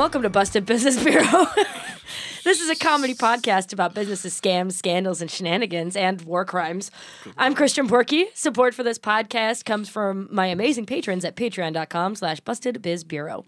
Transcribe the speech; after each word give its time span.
welcome 0.00 0.22
to 0.22 0.30
Busted 0.30 0.64
Business 0.64 1.04
Bureau. 1.04 1.44
this 2.44 2.62
is 2.62 2.70
a 2.70 2.74
comedy 2.74 3.12
podcast 3.12 3.74
about 3.74 3.92
businesses, 3.92 4.32
scams, 4.32 4.72
scandals, 4.72 5.20
and 5.20 5.30
shenanigans 5.30 5.94
and 5.94 6.22
war 6.22 6.46
crimes. 6.46 6.90
I'm 7.36 7.54
Christian 7.54 7.86
Porky. 7.86 8.28
Support 8.32 8.72
for 8.72 8.82
this 8.82 8.98
podcast 8.98 9.66
comes 9.66 9.90
from 9.90 10.26
my 10.30 10.46
amazing 10.46 10.86
patrons 10.86 11.22
at 11.22 11.36
patreon.com 11.36 12.14
slash 12.14 12.40
bustedbizbureau. 12.40 13.44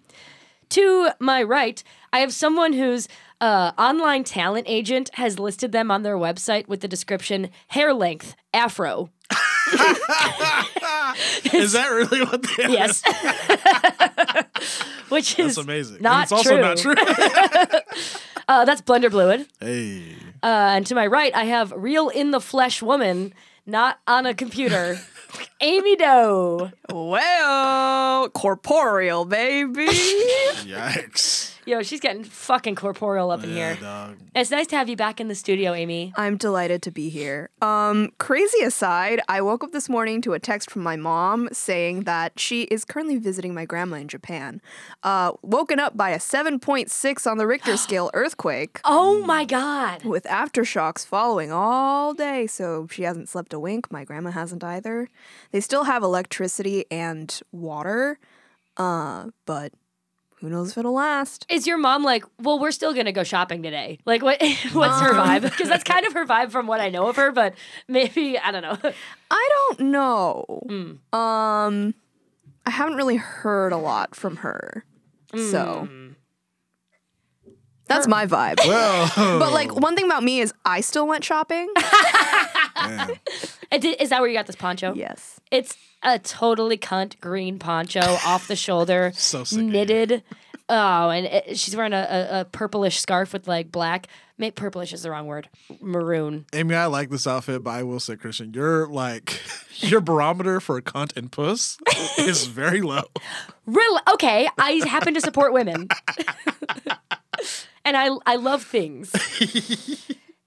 To 0.68 1.08
my 1.18 1.42
right, 1.42 1.82
I 2.12 2.18
have 2.18 2.34
someone 2.34 2.74
whose 2.74 3.08
uh, 3.40 3.72
online 3.78 4.22
talent 4.22 4.66
agent 4.68 5.08
has 5.14 5.38
listed 5.38 5.72
them 5.72 5.90
on 5.90 6.02
their 6.02 6.18
website 6.18 6.68
with 6.68 6.82
the 6.82 6.88
description 6.88 7.48
hair 7.68 7.94
length, 7.94 8.36
afro. 8.52 9.08
Is 11.54 11.72
that 11.72 11.88
really 11.90 12.22
what 12.24 12.42
they 12.42 12.68
Yes. 12.72 13.02
Which 15.10 15.38
is 15.38 15.56
That's 15.56 15.66
amazing. 15.66 15.94
And 15.96 16.02
Not 16.02 16.22
it's 16.24 16.32
also 16.32 16.50
true. 16.50 16.60
not 16.60 16.76
true. 16.78 16.94
Uh, 18.48 18.64
that's 18.64 18.80
Blender 18.82 19.10
Bluid. 19.10 19.46
hey. 19.60 20.16
Uh, 20.42 20.46
and 20.76 20.86
to 20.86 20.94
my 20.94 21.06
right, 21.06 21.34
I 21.34 21.44
have 21.44 21.72
real 21.76 22.08
in 22.08 22.30
the 22.32 22.40
flesh 22.40 22.82
woman, 22.82 23.32
not 23.66 23.98
on 24.08 24.26
a 24.26 24.34
computer, 24.34 24.98
Amy 25.60 25.94
Do. 25.96 26.70
Well, 26.90 28.28
corporeal, 28.30 29.24
baby. 29.24 29.86
Yikes. 29.86 31.51
Yo, 31.64 31.80
she's 31.82 32.00
getting 32.00 32.24
fucking 32.24 32.74
corporeal 32.74 33.30
up 33.30 33.44
in 33.44 33.50
Yeah, 33.50 33.74
here. 33.74 33.82
dog. 33.82 34.16
It's 34.34 34.50
nice 34.50 34.66
to 34.68 34.76
have 34.76 34.88
you 34.88 34.96
back 34.96 35.20
in 35.20 35.28
the 35.28 35.34
studio, 35.36 35.74
Amy. 35.74 36.12
I'm 36.16 36.36
delighted 36.36 36.82
to 36.82 36.90
be 36.90 37.08
here. 37.08 37.50
Um, 37.60 38.10
crazy 38.18 38.62
aside, 38.64 39.20
I 39.28 39.42
woke 39.42 39.62
up 39.62 39.70
this 39.70 39.88
morning 39.88 40.20
to 40.22 40.32
a 40.32 40.40
text 40.40 40.70
from 40.72 40.82
my 40.82 40.96
mom 40.96 41.48
saying 41.52 42.00
that 42.02 42.40
she 42.40 42.62
is 42.62 42.84
currently 42.84 43.16
visiting 43.16 43.54
my 43.54 43.64
grandma 43.64 43.98
in 43.98 44.08
Japan. 44.08 44.60
Uh, 45.04 45.34
woken 45.42 45.78
up 45.78 45.96
by 45.96 46.10
a 46.10 46.18
7.6 46.18 47.30
on 47.30 47.38
the 47.38 47.46
Richter 47.46 47.76
scale 47.76 48.10
earthquake. 48.12 48.80
Oh 48.84 49.24
my 49.24 49.44
god. 49.44 50.04
With 50.04 50.24
aftershocks 50.24 51.06
following 51.06 51.52
all 51.52 52.12
day, 52.12 52.48
so 52.48 52.88
she 52.90 53.04
hasn't 53.04 53.28
slept 53.28 53.52
a 53.52 53.60
wink. 53.60 53.92
My 53.92 54.02
grandma 54.04 54.32
hasn't 54.32 54.64
either. 54.64 55.08
They 55.52 55.60
still 55.60 55.84
have 55.84 56.02
electricity 56.02 56.86
and 56.90 57.40
water, 57.52 58.18
uh, 58.76 59.26
but 59.46 59.72
who 60.42 60.50
knows 60.50 60.72
if 60.72 60.78
it'll 60.78 60.94
last. 60.94 61.46
Is 61.48 61.68
your 61.68 61.78
mom 61.78 62.02
like, 62.02 62.24
well, 62.40 62.58
we're 62.58 62.72
still 62.72 62.92
gonna 62.92 63.12
go 63.12 63.22
shopping 63.22 63.62
today? 63.62 64.00
Like, 64.04 64.22
what? 64.22 64.42
What's 64.72 65.00
her 65.00 65.14
um. 65.14 65.26
vibe? 65.26 65.42
Because 65.42 65.68
that's 65.68 65.84
kind 65.84 66.04
of 66.04 66.12
her 66.14 66.26
vibe 66.26 66.50
from 66.50 66.66
what 66.66 66.80
I 66.80 66.90
know 66.90 67.06
of 67.06 67.14
her. 67.14 67.30
But 67.30 67.54
maybe 67.86 68.36
I 68.36 68.50
don't 68.50 68.62
know. 68.62 68.76
I 69.30 69.48
don't 69.50 69.80
know. 69.92 70.44
Mm. 70.68 71.16
Um, 71.16 71.94
I 72.66 72.70
haven't 72.70 72.96
really 72.96 73.16
heard 73.16 73.72
a 73.72 73.76
lot 73.76 74.16
from 74.16 74.36
her, 74.38 74.84
so 75.32 75.88
mm. 75.88 76.14
that's 77.86 78.08
my 78.08 78.26
vibe. 78.26 78.58
Well, 78.66 79.38
But 79.38 79.52
like 79.52 79.76
one 79.76 79.94
thing 79.94 80.06
about 80.06 80.24
me 80.24 80.40
is 80.40 80.52
I 80.64 80.80
still 80.80 81.06
went 81.06 81.22
shopping. 81.22 81.72
Man. 82.88 83.18
Is 84.00 84.10
that 84.10 84.20
where 84.20 84.28
you 84.28 84.36
got 84.36 84.46
this 84.46 84.56
poncho? 84.56 84.94
yes. 84.94 85.40
It's 85.50 85.76
a 86.02 86.18
totally 86.18 86.76
cunt 86.78 87.20
green 87.20 87.58
poncho 87.58 88.00
off 88.00 88.48
the 88.48 88.56
shoulder, 88.56 89.12
So 89.16 89.44
sick 89.44 89.58
of 89.58 89.64
you. 89.64 89.70
knitted. 89.70 90.22
Oh, 90.68 91.10
and 91.10 91.26
it, 91.26 91.58
she's 91.58 91.76
wearing 91.76 91.92
a, 91.92 92.06
a, 92.32 92.40
a 92.40 92.44
purplish 92.46 92.98
scarf 93.00 93.32
with 93.32 93.46
like 93.46 93.70
black. 93.70 94.06
Maybe 94.38 94.52
purplish 94.52 94.92
is 94.92 95.02
the 95.02 95.10
wrong 95.10 95.26
word. 95.26 95.48
Maroon. 95.80 96.46
Amy, 96.52 96.74
I 96.74 96.86
like 96.86 97.10
this 97.10 97.26
outfit, 97.26 97.62
but 97.62 97.70
I 97.70 97.82
will 97.82 98.00
say, 98.00 98.16
Christian, 98.16 98.52
your 98.54 98.86
like 98.88 99.40
your 99.76 100.00
barometer 100.00 100.60
for 100.60 100.80
cunt 100.80 101.16
and 101.16 101.30
puss 101.30 101.78
is 102.18 102.46
very 102.46 102.80
low. 102.80 103.04
Real 103.66 103.98
okay. 104.14 104.48
I 104.58 104.80
happen 104.86 105.14
to 105.14 105.20
support 105.20 105.52
women, 105.52 105.88
and 107.84 107.96
I 107.96 108.08
I 108.26 108.36
love 108.36 108.62
things. 108.64 109.12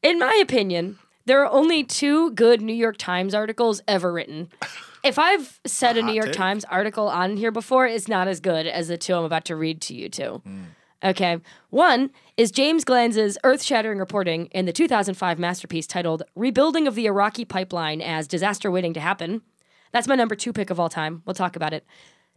In 0.02 0.20
my 0.20 0.36
opinion, 0.42 0.98
there 1.26 1.44
are 1.44 1.52
only 1.52 1.84
two 1.84 2.32
good 2.32 2.62
New 2.62 2.74
York 2.74 2.98
Times 2.98 3.34
articles 3.34 3.82
ever 3.88 4.12
written. 4.12 4.50
If 5.06 5.20
I've 5.20 5.60
said 5.68 5.98
a 5.98 6.02
New 6.02 6.14
York 6.14 6.30
take. 6.30 6.36
Times 6.36 6.66
article 6.66 7.08
on 7.08 7.38
here 7.38 7.52
before, 7.52 7.86
it's 7.86 8.08
not 8.08 8.28
as 8.28 8.40
good 8.40 8.66
as 8.66 8.88
the 8.88 8.98
two 8.98 9.14
I'm 9.14 9.24
about 9.24 9.46
to 9.46 9.56
read 9.56 9.80
to 9.82 9.94
you 9.94 10.10
two. 10.10 10.42
Hmm. 10.44 10.64
Okay. 11.04 11.38
One 11.70 12.10
is 12.38 12.50
James 12.50 12.84
Glanz's 12.84 13.38
earth 13.44 13.62
shattering 13.62 14.00
reporting 14.00 14.48
in 14.48 14.66
the 14.66 14.74
2005 14.74 15.38
masterpiece 15.38 15.86
titled 15.86 16.24
Rebuilding 16.34 16.88
of 16.88 16.96
the 16.96 17.06
Iraqi 17.06 17.46
Pipeline 17.46 18.02
as 18.02 18.28
Disaster 18.28 18.72
Waiting 18.72 18.94
to 18.94 19.00
Happen. 19.00 19.44
That's 19.92 20.08
my 20.08 20.16
number 20.16 20.34
two 20.34 20.52
pick 20.52 20.72
of 20.72 20.80
all 20.80 20.90
time. 20.90 21.22
We'll 21.24 21.36
talk 21.36 21.56
about 21.56 21.74
it. 21.74 21.86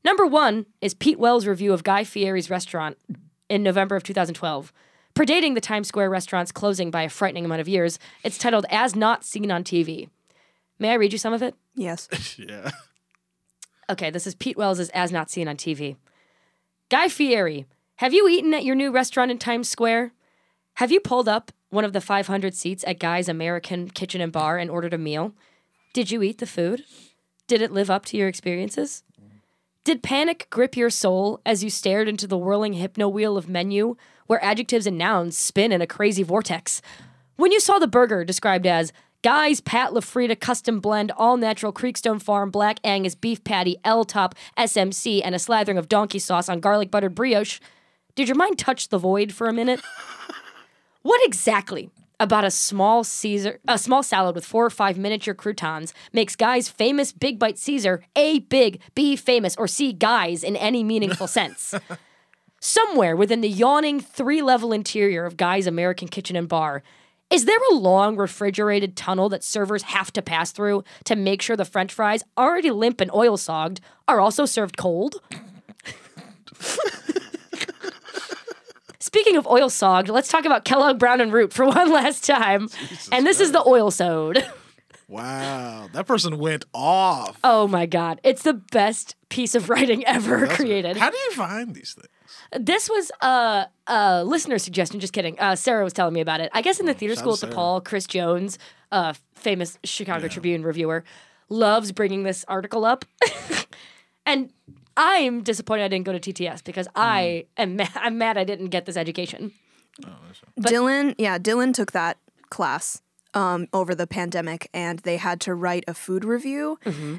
Number 0.05 0.27
one 0.27 0.67
is 0.83 0.93
Pete 0.93 1.19
Wells' 1.19 1.47
review 1.47 1.73
of 1.73 1.85
Guy 1.85 2.05
Fieri's 2.05 2.51
restaurant 2.51 2.99
in 3.49 3.63
November 3.63 3.97
of 3.97 4.03
2012. 4.03 4.75
Predating 5.15 5.55
the 5.55 5.61
Times 5.61 5.89
Square 5.89 6.11
restaurant's 6.11 6.53
closing 6.53 6.91
by 6.91 7.03
a 7.03 7.09
frightening 7.09 7.45
amount 7.45 7.61
of 7.61 7.69
years, 7.69 7.99
it's 8.23 8.39
titled 8.39 8.67
As 8.71 8.95
Not 8.95 9.25
Seen 9.25 9.51
on 9.51 9.65
TV. 9.65 10.09
May 10.79 10.91
I 10.91 10.95
read 10.95 11.13
you 11.13 11.19
some 11.19 11.33
of 11.33 11.43
it? 11.43 11.55
Yes. 11.75 12.09
Yeah. 12.39 12.71
Okay, 13.91 14.11
this 14.11 14.27
is 14.27 14.35
Pete 14.35 14.59
Wells' 14.59 14.91
As 14.91 15.11
Not 15.11 15.31
Seen 15.31 15.49
on 15.49 15.57
TV. 15.57 15.97
Guy 16.91 17.09
Fieri, 17.09 17.65
have 17.97 18.13
you 18.13 18.29
eaten 18.29 18.53
at 18.53 18.65
your 18.65 18.75
new 18.75 18.91
restaurant 18.93 19.31
in 19.31 19.39
Times 19.39 19.69
Square? 19.69 20.13
Have 20.75 20.93
you 20.93 21.01
pulled 21.01 21.27
up 21.27 21.51
one 21.71 21.85
of 21.85 21.95
the 21.95 22.01
500 22.01 22.55
seats 22.55 22.85
at 22.87 22.99
Guy's 22.99 23.29
American 23.29 23.89
Kitchen 23.89 24.21
and 24.21 24.31
Bar 24.31 24.59
and 24.59 24.71
ordered 24.71 24.93
a 24.93 24.99
meal? 24.99 25.33
Did 25.95 26.11
you 26.11 26.23
eat 26.23 26.37
the 26.39 26.47
food? 26.47 26.85
Did 27.47 27.63
it 27.63 27.73
live 27.73 27.91
up 27.91 28.05
to 28.07 28.17
your 28.19 28.29
experiences? 28.29 29.03
Did 29.89 30.03
panic 30.03 30.49
grip 30.51 30.77
your 30.77 30.91
soul 30.91 31.41
as 31.47 31.65
you 31.65 31.71
stared 31.71 32.11
into 32.11 32.27
the 32.27 32.37
whirling 32.37 32.75
hypno 32.75 33.09
wheel 33.09 33.39
of 33.39 33.49
menu 33.49 33.97
where 34.27 34.45
adjectives 34.45 34.87
and 34.87 34.99
nouns 34.99 35.35
spin 35.39 35.73
in 35.73 35.81
a 35.81 35.87
crazy 35.87 36.23
vortex? 36.23 36.83
When 37.37 37.53
you 37.53 37.59
saw 37.59 37.79
the 37.79 37.87
burger 37.87 38.23
described 38.23 38.67
as 38.67 38.93
Guy's 39.23 39.63
Pat 39.63 39.93
LaFrieda 39.93 40.39
custom 40.41 40.81
blend, 40.81 41.11
all 41.13 41.39
natural 41.39 41.73
Creekstone 41.73 42.21
Farm 42.21 42.51
black 42.51 42.81
Angus 42.85 43.15
beef 43.15 43.43
patty, 43.45 43.79
L 43.83 44.05
top, 44.05 44.35
SMC, 44.59 45.23
and 45.25 45.35
a 45.35 45.39
slathering 45.39 45.79
of 45.79 45.89
donkey 45.89 46.19
sauce 46.19 46.51
on 46.51 46.61
garlic 46.61 46.91
buttered 46.91 47.15
brioche, 47.15 47.59
did 48.15 48.29
your 48.29 48.37
mind 48.37 48.59
touch 48.59 48.91
the 48.91 48.99
void 48.99 49.33
for 49.33 49.47
a 49.47 49.55
minute? 49.55 49.81
what 51.01 51.25
exactly 51.25 51.89
about 52.21 52.45
a 52.45 52.51
small 52.51 53.05
Caesar, 53.05 53.61
a 53.69 53.79
small 53.79 54.03
salad 54.03 54.35
with 54.35 54.45
four 54.45 54.65
or 54.65 54.71
five 54.71 54.99
miniature 54.99 55.35
croutons 55.35 55.95
makes 56.13 56.37
Guy's 56.37 56.69
famous 56.69 57.13
Big 57.13 57.39
Bite 57.39 57.59
Caesar 57.59 58.03
a 58.17 58.41
big, 58.41 58.81
B 58.95 59.17
famous, 59.17 59.57
or 59.57 59.69
C 59.69 59.93
Guy's 59.93 60.43
in 60.43 60.57
any 60.57 60.83
meaningful 60.83 61.27
sense? 61.27 61.75
Somewhere 62.61 63.15
within 63.15 63.41
the 63.41 63.49
yawning 63.49 64.01
three 64.01 64.43
level 64.43 64.73
interior 64.73 65.25
of 65.25 65.37
Guy's 65.37 65.67
American 65.67 66.09
Kitchen 66.09 66.35
and 66.35 66.49
Bar, 66.49 66.83
is 67.31 67.45
there 67.45 67.59
a 67.71 67.75
long 67.75 68.17
refrigerated 68.17 68.97
tunnel 68.97 69.29
that 69.29 69.45
servers 69.45 69.83
have 69.83 70.13
to 70.15 70.23
pass 70.23 70.51
through 70.51 70.83
to 71.05 71.15
make 71.15 71.43
sure 71.43 71.57
the 71.57 71.65
french 71.65 71.93
fries, 71.93 72.25
already 72.37 72.71
limp 72.71 73.01
and 73.01 73.13
oil 73.13 73.37
sogged, 73.37 73.81
are 74.09 74.19
also 74.19 74.47
served 74.47 74.77
cold? 74.77 75.17
Speaking 79.09 79.37
of 79.39 79.47
oil 79.47 79.71
sogged, 79.71 80.11
let's 80.11 80.29
talk 80.29 80.45
about 80.45 80.67
Kellogg 80.67 80.99
Brown 80.99 81.23
and 81.23 81.33
Root 81.33 81.51
for 81.55 81.65
one 81.67 81.91
last 81.91 82.27
time. 82.27 82.69
and 83.11 83.27
this 83.27 83.41
is 83.41 83.53
the 83.53 83.67
oil 83.67 83.91
sode. 83.91 84.45
Wow. 85.11 85.89
That 85.95 86.07
person 86.07 86.37
went 86.39 86.67
off. 86.75 87.39
Oh 87.43 87.67
my 87.67 87.87
god, 87.87 88.21
it's 88.25 88.43
the 88.43 88.53
best 88.53 89.17
piece 89.31 89.55
of 89.55 89.71
writing 89.71 90.05
ever 90.05 90.47
created. 90.49 90.99
How 90.99 91.09
do 91.09 91.17
you 91.17 91.33
find 91.33 91.75
these 91.75 91.95
things? 91.95 92.67
This 92.67 92.91
was 92.91 93.11
a, 93.23 93.69
a 93.87 94.23
listener 94.23 94.59
suggestion. 94.59 95.01
Just 95.01 95.15
kidding. 95.15 95.41
Uh, 95.41 95.57
Sarah 95.57 95.83
was 95.83 95.95
telling 95.95 96.13
me 96.13 96.21
about 96.21 96.43
it. 96.43 96.51
I 96.53 96.61
guess 96.61 96.79
in 96.79 96.85
the 96.85 96.93
theater 96.93 97.15
shout 97.15 97.23
school 97.39 97.49
at. 97.49 97.57
DePaul, 97.57 97.83
Chris 97.83 98.07
Jones, 98.07 98.59
uh, 98.93 99.15
famous 99.35 99.79
Chicago 99.83 100.29
Tribune 100.29 100.63
reviewer, 100.63 101.05
loves 101.49 101.91
bringing 101.91 102.25
this 102.25 102.45
article 102.47 102.85
up. 102.85 103.07
and 104.27 104.53
I'm 104.99 105.43
disappointed 105.43 105.85
I 105.85 105.89
didn't 105.89 106.07
go 106.07 106.13
to 106.13 106.21
TTS 106.21 106.65
because 106.65 106.89
I 106.95 107.47
am 107.57 107.77
ma- 107.77 107.87
I'm 107.95 108.19
mad 108.19 108.37
I 108.37 108.45
didn't 108.45 108.69
get 108.69 108.85
this 108.85 108.97
education. 108.97 109.53
Dylan, 110.61 111.15
yeah, 111.19 111.39
Dylan 111.39 111.73
took 111.73 111.93
that 111.93 112.19
class 112.51 113.01
um, 113.35 113.69
over 113.73 113.95
the 113.95 114.07
pandemic 114.07 114.69
and 114.73 114.99
they 115.01 115.19
had 115.19 115.41
to 115.43 115.55
write 115.55 115.85
a 115.87 115.95
food 115.95 116.25
review. 116.25 116.79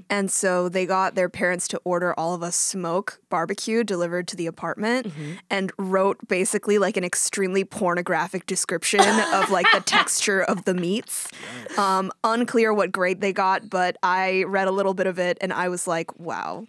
And 0.10 0.30
so 0.32 0.68
they 0.68 0.86
got 0.86 1.16
their 1.16 1.30
parents 1.30 1.68
to 1.70 1.80
order 1.86 2.14
all 2.20 2.34
of 2.34 2.42
us 2.44 2.56
smoke 2.56 3.22
barbecue 3.30 3.84
delivered 3.84 4.28
to 4.30 4.36
the 4.36 4.48
apartment 4.48 5.14
and 5.50 5.72
wrote 5.78 6.18
basically 6.28 6.80
like 6.80 6.98
an 6.98 7.04
extremely 7.04 7.64
pornographic 7.64 8.46
description 8.46 9.02
of 9.34 9.52
like 9.52 9.68
the 9.74 9.80
texture 9.86 10.42
of 10.42 10.66
the 10.66 10.74
meats. 10.74 11.30
Um, 11.78 12.12
unclear 12.24 12.74
what 12.74 12.92
grade 12.92 13.22
they 13.22 13.32
got, 13.32 13.70
but 13.70 13.96
I 14.04 14.44
read 14.48 14.68
a 14.68 14.72
little 14.72 14.94
bit 14.96 15.08
of 15.08 15.20
it 15.20 15.38
and 15.42 15.54
I 15.54 15.70
was 15.70 15.88
like, 15.88 16.20
wow. 16.20 16.66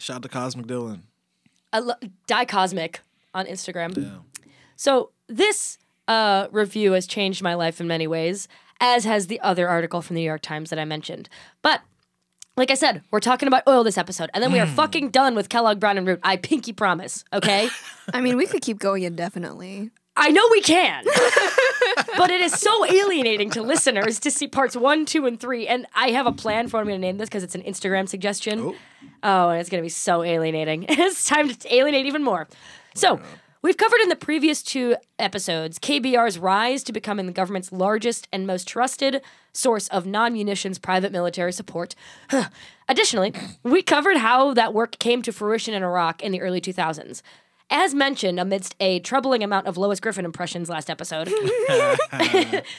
Shout 0.00 0.16
out 0.16 0.22
to 0.22 0.28
Cosmic 0.28 0.66
Dylan. 0.66 1.00
I 1.72 1.80
lo- 1.80 1.94
Die 2.26 2.44
Cosmic 2.46 3.00
on 3.34 3.46
Instagram. 3.46 3.96
Yeah. 3.96 4.50
So 4.76 5.10
this 5.28 5.78
uh, 6.08 6.48
review 6.50 6.92
has 6.92 7.06
changed 7.06 7.42
my 7.42 7.54
life 7.54 7.80
in 7.80 7.86
many 7.86 8.06
ways, 8.06 8.48
as 8.80 9.04
has 9.04 9.26
the 9.26 9.38
other 9.40 9.68
article 9.68 10.00
from 10.02 10.14
the 10.14 10.22
New 10.22 10.26
York 10.26 10.42
Times 10.42 10.70
that 10.70 10.78
I 10.78 10.84
mentioned. 10.84 11.28
But 11.62 11.82
like 12.56 12.70
I 12.70 12.74
said, 12.74 13.02
we're 13.10 13.20
talking 13.20 13.46
about 13.46 13.62
oil 13.68 13.84
this 13.84 13.98
episode, 13.98 14.30
and 14.34 14.42
then 14.42 14.52
we 14.52 14.58
are 14.58 14.66
fucking 14.66 15.10
done 15.10 15.34
with 15.34 15.48
Kellogg 15.48 15.78
Brown 15.78 15.98
and 15.98 16.06
Root. 16.06 16.20
I 16.22 16.36
pinky 16.36 16.72
promise. 16.72 17.24
Okay. 17.32 17.68
I 18.12 18.20
mean, 18.20 18.36
we 18.36 18.46
could 18.46 18.62
keep 18.62 18.78
going 18.78 19.02
indefinitely. 19.02 19.90
I 20.16 20.30
know 20.30 20.42
we 20.50 20.60
can. 20.60 21.04
but 22.16 22.30
it 22.30 22.40
is 22.40 22.52
so 22.52 22.84
alienating 22.86 23.50
to 23.50 23.62
listeners 23.62 24.18
to 24.20 24.30
see 24.30 24.48
parts 24.48 24.76
one, 24.76 25.06
two, 25.06 25.26
and 25.26 25.38
three. 25.38 25.66
And 25.66 25.86
I 25.94 26.10
have 26.10 26.26
a 26.26 26.32
plan 26.32 26.68
for 26.68 26.76
what 26.76 26.82
I'm 26.82 26.88
going 26.88 27.00
to 27.00 27.06
name 27.06 27.18
this 27.18 27.28
because 27.28 27.42
it's 27.42 27.54
an 27.54 27.62
Instagram 27.62 28.08
suggestion. 28.08 28.60
Oh. 28.60 28.74
Oh, 29.22 29.48
and 29.50 29.60
it's 29.60 29.70
going 29.70 29.80
to 29.80 29.84
be 29.84 29.90
so 29.90 30.22
alienating. 30.22 30.84
it's 30.88 31.26
time 31.26 31.48
to 31.48 31.74
alienate 31.74 32.06
even 32.06 32.22
more. 32.22 32.48
So, 32.94 33.20
we've 33.62 33.76
covered 33.76 34.00
in 34.02 34.08
the 34.08 34.16
previous 34.16 34.62
two 34.62 34.96
episodes 35.18 35.78
KBR's 35.78 36.38
rise 36.38 36.82
to 36.84 36.92
becoming 36.92 37.26
the 37.26 37.32
government's 37.32 37.70
largest 37.70 38.26
and 38.32 38.46
most 38.46 38.66
trusted 38.66 39.22
source 39.52 39.88
of 39.88 40.06
non 40.06 40.32
munitions 40.32 40.78
private 40.78 41.12
military 41.12 41.52
support. 41.52 41.94
Additionally, 42.88 43.32
we 43.62 43.82
covered 43.82 44.16
how 44.16 44.54
that 44.54 44.74
work 44.74 44.98
came 44.98 45.22
to 45.22 45.32
fruition 45.32 45.74
in 45.74 45.82
Iraq 45.82 46.22
in 46.22 46.32
the 46.32 46.40
early 46.40 46.60
2000s. 46.60 47.22
As 47.72 47.94
mentioned, 47.94 48.40
amidst 48.40 48.74
a 48.80 48.98
troubling 48.98 49.44
amount 49.44 49.68
of 49.68 49.76
Lois 49.76 50.00
Griffin 50.00 50.24
impressions 50.24 50.68
last 50.68 50.90
episode, 50.90 51.28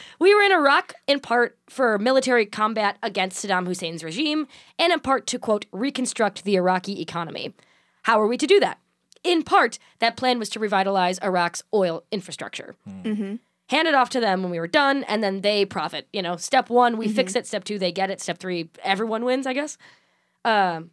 we 0.20 0.36
were 0.36 0.42
in 0.42 0.52
Iraq 0.52 0.94
in 1.08 1.22
part 1.22 1.58
for 1.70 1.98
military 1.98 2.46
combat 2.46 2.98
against 3.02 3.44
Saddam 3.44 3.66
Hussein's 3.66 4.04
regime, 4.04 4.48
and 4.78 4.92
in 4.92 5.00
part 5.00 5.28
to, 5.28 5.40
quote, 5.40 5.66
reconstruct 5.72 6.44
the 6.44 6.56
Iraqi 6.56 7.02
economy. 7.02 7.54
How 8.04 8.20
are 8.20 8.28
we 8.28 8.36
to 8.36 8.46
do 8.46 8.60
that? 8.60 8.80
In 9.24 9.44
part, 9.44 9.80
that 10.00 10.18
plan 10.18 10.40
was 10.40 10.50
to 10.50 10.60
revitalize 10.60 11.20
Iraq's 11.20 11.64
oil 11.74 12.04
infrastructure. 12.12 12.76
Hmm. 12.84 13.02
Mm-hmm. 13.04 13.36
Hand 13.70 13.88
it 13.88 13.96
off 13.96 14.10
to 14.10 14.20
them 14.20 14.42
when 14.42 14.52
we 14.52 14.60
were 14.60 14.68
done, 14.68 15.06
and 15.06 15.24
then 15.24 15.40
they 15.40 15.64
profit. 15.64 16.10
You 16.12 16.22
know, 16.22 16.36
step 16.36 16.70
one, 16.70 16.98
we 16.98 17.08
fix 17.08 17.32
mm-hmm. 17.32 17.40
it. 17.40 17.48
Step 17.48 17.64
two, 17.64 17.80
they 17.80 17.94
get 17.94 18.10
it. 18.10 18.20
Step 18.20 18.40
three, 18.40 18.70
everyone 18.84 19.24
wins, 19.24 19.48
I 19.48 19.54
guess. 19.54 19.78
Um, 20.44 20.54
and 20.74 20.90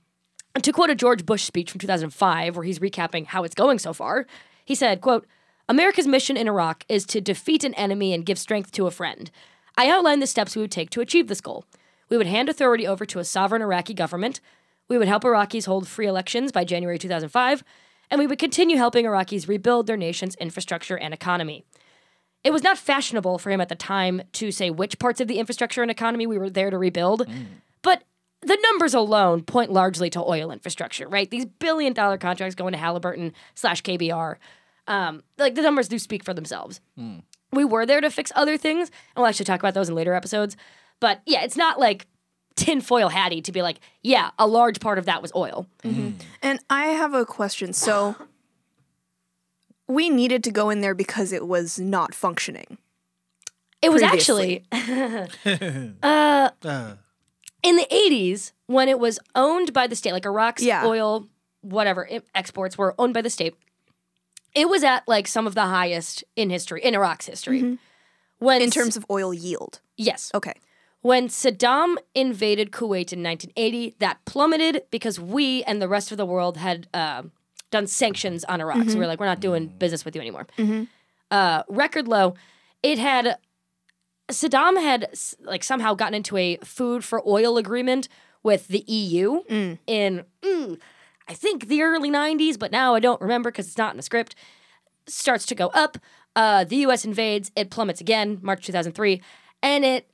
to 0.63 0.73
quote 0.73 0.91
a 0.91 0.95
George 0.95 1.27
Bush 1.27 1.45
speech 1.45 1.71
from 1.71 1.81
2005, 1.81 2.57
where 2.57 2.65
he's 2.65 2.79
recapping 2.79 3.27
how 3.27 3.45
it's 3.45 3.55
going 3.55 3.79
so 3.79 3.93
far, 3.93 4.27
he 4.65 4.75
said, 4.75 5.01
quote, 5.01 5.27
America's 5.69 6.07
mission 6.07 6.37
in 6.37 6.49
Iraq 6.49 6.85
is 6.89 7.05
to 7.07 7.21
defeat 7.21 7.65
an 7.65 7.75
enemy 7.75 8.15
and 8.15 8.25
give 8.25 8.39
strength 8.39 8.73
to 8.73 8.87
a 8.87 8.91
friend. 8.91 9.31
I 9.77 9.91
outlined 9.91 10.23
the 10.23 10.27
steps 10.27 10.57
we 10.57 10.63
would 10.63 10.71
take 10.71 10.91
to 10.91 11.01
achieve 11.01 11.29
this 11.29 11.41
goal. 11.41 11.65
We 12.09 12.17
would 12.17 12.27
hand 12.27 12.49
authority 12.49 12.87
over 12.87 13.05
to 13.07 13.19
a 13.19 13.25
sovereign 13.25 13.63
Iraqi 13.63 13.95
government. 13.95 14.41
We 14.89 14.97
would 14.97 15.09
help 15.09 15.25
Iraqis 15.25 15.67
hold 15.67 15.87
free 15.87 16.07
elections 16.07 16.53
by 16.53 16.65
January 16.65 16.99
2005. 16.99 17.63
And 18.11 18.19
we 18.19 18.27
would 18.27 18.39
continue 18.39 18.79
helping 18.79 19.05
Iraqis 19.05 19.47
rebuild 19.47 19.87
their 19.87 19.99
nation's 19.99 20.35
infrastructure 20.37 20.97
and 20.97 21.13
economy. 21.13 21.65
It 22.43 22.53
was 22.53 22.63
not 22.63 22.79
fashionable 22.79 23.39
for 23.39 23.51
him 23.51 23.61
at 23.61 23.69
the 23.69 23.75
time 23.75 24.23
to 24.33 24.51
say 24.51 24.71
which 24.71 24.99
parts 24.99 25.21
of 25.21 25.29
the 25.29 25.39
infrastructure 25.39 25.83
and 25.83 25.91
economy 25.91 26.27
we 26.27 26.39
were 26.39 26.49
there 26.49 26.71
to 26.71 26.79
rebuild, 26.79 27.29
but 27.68 27.68
the 28.41 28.59
numbers 28.63 28.95
alone 28.95 29.43
point 29.43 29.73
largely 29.73 30.11
to 30.11 30.23
oil 30.23 30.51
infrastructure, 30.51 31.09
right? 31.09 31.31
These 31.31 31.47
billion 31.47 31.93
dollar 31.93 32.19
contracts 32.19 32.55
going 32.55 32.73
to 32.73 32.79
Halliburton 32.79 33.33
slash 33.55 33.83
KBR, 33.83 34.37
um, 34.87 35.23
like 35.39 35.55
the 35.55 35.63
numbers 35.63 35.89
do 35.89 35.99
speak 35.99 36.25
for 36.25 36.33
themselves. 36.35 36.81
We 37.53 37.65
were 37.65 37.87
there 37.87 38.01
to 38.01 38.11
fix 38.11 38.31
other 38.35 38.57
things, 38.57 38.89
and 38.91 39.17
we'll 39.23 39.27
actually 39.27 39.47
talk 39.47 39.61
about 39.61 39.75
those 39.75 39.89
in 39.89 39.95
later 39.95 40.15
episodes. 40.15 40.57
But 41.01 41.23
yeah, 41.27 41.43
it's 41.45 41.57
not 41.57 41.81
like 41.81 42.07
tinfoil 42.57 43.09
hatty 43.09 43.41
to 43.43 43.53
be 43.53 43.63
like, 43.63 43.79
yeah, 44.03 44.31
a 44.39 44.47
large 44.47 44.81
part 44.81 44.99
of 44.99 45.05
that 45.07 45.23
was 45.23 45.33
oil. 45.35 45.67
And 46.43 46.61
I 46.69 46.87
have 46.87 47.15
a 47.15 47.25
question. 47.25 47.73
So 47.73 48.17
we 49.87 50.11
needed 50.11 50.45
to 50.45 50.51
go 50.51 50.69
in 50.71 50.81
there 50.81 50.95
because 50.95 51.33
it 51.33 51.47
was 51.47 51.79
not 51.79 52.15
functioning. 52.15 52.79
It 53.81 53.91
was 53.91 54.03
Previously. 54.03 54.65
actually 54.73 55.95
uh, 56.03 56.51
Uh, 56.65 56.95
in 57.63 57.77
the 57.77 57.87
80s 57.91 58.53
when 58.67 58.89
it 58.89 58.99
was 58.99 59.19
owned 59.35 59.73
by 59.73 59.87
the 59.87 59.97
state 59.97 60.13
like 60.13 60.25
iraq's 60.27 60.63
Yeah. 60.63 60.85
oil 60.87 61.27
whatever 61.63 62.09
i- 62.11 62.21
exports 62.35 62.79
were 62.79 62.95
owned 62.99 63.15
by 63.15 63.21
the 63.23 63.31
state 63.31 63.55
it 64.55 64.69
was 64.69 64.83
at 64.85 65.07
like 65.09 65.27
some 65.27 65.47
of 65.47 65.55
the 65.55 65.67
highest 65.67 66.25
in 66.37 66.51
history 66.51 66.83
in 66.83 66.95
iraq's 66.95 67.27
history. 67.27 67.79
When 68.39 68.63
In 68.63 68.71
terms 68.71 68.97
of 68.97 69.05
oil 69.11 69.35
yield. 69.35 69.81
yes. 69.97 70.31
Okay. 70.35 70.55
when 71.01 71.29
saddam 71.29 71.97
invaded 72.15 72.71
kuwait 72.71 73.13
in 73.13 73.23
1980 73.23 73.95
that 73.99 74.25
plummeted 74.25 74.83
because 74.91 75.19
we 75.21 75.63
and 75.65 75.81
the 75.83 75.89
rest 75.89 76.11
of 76.13 76.19
the 76.19 76.27
world 76.27 76.57
had 76.57 76.87
uh, 76.95 77.23
done 77.71 77.87
sanctions 77.87 78.45
on 78.45 78.61
iraq. 78.61 78.89
So 78.91 78.99
we 78.99 79.05
are 79.05 79.09
like 79.09 79.21
we're 79.21 79.27
not 79.27 79.41
doing 79.41 79.67
business 79.67 80.05
with 80.05 80.15
you 80.17 80.21
anymore. 80.21 80.47
Uh, 81.31 81.63
record 81.69 82.07
low 82.09 82.35
it 82.83 82.99
had 82.99 83.37
Saddam 84.31 84.81
had 84.81 85.09
like 85.41 85.65
somehow 85.65 85.95
gotten 85.95 86.15
into 86.15 86.37
a 86.37 86.57
food 86.59 87.05
for 87.05 87.27
oil 87.27 87.57
agreement 87.57 88.09
with 88.43 88.69
the 88.69 88.85
EU 88.87 89.43
in 89.49 90.25
mm, 90.43 90.79
I 91.27 91.35
think 91.35 91.69
the 91.69 91.83
early 91.83 92.11
90s, 92.11 92.59
but 92.59 92.73
now 92.73 92.95
I 92.95 93.01
don't 93.01 93.21
remember 93.21 93.51
because 93.51 93.67
it's 93.67 93.79
not 93.79 93.93
in 93.93 93.97
the 93.97 94.03
script. 94.03 94.35
Starts 95.07 95.47
to 95.47 95.55
go 95.55 95.69
up. 95.69 95.99
Uh, 96.37 96.65
the 96.65 96.77
US 96.87 97.05
invades. 97.05 97.51
It 97.57 97.71
plummets 97.71 98.01
again, 98.01 98.39
March 98.43 98.65
2003, 98.67 99.21
and 99.63 99.85
it 99.85 100.11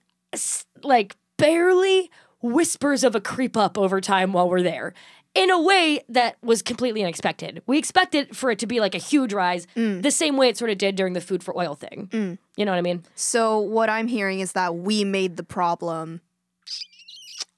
like 0.83 1.17
barely 1.37 2.11
whispers 2.41 3.05
of 3.05 3.15
a 3.15 3.21
creep 3.21 3.57
up 3.57 3.79
over 3.79 4.01
time 4.01 4.33
while 4.33 4.49
we're 4.49 4.63
there. 4.63 4.95
In 5.35 5.51
a 5.51 5.61
way 5.61 6.01
that 6.09 6.37
was 6.43 6.63
completely 6.63 7.03
unexpected. 7.03 7.63
We 7.67 7.77
expected 7.77 8.37
for 8.37 8.53
it 8.53 8.59
to 8.61 8.67
be 8.67 8.79
like 8.79 8.95
a 8.95 8.99
huge 8.99 9.33
rise, 9.33 9.67
mm. 9.77 10.01
the 10.01 10.13
same 10.13 10.37
way 10.37 10.49
it 10.49 10.57
sort 10.57 10.71
of 10.71 10.79
did 10.79 10.95
during 10.95 11.13
the 11.13 11.21
food 11.21 11.43
for 11.43 11.57
oil 11.59 11.75
thing. 11.75 12.09
Mm. 12.13 12.39
You 12.57 12.65
know 12.65 12.71
what 12.71 12.79
I 12.79 12.83
mean? 12.83 13.03
So 13.17 13.59
what 13.59 13.91
I'm 13.91 14.07
hearing 14.07 14.39
is 14.39 14.53
that 14.53 14.77
we 14.77 15.03
made 15.03 15.37
the 15.37 15.43
problem 15.43 16.21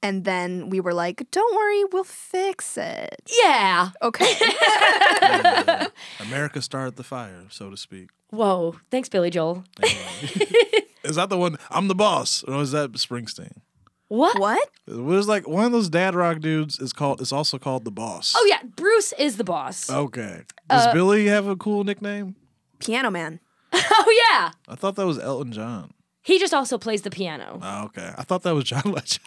and 0.02 0.24
then 0.24 0.70
we 0.70 0.78
were 0.80 0.94
like, 0.94 1.28
"Don't 1.30 1.54
worry, 1.54 1.84
we'll 1.92 2.04
fix 2.04 2.78
it." 2.78 3.22
Yeah. 3.42 3.90
Okay. 4.02 4.32
America 6.20 6.62
started 6.62 6.96
the 6.96 7.02
fire, 7.02 7.44
so 7.50 7.70
to 7.70 7.76
speak. 7.76 8.10
Whoa. 8.30 8.76
Thanks, 8.90 9.08
Billy 9.08 9.30
Joel. 9.30 9.64
Is 11.04 11.16
that 11.16 11.28
the 11.28 11.38
one? 11.38 11.56
I'm 11.70 11.88
the 11.88 11.94
boss, 11.94 12.42
or 12.44 12.60
is 12.60 12.72
that 12.72 12.92
Springsteen? 12.92 13.60
What? 14.08 14.38
what? 14.38 14.68
It 14.86 14.94
was 14.94 15.26
like 15.26 15.48
one 15.48 15.64
of 15.64 15.72
those 15.72 15.88
dad 15.88 16.14
rock 16.14 16.38
dudes. 16.40 16.78
Is 16.78 16.92
called. 16.92 17.20
It's 17.20 17.32
also 17.32 17.58
called 17.58 17.84
the 17.84 17.90
boss. 17.90 18.34
Oh 18.36 18.46
yeah, 18.48 18.60
Bruce 18.76 19.12
is 19.18 19.36
the 19.36 19.42
boss. 19.44 19.90
Okay. 19.90 20.42
Does 20.68 20.92
Billy 20.92 21.26
have 21.26 21.48
a 21.48 21.56
cool 21.56 21.82
nickname? 21.84 22.36
Piano 22.78 23.10
Man. 23.10 23.40
Oh 23.98 24.24
yeah. 24.30 24.50
I 24.68 24.74
thought 24.76 24.94
that 24.96 25.06
was 25.06 25.18
Elton 25.18 25.52
John. 25.52 25.92
He 26.22 26.38
just 26.38 26.54
also 26.54 26.78
plays 26.78 27.02
the 27.02 27.10
piano. 27.10 27.58
Oh, 27.62 27.84
okay. 27.86 28.12
I 28.16 28.22
thought 28.22 28.42
that 28.42 28.54
was 28.54 28.64
John 28.64 28.82
Legend. 28.84 29.20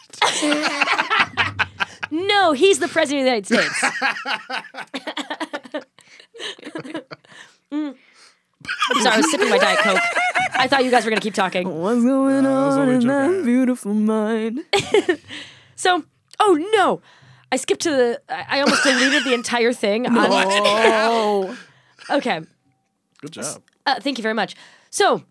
No, 2.12 2.54
he's 2.54 2.80
the 2.80 2.88
president 2.88 3.28
of 3.28 3.48
the 3.48 3.56
United 3.56 3.66
States. 3.70 3.80
Mm. 7.72 7.96
Sorry, 9.02 9.16
I 9.16 9.18
was 9.18 9.32
sipping 9.32 9.50
my 9.50 9.58
Diet 9.58 9.80
Coke. 9.80 10.00
I 10.54 10.68
thought 10.68 10.84
you 10.84 10.92
guys 10.92 11.06
were 11.06 11.12
gonna 11.12 11.22
keep 11.22 11.34
talking. 11.34 11.68
What's 11.82 12.04
going 12.04 12.44
that 12.44 12.50
was 12.50 12.78
only 12.78 12.96
a 12.96 13.00
joke 13.00 13.42
I 13.42 13.44
beautiful 13.44 13.94
mind? 13.94 14.62
So, 15.76 16.04
oh 16.42 16.60
no, 16.76 17.02
I 17.54 17.56
skipped 17.56 17.82
to 17.84 17.90
the. 17.92 18.22
I 18.28 18.58
I 18.58 18.62
almost 18.62 18.84
deleted 18.84 19.24
the 19.24 19.34
entire 19.34 19.72
thing. 19.72 20.06
On, 20.08 20.14
Oh. 20.18 21.58
okay, 22.10 22.42
Good 23.22 23.32
job. 23.32 23.62
uh, 23.86 24.00
thank 24.02 24.18
you 24.18 24.22
very 24.22 24.34
much. 24.34 24.56
So, 24.90 25.24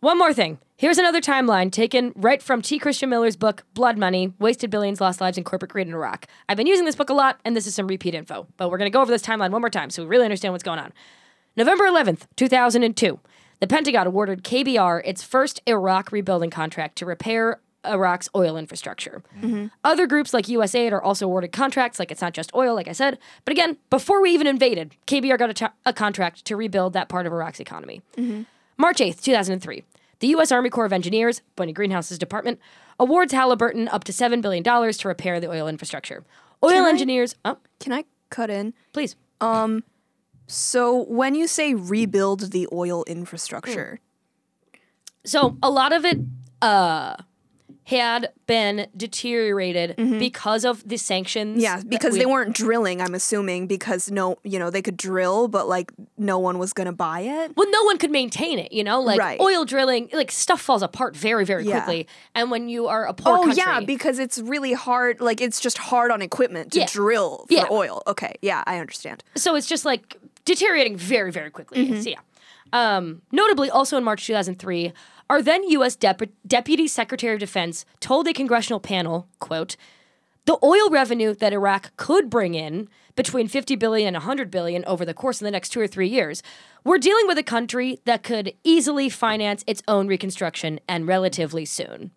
one 0.00 0.18
more 0.18 0.32
thing. 0.32 0.58
Here's 0.76 0.96
another 0.98 1.20
timeline 1.20 1.70
taken 1.70 2.12
right 2.16 2.42
from 2.42 2.62
T. 2.62 2.78
Christian 2.78 3.10
Miller's 3.10 3.36
book, 3.36 3.64
Blood 3.74 3.98
Money 3.98 4.32
Wasted 4.38 4.70
Billions, 4.70 5.00
Lost 5.02 5.20
Lives, 5.20 5.36
and 5.36 5.44
Corporate 5.44 5.70
Greed 5.70 5.86
in 5.86 5.92
Iraq. 5.94 6.26
I've 6.48 6.56
been 6.56 6.66
using 6.66 6.86
this 6.86 6.96
book 6.96 7.10
a 7.10 7.14
lot, 7.14 7.38
and 7.44 7.54
this 7.54 7.66
is 7.66 7.74
some 7.74 7.86
repeat 7.86 8.14
info, 8.14 8.46
but 8.56 8.70
we're 8.70 8.78
going 8.78 8.90
to 8.90 8.94
go 8.94 9.02
over 9.02 9.12
this 9.12 9.22
timeline 9.22 9.50
one 9.50 9.60
more 9.60 9.70
time 9.70 9.90
so 9.90 10.02
we 10.02 10.08
really 10.08 10.24
understand 10.24 10.52
what's 10.52 10.64
going 10.64 10.78
on. 10.78 10.92
November 11.56 11.84
11th, 11.84 12.22
2002, 12.36 13.20
the 13.60 13.66
Pentagon 13.66 14.06
awarded 14.06 14.42
KBR 14.42 15.02
its 15.04 15.22
first 15.22 15.62
Iraq 15.66 16.10
rebuilding 16.12 16.50
contract 16.50 16.96
to 16.96 17.06
repair 17.06 17.60
Iraq's 17.86 18.28
oil 18.34 18.56
infrastructure. 18.56 19.22
Mm-hmm. 19.40 19.66
Other 19.84 20.06
groups 20.06 20.32
like 20.34 20.46
USAID 20.46 20.92
are 20.92 21.02
also 21.02 21.26
awarded 21.26 21.52
contracts, 21.52 21.98
like 21.98 22.10
it's 22.10 22.20
not 22.22 22.32
just 22.32 22.52
oil, 22.54 22.74
like 22.74 22.88
I 22.88 22.92
said. 22.92 23.18
But 23.44 23.52
again, 23.52 23.76
before 23.90 24.20
we 24.22 24.30
even 24.30 24.46
invaded, 24.46 24.96
KBR 25.06 25.38
got 25.38 25.50
a, 25.50 25.54
tra- 25.54 25.72
a 25.86 25.92
contract 25.92 26.44
to 26.46 26.56
rebuild 26.56 26.92
that 26.94 27.08
part 27.08 27.26
of 27.26 27.32
Iraq's 27.32 27.60
economy. 27.60 28.02
Mm-hmm. 28.16 28.42
March 28.76 28.98
8th, 28.98 29.22
2003, 29.22 29.84
the 30.20 30.26
U.S. 30.28 30.50
Army 30.50 30.70
Corps 30.70 30.86
of 30.86 30.92
Engineers, 30.92 31.42
Bunny 31.56 31.72
Greenhouse's 31.72 32.18
department, 32.18 32.58
awards 32.98 33.32
Halliburton 33.32 33.86
up 33.88 34.02
to 34.04 34.12
$7 34.12 34.40
billion 34.42 34.64
to 34.64 35.08
repair 35.08 35.38
the 35.38 35.48
oil 35.48 35.68
infrastructure. 35.68 36.24
Oil 36.62 36.70
Can 36.70 36.84
I- 36.84 36.88
engineers, 36.88 37.36
oh, 37.44 37.58
Can 37.78 37.92
I 37.92 38.04
cut 38.30 38.50
in? 38.50 38.72
please. 38.92 39.14
Um, 39.40 39.84
So 40.46 41.04
when 41.04 41.34
you 41.34 41.46
say 41.46 41.74
rebuild 41.74 42.52
the 42.52 42.68
oil 42.72 43.04
infrastructure, 43.04 44.00
So 45.26 45.56
a 45.62 45.70
lot 45.70 45.92
of 45.94 46.04
it 46.04 46.18
uh, 46.60 47.16
had 47.84 48.30
been 48.46 48.86
deteriorated 48.96 49.96
because 50.18 50.64
of 50.66 50.86
the 50.86 50.98
sanctions. 50.98 51.62
Yeah, 51.62 51.76
that 51.78 51.88
because 51.88 52.12
we- 52.12 52.18
they 52.18 52.26
weren't 52.26 52.54
drilling, 52.54 53.00
I'm 53.00 53.14
assuming, 53.14 53.66
because 53.66 54.10
no, 54.10 54.36
you 54.44 54.58
know, 54.58 54.68
they 54.70 54.82
could 54.82 54.96
drill, 54.98 55.48
but 55.48 55.66
like 55.66 55.92
no 56.18 56.38
one 56.38 56.58
was 56.58 56.72
going 56.74 56.86
to 56.86 56.92
buy 56.92 57.20
it. 57.20 57.56
Well, 57.56 57.70
no 57.70 57.82
one 57.84 57.96
could 57.98 58.10
maintain 58.10 58.58
it, 58.58 58.72
you 58.72 58.84
know? 58.84 59.00
Like 59.00 59.18
Right. 59.18 59.40
oil 59.40 59.64
drilling, 59.64 60.10
like 60.12 60.30
stuff 60.30 60.60
falls 60.60 60.82
apart 60.82 61.16
very, 61.16 61.44
very 61.46 61.64
Yeah. 61.64 61.80
quickly. 61.80 62.06
And 62.34 62.50
when 62.50 62.68
you 62.68 62.86
are 62.88 63.06
a 63.06 63.14
poor 63.14 63.38
Oh, 63.38 63.42
country, 63.44 63.62
yeah, 63.66 63.80
because 63.80 64.18
it's 64.18 64.38
really 64.38 64.74
hard. 64.74 65.20
Like, 65.22 65.40
it's 65.40 65.58
just 65.60 65.78
hard 65.78 66.10
on 66.10 66.20
equipment 66.20 66.72
to 66.72 66.80
Yeah. 66.80 66.86
drill 66.90 67.44
for 67.48 67.54
Yeah. 67.54 67.66
oil. 67.70 68.02
Okay, 68.06 68.34
yeah, 68.42 68.62
I 68.66 68.78
understand. 68.78 69.24
so 69.36 69.54
it's 69.56 69.66
just 69.66 69.84
like 69.86 70.18
deteriorating 70.44 70.96
very, 70.96 71.30
very 71.30 71.50
quickly. 71.50 71.86
Mm-hmm. 71.86 72.00
So 72.00 72.10
yeah. 72.10 72.20
Um, 72.72 73.22
notably, 73.30 73.70
also 73.70 73.96
in 73.96 74.04
March 74.04 74.26
2003, 74.26 74.92
our 75.30 75.40
then 75.40 75.62
U.S. 75.70 75.96
Dep- 75.96 76.30
Deputy 76.46 76.88
Secretary 76.88 77.34
of 77.34 77.40
Defense 77.40 77.84
told 78.00 78.26
a 78.26 78.32
congressional 78.32 78.80
panel, 78.80 79.28
"quote 79.38 79.76
The 80.46 80.58
oil 80.62 80.90
revenue 80.90 81.34
that 81.34 81.52
Iraq 81.52 81.96
could 81.96 82.28
bring 82.28 82.54
in 82.54 82.88
between 83.16 83.46
50 83.46 83.76
billion 83.76 84.08
and 84.08 84.16
100 84.16 84.50
billion 84.50 84.84
over 84.86 85.04
the 85.04 85.14
course 85.14 85.40
of 85.40 85.44
the 85.44 85.52
next 85.52 85.68
two 85.68 85.80
or 85.80 85.86
three 85.86 86.08
years, 86.08 86.42
we're 86.82 86.98
dealing 86.98 87.28
with 87.28 87.38
a 87.38 87.44
country 87.44 88.00
that 88.06 88.24
could 88.24 88.52
easily 88.64 89.08
finance 89.08 89.62
its 89.68 89.82
own 89.86 90.08
reconstruction 90.08 90.80
and 90.88 91.06
relatively 91.06 91.64
soon." 91.64 92.10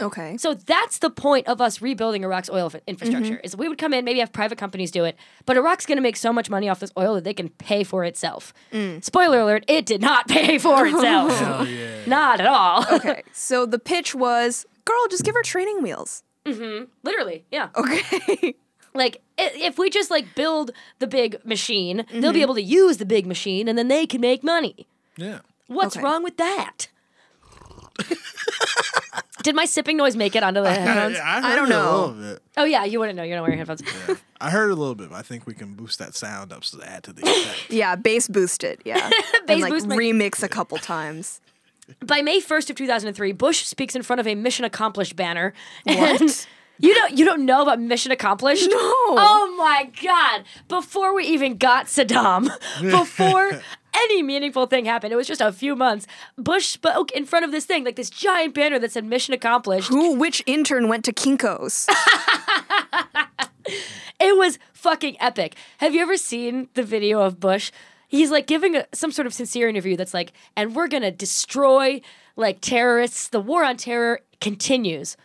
Okay. 0.00 0.36
So 0.38 0.54
that's 0.54 0.98
the 0.98 1.10
point 1.10 1.46
of 1.46 1.60
us 1.60 1.82
rebuilding 1.82 2.24
Iraq's 2.24 2.48
oil 2.50 2.72
infrastructure. 2.86 3.34
Mm-hmm. 3.34 3.44
Is 3.44 3.56
we 3.56 3.68
would 3.68 3.78
come 3.78 3.92
in, 3.92 4.04
maybe 4.04 4.20
have 4.20 4.32
private 4.32 4.56
companies 4.58 4.90
do 4.90 5.04
it, 5.04 5.16
but 5.46 5.56
Iraq's 5.56 5.86
going 5.86 5.96
to 5.96 6.02
make 6.02 6.16
so 6.16 6.32
much 6.32 6.48
money 6.50 6.68
off 6.68 6.80
this 6.80 6.92
oil 6.98 7.14
that 7.16 7.24
they 7.24 7.34
can 7.34 7.48
pay 7.50 7.84
for 7.84 8.04
itself. 8.04 8.52
Mm. 8.72 9.04
Spoiler 9.04 9.40
alert: 9.40 9.64
it 9.68 9.84
did 9.86 10.00
not 10.00 10.26
pay 10.36 10.58
for 10.58 10.86
itself. 10.86 11.38
Hell 11.38 11.66
yeah. 11.66 11.88
not 12.06 12.40
at 12.40 12.46
all. 12.46 12.84
Okay, 12.92 13.22
so 13.32 13.66
the 13.66 13.78
pitch 13.78 14.14
was, 14.14 14.66
girl, 14.84 15.06
just 15.10 15.24
give 15.24 15.34
her 15.34 15.42
training 15.42 15.82
wheels. 15.82 16.22
Literally, 16.46 17.44
yeah. 17.50 17.68
Okay. 17.76 18.54
Like 18.92 19.22
if 19.38 19.78
we 19.78 19.88
just 19.88 20.10
like 20.10 20.34
build 20.34 20.72
the 20.98 21.06
big 21.06 21.36
machine, 21.44 21.98
they'll 22.10 22.22
Mm-hmm. 22.22 22.32
be 22.32 22.42
able 22.42 22.54
to 22.56 22.62
use 22.62 22.96
the 22.96 23.06
big 23.06 23.24
machine, 23.26 23.68
and 23.68 23.78
then 23.78 23.86
they 23.88 24.04
can 24.06 24.20
make 24.20 24.42
money. 24.42 24.88
Yeah. 25.16 25.40
What's 25.68 25.96
Okay. 25.96 26.02
wrong 26.04 26.24
with 26.24 26.36
that? 26.38 26.88
Did 29.42 29.54
my 29.54 29.64
sipping 29.64 29.96
noise 29.96 30.16
make 30.16 30.36
it 30.36 30.42
onto 30.42 30.62
the 30.62 30.70
headphones? 30.72 31.16
Yeah, 31.16 31.24
I, 31.24 31.40
heard 31.50 31.56
don't 31.56 31.66
it 31.66 31.70
know. 31.70 31.90
A 31.90 32.00
little 32.06 32.32
bit. 32.32 32.42
Oh 32.56 32.64
yeah, 32.64 32.84
you 32.84 32.98
wouldn't 32.98 33.16
know. 33.16 33.22
You're 33.22 33.36
not 33.36 33.42
wearing 33.42 33.58
headphones. 33.58 33.82
I 34.40 34.50
heard 34.50 34.70
a 34.70 34.74
little 34.74 34.94
bit, 34.94 35.10
but 35.10 35.16
I 35.16 35.22
think 35.22 35.46
we 35.46 35.54
can 35.54 35.74
boost 35.74 35.98
that 35.98 36.14
sound 36.14 36.52
up 36.52 36.62
to 36.62 36.82
add 36.84 37.04
to 37.04 37.12
the 37.12 37.22
effect. 37.22 37.58
yeah, 37.70 37.96
bass 37.96 38.28
boost 38.28 38.64
it. 38.64 38.80
Yeah. 38.84 39.08
Bass 39.46 39.54
and 39.54 39.60
like 39.62 39.72
boost 39.72 39.86
my- 39.86 39.96
remix 39.96 40.42
a 40.42 40.48
couple 40.48 40.78
times. 40.78 41.40
By 42.04 42.22
May 42.22 42.40
1st 42.40 42.70
of 42.70 42.76
2003, 42.76 43.32
Bush 43.32 43.64
speaks 43.64 43.96
in 43.96 44.02
front 44.02 44.20
of 44.20 44.26
a 44.26 44.36
mission 44.36 44.64
accomplished 44.64 45.16
banner. 45.16 45.52
What? 45.84 46.20
And 46.20 46.46
you 46.78 46.94
don't 46.94 47.18
you 47.18 47.24
don't 47.24 47.44
know 47.44 47.62
about 47.62 47.80
mission 47.80 48.12
accomplished? 48.12 48.68
No. 48.70 48.76
Oh 48.76 49.54
my 49.58 49.90
god. 50.02 50.44
Before 50.68 51.14
we 51.14 51.24
even 51.24 51.56
got 51.56 51.86
Saddam, 51.86 52.48
before 52.90 53.60
any 53.94 54.22
meaningful 54.22 54.66
thing 54.66 54.84
happened, 54.84 55.12
it 55.12 55.16
was 55.16 55.26
just 55.26 55.40
a 55.40 55.52
few 55.52 55.76
months. 55.76 56.06
Bush 56.36 56.66
spoke 56.66 57.10
in 57.12 57.26
front 57.26 57.44
of 57.44 57.52
this 57.52 57.66
thing, 57.66 57.84
like 57.84 57.96
this 57.96 58.10
giant 58.10 58.54
banner 58.54 58.78
that 58.78 58.92
said 58.92 59.04
mission 59.04 59.34
accomplished. 59.34 59.88
Who? 59.88 60.14
Which 60.14 60.42
intern 60.46 60.88
went 60.88 61.04
to 61.06 61.12
Kinkos? 61.12 61.88
It 64.20 64.36
was 64.36 64.58
fucking 64.74 65.16
epic. 65.18 65.56
Have 65.78 65.94
you 65.94 66.02
ever 66.02 66.18
seen 66.18 66.68
the 66.74 66.82
video 66.82 67.22
of 67.22 67.40
Bush? 67.40 67.72
He's 68.06 68.30
like 68.30 68.46
giving 68.46 68.76
a, 68.76 68.86
some 68.92 69.12
sort 69.12 69.26
of 69.26 69.32
sincere 69.32 69.68
interview 69.68 69.96
that's 69.96 70.12
like, 70.12 70.32
and 70.56 70.76
we're 70.76 70.88
gonna 70.88 71.10
destroy 71.10 72.02
like 72.36 72.60
terrorists. 72.60 73.28
The 73.28 73.40
war 73.40 73.64
on 73.64 73.78
terror 73.78 74.20
continues. 74.40 75.16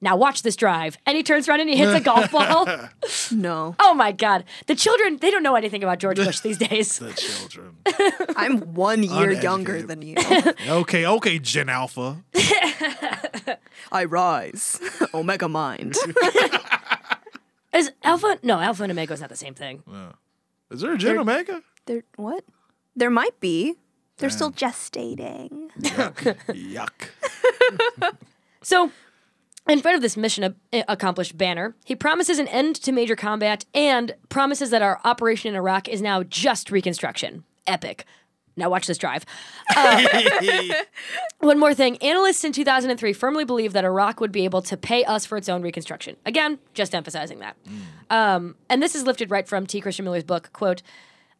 Now 0.00 0.16
watch 0.16 0.42
this 0.42 0.54
drive. 0.54 0.96
And 1.06 1.16
he 1.16 1.22
turns 1.24 1.48
around 1.48 1.60
and 1.60 1.68
he 1.68 1.76
hits 1.76 1.92
a 1.92 2.00
golf 2.00 2.30
ball. 2.30 2.66
no, 3.32 3.74
Oh 3.80 3.94
my 3.94 4.12
god. 4.12 4.44
The 4.66 4.74
children, 4.76 5.16
they 5.16 5.30
don't 5.30 5.42
know 5.42 5.56
anything 5.56 5.82
about 5.82 5.98
George 5.98 6.18
Bush 6.18 6.40
these 6.40 6.58
days. 6.58 6.98
The 7.08 7.12
children. 7.14 7.76
I'm 8.36 8.74
one 8.74 9.02
year 9.02 9.12
Uneducated. 9.12 9.42
younger 9.42 9.82
than 9.82 10.02
you. 10.02 10.14
okay, 10.68 11.04
okay, 11.06 11.38
Gen 11.38 11.68
Alpha. 11.68 12.22
I 13.90 14.04
rise, 14.04 14.80
Omega 15.14 15.48
Mind. 15.48 15.96
Is 17.72 17.90
Alpha 18.02 18.38
no, 18.42 18.60
Alpha 18.60 18.82
and 18.84 18.92
Omega 18.92 19.12
is 19.14 19.20
not 19.20 19.28
the 19.30 19.36
same 19.36 19.54
thing. 19.54 19.82
Is 20.70 20.80
there 20.80 20.92
a 20.92 20.98
Gen 20.98 21.18
Omega? 21.18 21.62
there, 21.86 22.04
what? 22.16 22.44
There 22.94 23.10
might 23.10 23.38
be. 23.40 23.74
They're 24.18 24.30
still 24.30 24.50
gestating. 24.52 25.70
Yuck. 25.80 26.36
Yuck. 26.48 28.14
So, 28.62 28.90
in 29.68 29.80
front 29.80 29.96
of 29.96 30.02
this 30.02 30.16
mission 30.16 30.54
a- 30.72 30.84
accomplished 30.88 31.36
banner, 31.36 31.74
he 31.84 31.94
promises 31.94 32.38
an 32.38 32.48
end 32.48 32.76
to 32.76 32.92
major 32.92 33.16
combat 33.16 33.64
and 33.74 34.14
promises 34.28 34.70
that 34.70 34.82
our 34.82 35.00
operation 35.04 35.50
in 35.50 35.56
Iraq 35.56 35.88
is 35.88 36.00
now 36.02 36.22
just 36.22 36.70
reconstruction. 36.70 37.44
Epic. 37.66 38.04
Now 38.56 38.68
watch 38.70 38.86
this 38.88 38.98
drive. 38.98 39.24
Uh, 39.76 40.04
one 41.38 41.60
more 41.60 41.74
thing. 41.74 41.96
Analysts 41.98 42.42
in 42.44 42.50
2003 42.52 43.12
firmly 43.12 43.44
believed 43.44 43.72
that 43.74 43.84
Iraq 43.84 44.20
would 44.20 44.32
be 44.32 44.44
able 44.44 44.62
to 44.62 44.76
pay 44.76 45.04
us 45.04 45.24
for 45.24 45.38
its 45.38 45.48
own 45.48 45.62
reconstruction. 45.62 46.16
Again, 46.26 46.58
just 46.74 46.92
emphasizing 46.94 47.38
that. 47.38 47.56
Um, 48.10 48.56
and 48.68 48.82
this 48.82 48.96
is 48.96 49.04
lifted 49.04 49.30
right 49.30 49.46
from 49.46 49.66
T. 49.66 49.80
Christian 49.80 50.04
Miller's 50.04 50.24
book, 50.24 50.50
quote, 50.52 50.82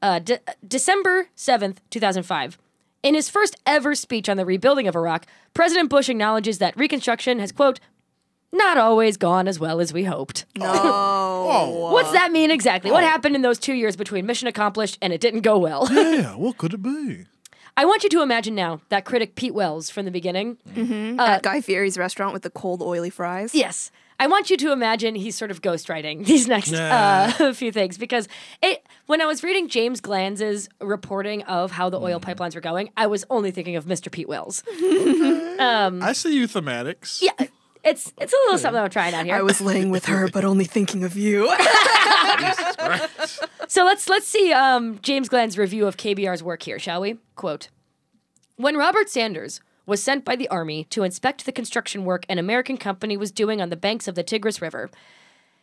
uh, 0.01 0.21
De- 0.21 0.39
December 0.67 1.29
7th, 1.37 1.79
2005. 1.91 2.57
In 3.03 3.15
his 3.15 3.29
first 3.29 3.57
ever 3.67 3.97
speech 3.97 4.29
on 4.29 4.37
the 4.37 4.45
rebuilding 4.45 4.87
of 4.87 4.95
Iraq, 4.95 5.27
President 5.55 5.91
Bush 5.91 6.09
acknowledges 6.09 6.59
that 6.59 6.77
reconstruction 6.77 7.41
has, 7.41 7.51
quote, 7.51 7.81
not 8.53 8.79
always 8.79 9.17
gone 9.17 9.47
as 9.49 9.59
well 9.61 9.81
as 9.81 9.93
we 9.93 10.05
hoped. 10.05 10.45
No. 10.57 11.89
What's 11.93 12.13
that 12.13 12.33
mean 12.33 12.51
exactly? 12.51 12.91
What 12.91 13.05
happened 13.05 13.35
in 13.35 13.43
those 13.43 13.59
two 13.59 13.75
years 13.75 13.97
between 13.97 14.27
mission 14.27 14.49
accomplished 14.49 14.99
and 15.03 15.13
it 15.13 15.21
didn't 15.21 15.41
go 15.43 15.59
well? 15.59 15.89
Yeah, 15.93 16.35
what 16.37 16.57
could 16.59 16.75
it 16.75 16.83
be? 16.83 17.27
I 17.77 17.85
want 17.85 18.03
you 18.03 18.09
to 18.09 18.23
imagine 18.23 18.55
now 18.57 18.81
that 18.89 19.05
critic 19.05 19.37
Pete 19.37 19.55
Wells 19.55 19.89
from 19.91 20.05
the 20.05 20.11
beginning. 20.11 20.57
At 21.19 21.43
Guy 21.45 21.61
Fieri's 21.61 21.97
restaurant 21.97 22.33
with 22.33 22.43
the 22.43 22.51
cold, 22.51 22.83
oily 22.83 23.11
fries. 23.11 23.55
Yes. 23.55 23.93
I 24.21 24.27
want 24.27 24.51
you 24.51 24.57
to 24.57 24.73
imagine 24.73 25.15
he's 25.15 25.37
sort 25.37 25.53
of 25.53 25.63
ghostwriting 25.63 26.27
these 26.27 26.49
next 26.49 26.73
Nah. 26.73 27.33
uh, 27.39 27.53
few 27.53 27.71
things 27.71 27.97
because 27.97 28.27
it 28.63 28.85
when 29.07 29.21
I 29.21 29.27
was 29.27 29.45
reading 29.45 29.69
James 29.69 30.01
Glanz's 30.01 30.69
reporting 30.81 31.43
of 31.45 31.71
how 31.71 31.89
the 31.89 32.01
Mm. 32.01 32.03
oil 32.03 32.21
pipelines 32.21 32.57
were 32.57 32.61
going, 32.61 32.91
I 32.97 33.07
was 33.07 33.25
only 33.31 33.53
thinking 33.53 33.77
of 33.77 33.85
Mr. 33.85 34.11
Pete 34.11 34.27
Wells. 34.29 34.65
I 35.61 36.13
see 36.15 36.35
you 36.35 36.49
thematics. 36.49 37.23
Yeah, 37.23 37.47
it's 37.89 38.13
it's 38.19 38.33
a 38.33 38.37
little 38.45 38.59
something 38.59 38.83
I'm 38.83 38.91
trying 38.91 39.15
out 39.15 39.27
here. 39.27 39.35
I 39.35 39.43
was 39.43 39.61
laying 39.61 39.91
with 39.91 40.07
her, 40.07 40.29
but 40.29 40.45
only 40.45 40.65
thinking 40.65 41.05
of 41.05 41.17
you. 41.17 41.53
So 43.71 43.85
let's 43.85 44.09
let's 44.09 44.27
see 44.27 44.51
um, 44.51 44.99
James 45.03 45.29
Glanz's 45.29 45.59
review 45.59 45.87
of 45.87 45.99
KBR's 45.99 46.43
work 46.43 46.63
here, 46.63 46.79
shall 46.79 47.03
we? 47.03 47.19
Quote: 47.37 47.69
When 48.57 48.77
Robert 48.79 49.11
Sanders 49.11 49.61
was 49.85 50.03
sent 50.03 50.25
by 50.25 50.37
the 50.37 50.49
army 50.49 50.85
to 50.85 51.03
inspect 51.03 51.45
the 51.45 51.53
construction 51.53 52.07
work 52.07 52.25
an 52.31 52.39
American 52.39 52.79
company 52.79 53.17
was 53.19 53.31
doing 53.31 53.61
on 53.61 53.69
the 53.69 53.77
banks 53.77 54.09
of 54.09 54.15
the 54.15 54.23
Tigris 54.23 54.63
River, 54.63 54.89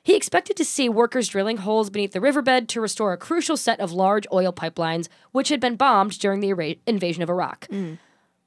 he 0.03 0.15
expected 0.15 0.55
to 0.57 0.65
see 0.65 0.87
workers 0.87 1.27
drilling 1.27 1.57
holes 1.57 1.89
beneath 1.89 2.11
the 2.11 2.21
riverbed 2.21 2.69
to 2.69 2.81
restore 2.81 3.11
a 3.11 3.17
crucial 3.17 3.57
set 3.57 3.79
of 3.79 3.91
large 3.91 4.27
oil 4.31 4.53
pipelines 4.53 5.07
which 5.31 5.49
had 5.49 5.59
been 5.59 5.75
bombed 5.75 6.19
during 6.19 6.41
the 6.41 6.49
Ira- 6.53 6.75
invasion 6.85 7.23
of 7.23 7.29
Iraq. 7.29 7.67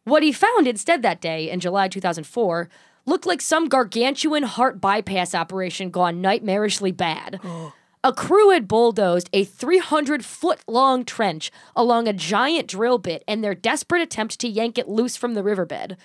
What 0.04 0.23
he 0.23 0.30
found 0.30 0.68
instead 0.68 1.02
that 1.02 1.20
day 1.20 1.50
in 1.50 1.58
July 1.58 1.88
2004 1.88 2.68
looked 3.08 3.26
like 3.26 3.40
some 3.40 3.68
gargantuan 3.68 4.44
heart 4.44 4.80
bypass 4.80 5.34
operation 5.34 5.90
gone 5.90 6.22
nightmarishly 6.22 6.96
bad. 6.96 7.40
A 8.04 8.12
crew 8.12 8.50
had 8.50 8.68
bulldozed 8.68 9.28
a 9.32 9.42
300 9.42 10.24
foot 10.24 10.60
long 10.68 11.04
trench 11.04 11.50
along 11.74 12.06
a 12.06 12.12
giant 12.12 12.68
drill 12.68 12.96
bit 12.98 13.24
in 13.26 13.40
their 13.40 13.56
desperate 13.56 14.02
attempt 14.02 14.38
to 14.38 14.48
yank 14.48 14.78
it 14.78 14.88
loose 14.88 15.16
from 15.16 15.34
the 15.34 15.42
riverbed. 15.42 15.96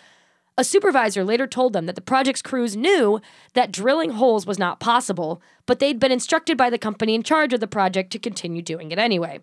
A 0.58 0.64
supervisor 0.64 1.24
later 1.24 1.46
told 1.46 1.74
them 1.74 1.86
that 1.86 1.94
the 1.94 2.02
project's 2.02 2.42
crews 2.42 2.76
knew 2.76 3.22
that 3.54 3.72
drilling 3.72 4.12
holes 4.12 4.48
was 4.48 4.58
not 4.58 4.80
possible, 4.80 5.40
but 5.68 5.78
they'd 5.78 6.00
been 6.00 6.12
instructed 6.12 6.58
by 6.58 6.72
the 6.72 6.80
company 6.80 7.14
in 7.14 7.22
charge 7.22 7.54
of 7.54 7.60
the 7.60 7.68
project 7.68 8.12
to 8.12 8.20
continue 8.20 8.64
doing 8.64 8.92
it 8.92 8.98
anyway. 8.98 9.40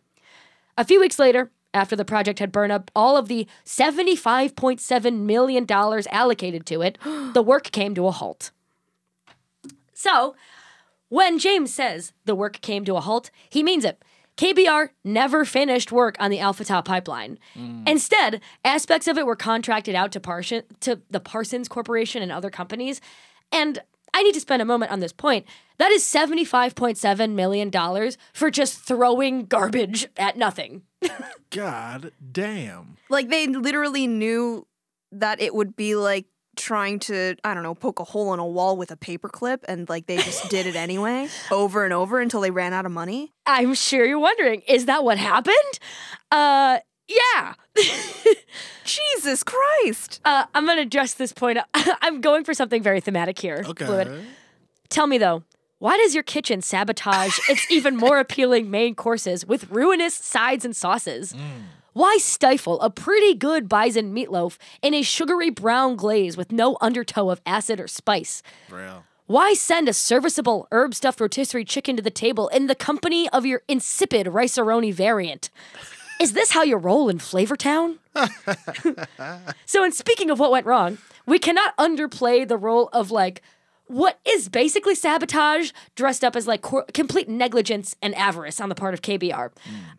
A 0.77 0.85
few 0.85 0.99
weeks 0.99 1.21
later, 1.21 1.53
after 1.73 1.97
the 1.97 2.05
project 2.05 2.39
had 2.39 2.53
burned 2.53 2.73
up 2.73 2.91
all 2.95 3.17
of 3.17 3.29
the 3.29 3.47
$75.7 3.65 5.21
million 5.21 5.67
allocated 5.71 6.67
to 6.67 6.83
it, 6.83 6.99
the 7.35 7.43
work 7.43 7.71
came 7.71 7.95
to 7.95 8.07
a 8.07 8.11
halt. 8.11 8.51
So, 9.93 10.35
when 11.09 11.39
James 11.39 11.75
says 11.75 12.13
the 12.25 12.35
work 12.35 12.61
came 12.61 12.85
to 12.85 12.97
a 12.97 13.01
halt, 13.01 13.31
he 13.49 13.63
means 13.63 13.85
it. 13.85 14.03
KBR 14.37 14.91
never 15.05 15.45
finished 15.45 15.93
work 15.93 16.17
on 16.19 16.31
the 16.31 16.39
Al 16.39 16.55
Fatah 16.55 16.83
pipeline. 16.83 17.39
Mm. 17.55 17.87
Instead, 17.87 18.41
aspects 18.65 19.07
of 19.07 19.19
it 19.19 19.27
were 19.27 19.37
contracted 19.37 19.95
out 19.95 20.13
to, 20.13 20.21
Parson, 20.21 20.63
to 20.81 21.01
the 21.11 21.21
Parsons 21.21 21.69
Corporation 21.69 22.23
and 22.23 22.33
other 22.33 22.49
companies. 22.49 23.03
And 23.53 23.81
I 24.15 24.23
need 24.23 24.33
to 24.33 24.41
spend 24.41 24.63
a 24.63 24.65
moment 24.65 24.93
on 24.93 25.01
this 25.01 25.13
point. 25.13 25.47
That 25.77 25.93
is 25.93 26.05
$75.7 26.05 27.33
million 27.35 27.71
for 28.33 28.51
just 28.51 28.81
throwing 28.81 29.45
garbage 29.45 30.09
at 30.17 30.39
nothing. 30.39 30.83
God 31.51 32.13
damn. 32.33 32.97
like 33.09 33.29
they 33.29 33.47
literally 33.47 34.07
knew 34.07 34.67
that 35.13 35.41
it 35.41 35.55
would 35.55 35.75
be 35.77 35.95
like 35.95 36.27
trying 36.57 36.99
to, 36.99 37.37
I 37.43 37.55
don't 37.55 37.63
know, 37.63 37.75
poke 37.75 38.01
a 38.01 38.05
hole 38.05 38.33
in 38.35 38.41
a 38.41 38.47
wall 38.47 38.77
with 38.77 38.91
a 38.91 38.97
paperclip 38.97 39.61
and 39.67 39.89
like 39.89 40.07
they 40.07 40.19
just 40.19 40.49
did 40.51 40.67
it 40.67 40.77
anyway 40.77 41.29
over 41.51 41.85
and 41.85 41.93
over 41.93 42.21
until 42.21 42.41
they 42.41 42.51
ran 42.51 42.73
out 42.73 42.87
of 42.87 42.93
money? 42.93 43.33
I'm 43.47 43.75
sure 43.75 44.05
you're 44.05 44.19
wondering, 44.19 44.63
is 44.69 44.87
that 44.87 45.03
what 45.03 45.19
happened? 45.19 45.57
Uh, 46.31 46.79
yeah. 47.09 47.55
Jesus 48.85 49.43
Christ. 49.43 50.21
Uh, 50.25 50.45
I'm 50.55 50.65
going 50.67 50.77
to 50.77 50.83
address 50.83 51.15
this 51.15 51.33
point. 51.33 51.59
I'm 51.75 52.21
going 52.21 52.45
for 52.45 52.55
something 52.55 52.83
very 52.83 53.01
thematic 53.01 53.39
here. 53.39 53.65
Okay. 53.67 53.87
Fluid. 53.87 54.25
Tell 54.89 55.07
me 55.07 55.19
though, 55.19 55.45
why 55.81 55.97
does 55.97 56.15
your 56.15 56.23
kitchen 56.23 56.61
sabotage 56.61 57.39
its 57.49 57.69
even 57.71 57.97
more 57.97 58.21
appealing 58.21 58.71
main 58.71 58.95
courses 58.95 59.45
with 59.45 59.71
ruinous 59.71 60.15
sides 60.15 60.65
and 60.65 60.77
sauces? 60.77 61.35
Why 61.95 62.19
stifle 62.19 62.81
a 62.83 62.91
pretty 62.91 63.35
good 63.35 63.69
bison 63.69 64.15
meatloaf 64.15 64.59
in 64.81 64.95
a 64.95 65.03
sugary 65.03 65.51
brown 65.51 65.97
glaze 65.97 66.37
with 66.37 66.53
no 66.53 66.77
undertow 66.81 67.31
of 67.31 67.41
acid 67.45 67.81
or 67.81 67.89
spice? 67.89 68.43
Real. 68.71 69.05
Why 69.27 69.55
send 69.55 69.89
a 69.89 69.93
serviceable 69.93 70.69
herb 70.71 70.95
stuffed 70.95 71.21
rotisserie 71.21 71.65
chicken 71.65 71.97
to 71.97 72.03
the 72.03 72.11
table 72.11 72.49
in 72.49 72.67
the 72.67 72.75
company 72.75 73.29
of 73.31 73.47
your 73.47 73.63
insipid 73.67 74.29
rice 74.29 74.57
variant? 74.57 75.51
Is 76.21 76.35
this 76.35 76.51
how 76.51 76.63
you 76.63 76.77
roll 76.77 77.09
in 77.09 77.19
Flavortown? 77.19 77.97
so, 79.67 79.83
in 79.83 79.93
speaking 79.93 80.31
of 80.31 80.39
what 80.39 80.51
went 80.51 80.67
wrong, 80.67 80.99
we 81.27 81.39
cannot 81.39 81.77
underplay 81.79 82.47
the 82.47 82.59
role 82.59 82.91
of 82.93 83.11
like 83.11 83.41
what 83.91 84.21
is 84.25 84.49
basically 84.49 84.95
sabotage 84.95 85.73
dressed 85.97 86.23
up 86.23 86.37
as 86.37 86.47
like 86.47 86.63
cor- 86.63 86.85
complete 86.95 87.29
negligence 87.29 87.97
and 88.01 88.15
avarice 88.15 88.61
on 88.61 88.69
the 88.69 88.75
part 88.77 88.95
of 88.95 89.03
KBR, 89.03 89.51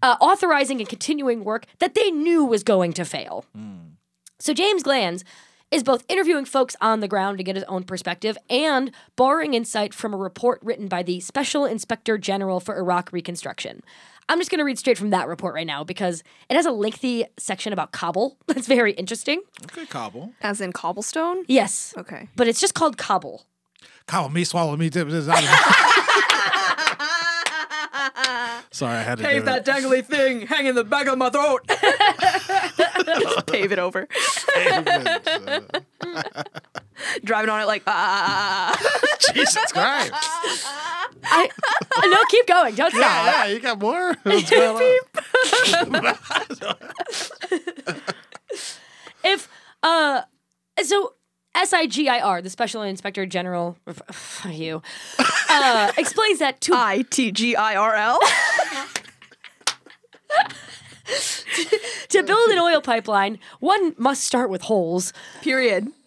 uh, 0.02 0.16
authorizing 0.22 0.80
and 0.80 0.88
continuing 0.88 1.44
work 1.44 1.66
that 1.80 1.94
they 1.94 2.10
knew 2.10 2.46
was 2.46 2.64
going 2.64 2.94
to 2.94 3.04
fail. 3.04 3.44
So 4.40 4.54
James 4.54 4.82
Glanz 4.82 5.26
is 5.72 5.84
both 5.84 6.06
interviewing 6.08 6.46
folks 6.46 6.76
on 6.80 7.02
the 7.02 7.08
ground 7.08 7.38
to 7.38 7.44
get 7.44 7.56
his 7.56 7.66
own 7.66 7.84
perspective 7.84 8.38
and 8.50 8.92
borrowing 9.18 9.54
insight 9.54 9.94
from 9.94 10.14
a 10.14 10.18
report 10.18 10.60
written 10.64 10.88
by 10.88 11.04
the 11.04 11.20
Special 11.20 11.66
Inspector 11.66 12.18
General 12.20 12.62
for 12.62 12.78
Iraq 12.78 13.12
Reconstruction. 13.12 13.82
I'm 14.30 14.40
just 14.40 14.50
going 14.50 14.60
to 14.60 14.66
read 14.66 14.80
straight 14.80 14.98
from 14.98 15.10
that 15.10 15.28
report 15.28 15.54
right 15.54 15.68
now 15.68 15.84
because 15.84 16.24
it 16.50 16.56
has 16.56 16.66
a 16.66 16.72
lengthy 16.72 17.26
section 17.38 17.74
about 17.74 17.92
cobble 17.92 18.38
that's 18.48 18.68
very 18.68 18.94
interesting. 18.94 19.42
Okay, 19.66 19.86
cobble. 19.86 20.32
As 20.42 20.62
in 20.62 20.72
cobblestone? 20.72 21.44
Yes. 21.48 21.94
Okay. 21.98 22.30
But 22.38 22.48
it's 22.48 22.62
just 22.62 22.74
called 22.74 22.98
cobble. 22.98 23.46
Cobble 24.12 24.28
me, 24.28 24.44
swallow 24.44 24.76
me, 24.76 24.90
dip 24.90 25.08
this 25.08 25.30
out. 25.30 25.38
Sorry, 28.72 28.98
I 28.98 29.04
had 29.04 29.20
to 29.20 29.24
do 29.24 29.30
it. 29.30 29.46
dangly 29.66 30.06
thing 30.06 30.48
hang 30.48 30.66
in 30.66 30.76
the 30.76 30.84
back 30.84 31.08
of 31.08 31.18
my 31.18 31.30
throat. 31.30 31.66
Just 33.06 33.48
pave 33.48 33.72
it 33.72 33.80
over. 33.80 34.10
Driving 37.24 37.50
on 37.50 37.62
it 37.62 37.68
like, 37.68 37.84
ah. 37.88 38.78
Jesus 39.34 39.72
Christ. 39.72 40.12
I, 41.24 41.48
no, 42.04 42.18
keep 42.30 42.48
going. 42.48 42.76
Don't 42.76 42.92
stop. 42.92 43.02
Yeah, 43.02 43.46
yeah, 43.46 43.54
you 43.54 43.62
got 43.62 43.80
more? 43.80 44.14
What's 44.24 44.50
going 44.50 45.00
on? 45.88 46.18
if 49.24 49.48
uh 49.84 50.24
so 50.84 51.14
SIGIR, 51.56 52.42
the 52.42 52.50
Special 52.50 52.82
Inspector 52.82 53.26
General, 53.28 53.78
you, 54.50 54.82
uh, 55.50 55.92
explains 55.98 56.40
that 56.40 56.62
to 56.62 56.74
I 56.76 57.04
T 57.04 57.32
G 57.32 57.56
I 57.56 57.76
R 57.76 57.96
L. 57.96 58.20
to 62.10 62.24
build 62.24 62.50
an 62.50 62.58
oil 62.60 62.82
pipeline, 62.82 63.38
one 63.60 63.94
must 63.98 64.24
start 64.24 64.50
with 64.50 64.64
holes. 64.64 65.14
Period. 65.42 65.88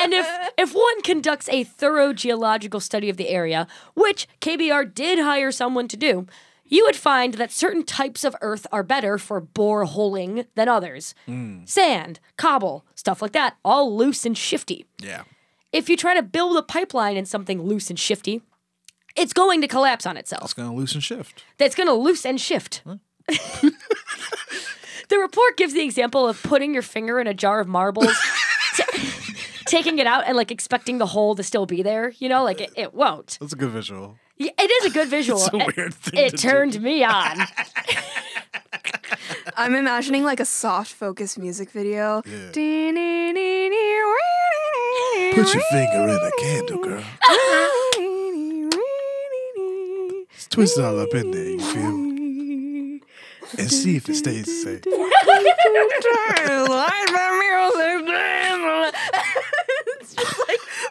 And 0.00 0.14
if 0.14 0.26
if 0.56 0.74
one 0.74 1.02
conducts 1.02 1.48
a 1.48 1.64
thorough 1.64 2.12
geological 2.12 2.78
study 2.78 3.10
of 3.10 3.16
the 3.16 3.28
area, 3.28 3.66
which 3.94 4.28
KBR 4.40 4.94
did 4.94 5.18
hire 5.18 5.50
someone 5.50 5.88
to 5.88 5.96
do, 5.96 6.26
you 6.68 6.84
would 6.84 6.96
find 6.96 7.34
that 7.34 7.50
certain 7.50 7.82
types 7.82 8.24
of 8.24 8.36
earth 8.40 8.66
are 8.70 8.82
better 8.82 9.18
for 9.18 9.40
bore 9.40 9.84
holing 9.84 10.44
than 10.54 10.68
others. 10.68 11.14
Mm. 11.26 11.68
Sand, 11.68 12.20
cobble, 12.36 12.84
stuff 12.94 13.20
like 13.22 13.32
that, 13.32 13.56
all 13.64 13.96
loose 13.96 14.24
and 14.24 14.36
shifty. 14.36 14.84
Yeah. 15.00 15.22
If 15.72 15.88
you 15.88 15.96
try 15.96 16.14
to 16.14 16.22
build 16.22 16.56
a 16.56 16.62
pipeline 16.62 17.16
in 17.16 17.26
something 17.26 17.62
loose 17.62 17.90
and 17.90 17.98
shifty, 17.98 18.42
it's 19.16 19.32
going 19.32 19.60
to 19.60 19.68
collapse 19.68 20.06
on 20.06 20.16
itself. 20.16 20.44
It's 20.44 20.54
going 20.54 20.70
to 20.70 20.74
loosen 20.74 21.00
shift. 21.00 21.44
That's 21.58 21.74
going 21.74 21.88
to 21.88 21.92
loose 21.92 22.24
and 22.24 22.40
shift. 22.40 22.82
the 25.08 25.18
report 25.18 25.56
gives 25.56 25.74
the 25.74 25.82
example 25.82 26.26
of 26.26 26.42
putting 26.42 26.72
your 26.72 26.82
finger 26.82 27.20
in 27.20 27.26
a 27.26 27.34
jar 27.34 27.60
of 27.60 27.68
marbles, 27.68 28.14
ta- 28.76 28.86
taking 29.66 29.98
it 29.98 30.06
out, 30.06 30.24
and 30.26 30.36
like 30.36 30.50
expecting 30.50 30.98
the 30.98 31.06
hole 31.06 31.34
to 31.34 31.42
still 31.42 31.66
be 31.66 31.82
there. 31.82 32.10
You 32.18 32.28
know, 32.28 32.44
like 32.44 32.60
it, 32.60 32.70
it 32.76 32.94
won't. 32.94 33.36
That's 33.40 33.52
a 33.52 33.56
good 33.56 33.70
visual. 33.70 34.16
Y- 34.40 34.50
It 34.58 34.70
is 34.70 34.84
a 34.90 34.90
good 34.94 35.08
visual. 35.08 35.40
It's 35.44 35.52
a 35.52 35.56
It- 35.56 35.76
weird 35.76 35.94
thing 35.94 36.18
It 36.20 36.30
to 36.30 36.36
do. 36.36 36.48
turned 36.48 36.80
me 36.82 37.02
on. 37.04 37.38
I'm 39.56 39.74
imagining 39.74 40.22
like 40.24 40.38
a 40.40 40.44
soft 40.44 40.92
focus 40.92 41.36
music 41.38 41.70
video. 41.70 42.22
Yeah. 42.24 42.48
Put 45.34 45.44
Put 45.44 45.54
your 45.54 45.62
finger 45.70 46.08
in 46.08 46.20
a 46.20 46.30
candle, 46.38 46.78
girl. 46.78 47.04
Twist 50.50 50.78
it 50.78 50.84
all 50.84 50.98
up 51.00 51.14
in 51.14 51.30
there, 51.30 51.44
you 51.50 51.60
feel 51.60 51.90
me? 51.92 53.00
And 53.58 53.70
see 53.70 53.96
if 53.96 54.08
it 54.08 54.14
stays 54.16 54.46
the 54.46 54.80
same. 54.82 54.82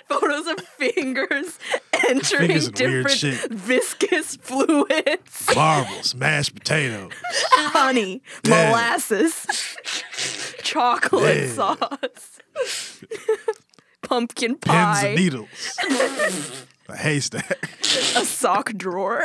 It's 0.09 0.19
just 0.19 0.21
like 0.21 0.21
photos 0.21 0.47
of 0.47 0.59
fingers 0.67 1.59
entering 2.09 2.47
Fingers 2.47 2.69
different 2.71 3.09
shit. 3.11 3.51
viscous 3.51 4.35
fluids, 4.41 5.55
Marbles, 5.55 6.15
mashed 6.15 6.55
potatoes. 6.55 7.11
honey, 7.51 8.21
Damn. 8.43 8.69
molasses, 8.71 9.45
chocolate 10.63 11.37
Damn. 11.37 11.49
sauce, 11.55 12.39
pumpkin 14.01 14.55
Pins 14.55 14.61
pie, 14.75 15.07
and 15.07 15.15
needles. 15.19 15.77
a 16.89 16.95
haystack. 16.95 17.69
a 17.81 18.25
sock 18.25 18.73
drawer. 18.73 19.23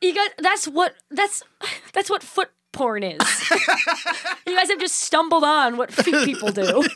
You 0.00 0.14
guys, 0.14 0.30
that's 0.38 0.68
what 0.68 0.94
that's 1.10 1.42
that's 1.92 2.08
what 2.08 2.22
foot 2.22 2.50
porn 2.72 3.02
is. 3.02 3.18
you 4.46 4.56
guys 4.56 4.68
have 4.68 4.78
just 4.78 4.96
stumbled 4.96 5.42
on 5.44 5.76
what 5.76 5.92
feet 5.92 6.24
people 6.24 6.50
do. 6.52 6.84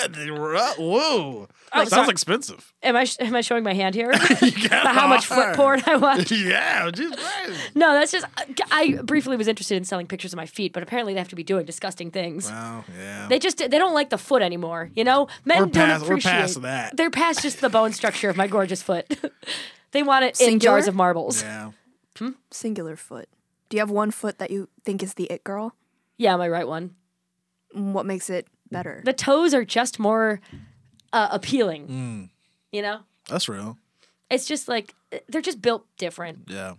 Uh, 0.00 0.74
whoa. 0.78 1.48
Oh, 1.72 1.78
Sounds 1.78 1.90
sorry. 1.90 2.08
expensive. 2.08 2.72
Am 2.82 2.96
I 2.96 3.06
am 3.20 3.34
I 3.34 3.40
showing 3.42 3.62
my 3.62 3.74
hand 3.74 3.94
here? 3.94 4.12
You 4.42 4.68
got 4.68 4.86
how 4.94 5.06
much 5.06 5.26
foot 5.26 5.54
porn 5.54 5.82
I 5.86 5.96
watch? 5.96 6.30
Yeah, 6.32 6.90
Jesus 6.90 7.16
Christ. 7.16 7.70
No, 7.74 7.92
that's 7.92 8.10
just 8.12 8.24
uh, 8.36 8.44
I 8.70 8.94
briefly 9.02 9.36
was 9.36 9.46
interested 9.46 9.76
in 9.76 9.84
selling 9.84 10.06
pictures 10.06 10.32
of 10.32 10.36
my 10.38 10.46
feet, 10.46 10.72
but 10.72 10.82
apparently 10.82 11.12
they 11.14 11.18
have 11.20 11.28
to 11.28 11.36
be 11.36 11.42
doing 11.42 11.64
disgusting 11.66 12.10
things. 12.10 12.50
Wow, 12.50 12.84
yeah. 12.98 13.26
They 13.28 13.38
just 13.38 13.58
they 13.58 13.68
don't 13.68 13.94
like 13.94 14.10
the 14.10 14.18
foot 14.18 14.42
anymore, 14.42 14.90
you 14.94 15.04
know. 15.04 15.28
Men 15.44 15.58
We're 15.58 15.66
don't 15.66 15.72
past- 15.74 16.00
we're 16.02 16.06
appreciate. 16.08 16.30
past 16.32 16.62
that. 16.62 16.96
They're 16.96 17.10
past 17.10 17.42
just 17.42 17.60
the 17.60 17.68
bone 17.68 17.92
structure 17.92 18.28
of 18.30 18.36
my 18.36 18.46
gorgeous 18.46 18.82
foot. 18.82 19.06
they 19.92 20.02
want 20.02 20.24
it 20.24 20.40
in 20.40 20.58
jars 20.60 20.88
of 20.88 20.94
marbles. 20.94 21.42
yeah. 21.42 21.70
Singular 22.50 22.96
foot. 22.96 23.28
Do 23.70 23.76
you 23.76 23.80
have 23.80 23.90
one 23.90 24.10
foot 24.10 24.38
that 24.38 24.50
you 24.50 24.68
think 24.84 25.02
is 25.02 25.14
the 25.14 25.24
it 25.30 25.42
girl? 25.44 25.74
Yeah, 26.18 26.36
my 26.36 26.48
right 26.48 26.68
one. 26.68 26.96
What 27.72 28.04
makes 28.04 28.28
it 28.28 28.46
better? 28.70 29.00
The 29.04 29.12
toes 29.12 29.54
are 29.54 29.64
just 29.64 29.98
more 29.98 30.40
uh, 31.12 31.28
appealing. 31.30 31.86
Mm. 31.88 32.30
You 32.72 32.82
know, 32.82 33.00
That's 33.28 33.48
real. 33.48 33.78
it's 34.28 34.44
just 34.46 34.68
like 34.68 34.94
they're 35.28 35.40
just 35.40 35.62
built 35.62 35.86
different. 35.96 36.48
Yeah. 36.48 36.74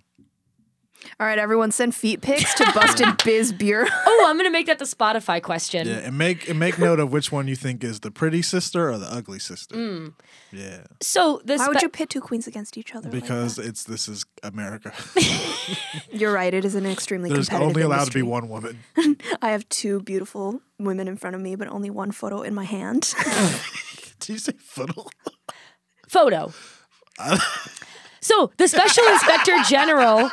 All 1.19 1.27
right, 1.27 1.37
everyone, 1.37 1.71
send 1.71 1.95
feet 1.95 2.21
pics 2.21 2.53
to 2.55 2.71
Busted 2.73 3.17
Biz 3.25 3.53
Bureau. 3.53 3.87
Oh, 4.05 4.25
I'm 4.27 4.37
gonna 4.37 4.49
make 4.49 4.67
that 4.67 4.79
the 4.79 4.85
Spotify 4.85 5.41
question. 5.41 5.87
Yeah. 5.87 5.95
And 5.97 6.17
make 6.17 6.49
and 6.49 6.59
make 6.59 6.77
note 6.79 6.99
of 6.99 7.11
which 7.11 7.31
one 7.31 7.47
you 7.47 7.55
think 7.55 7.83
is 7.83 7.99
the 8.01 8.11
pretty 8.11 8.41
sister 8.41 8.89
or 8.89 8.97
the 8.97 9.11
ugly 9.11 9.39
sister. 9.39 9.75
Mm. 9.75 10.13
Yeah. 10.51 10.83
So 11.01 11.41
this 11.45 11.59
Why 11.59 11.67
would 11.67 11.81
you 11.81 11.89
pit 11.89 12.09
two 12.09 12.21
queens 12.21 12.47
against 12.47 12.77
each 12.77 12.95
other? 12.95 13.09
like 13.09 13.21
Because 13.21 13.57
it's 13.59 13.83
this 13.83 14.07
is 14.07 14.25
America. 14.43 14.93
you're 16.11 16.33
right. 16.33 16.53
It 16.53 16.65
is 16.65 16.75
an 16.75 16.85
extremely 16.85 17.29
There's 17.29 17.49
competitive 17.49 17.77
only 17.77 17.81
allowed 17.83 18.05
to 18.05 18.13
be 18.13 18.21
one 18.21 18.49
woman. 18.49 18.79
I 19.41 19.51
have 19.51 19.67
two 19.69 20.01
beautiful 20.01 20.61
women 20.79 21.07
in 21.07 21.17
front 21.17 21.35
of 21.35 21.41
me, 21.41 21.55
but 21.55 21.67
only 21.67 21.89
one 21.89 22.11
photo 22.11 22.41
in 22.41 22.53
my 22.53 22.63
hand. 22.63 23.13
Did 24.19 24.29
you 24.29 24.37
say 24.37 24.53
photo? 24.59 25.05
photo. 26.07 26.51
So 28.19 28.51
the 28.57 28.67
special 28.67 29.03
inspector 29.07 29.57
general, 29.67 30.29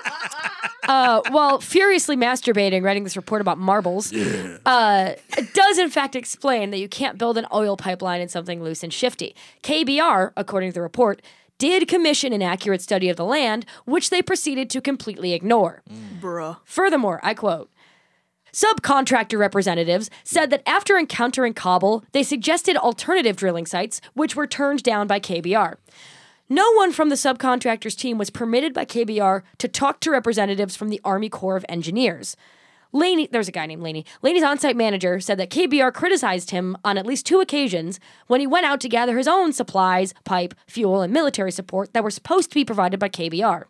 uh, 0.88 1.20
while 1.30 1.60
furiously 1.60 2.16
masturbating, 2.16 2.82
writing 2.82 3.04
this 3.04 3.16
report 3.16 3.40
about 3.40 3.58
marbles, 3.58 4.12
uh, 4.12 5.14
does 5.54 5.78
in 5.78 5.90
fact 5.90 6.16
explain 6.16 6.70
that 6.70 6.78
you 6.78 6.88
can't 6.88 7.18
build 7.18 7.38
an 7.38 7.46
oil 7.52 7.76
pipeline 7.76 8.20
in 8.20 8.28
something 8.28 8.62
loose 8.62 8.82
and 8.82 8.92
shifty. 8.92 9.36
KBR, 9.62 10.32
according 10.36 10.70
to 10.70 10.74
the 10.74 10.82
report, 10.82 11.22
did 11.58 11.86
commission 11.88 12.32
an 12.32 12.42
accurate 12.42 12.80
study 12.80 13.08
of 13.08 13.16
the 13.16 13.24
land, 13.24 13.66
which 13.84 14.10
they 14.10 14.22
proceeded 14.22 14.70
to 14.70 14.80
completely 14.80 15.32
ignore. 15.32 15.82
Bruh. 16.20 16.58
Furthermore, 16.64 17.20
I 17.22 17.34
quote, 17.34 17.70
Subcontractor 18.52 19.38
representatives 19.38 20.08
said 20.24 20.50
that 20.50 20.62
after 20.66 20.96
encountering 20.96 21.52
cobble, 21.52 22.04
they 22.12 22.22
suggested 22.22 22.76
alternative 22.76 23.36
drilling 23.36 23.66
sites, 23.66 24.00
which 24.14 24.34
were 24.34 24.46
turned 24.46 24.82
down 24.82 25.06
by 25.06 25.20
KBR. 25.20 25.76
No 26.50 26.72
one 26.72 26.92
from 26.92 27.10
the 27.10 27.14
subcontractors 27.14 27.94
team 27.94 28.16
was 28.16 28.30
permitted 28.30 28.72
by 28.72 28.86
KBR 28.86 29.42
to 29.58 29.68
talk 29.68 30.00
to 30.00 30.10
representatives 30.10 30.76
from 30.76 30.88
the 30.88 31.00
Army 31.04 31.28
Corps 31.28 31.56
of 31.56 31.66
Engineers. 31.68 32.36
Laney, 32.90 33.28
there's 33.30 33.48
a 33.48 33.52
guy 33.52 33.66
named 33.66 33.82
Laney. 33.82 34.06
Laney's 34.22 34.42
on-site 34.42 34.76
manager 34.76 35.20
said 35.20 35.38
that 35.38 35.50
KBR 35.50 35.92
criticized 35.92 36.50
him 36.50 36.74
on 36.82 36.96
at 36.96 37.04
least 37.04 37.26
two 37.26 37.40
occasions 37.40 38.00
when 38.28 38.40
he 38.40 38.46
went 38.46 38.64
out 38.64 38.80
to 38.80 38.88
gather 38.88 39.18
his 39.18 39.28
own 39.28 39.52
supplies, 39.52 40.14
pipe, 40.24 40.54
fuel, 40.66 41.02
and 41.02 41.12
military 41.12 41.52
support 41.52 41.92
that 41.92 42.02
were 42.02 42.10
supposed 42.10 42.48
to 42.48 42.54
be 42.54 42.64
provided 42.64 42.98
by 42.98 43.10
KBR. 43.10 43.64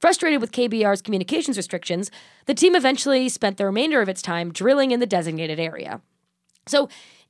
Frustrated 0.00 0.40
with 0.40 0.50
KBR's 0.50 1.02
communications 1.02 1.56
restrictions, 1.56 2.10
the 2.46 2.54
team 2.54 2.74
eventually 2.74 3.28
spent 3.28 3.56
the 3.56 3.66
remainder 3.66 4.02
of 4.02 4.08
its 4.08 4.22
time 4.22 4.50
drilling 4.52 4.90
in 4.90 4.98
the 4.98 5.06
designated 5.06 5.60
area. 5.60 6.00
So, 6.66 6.88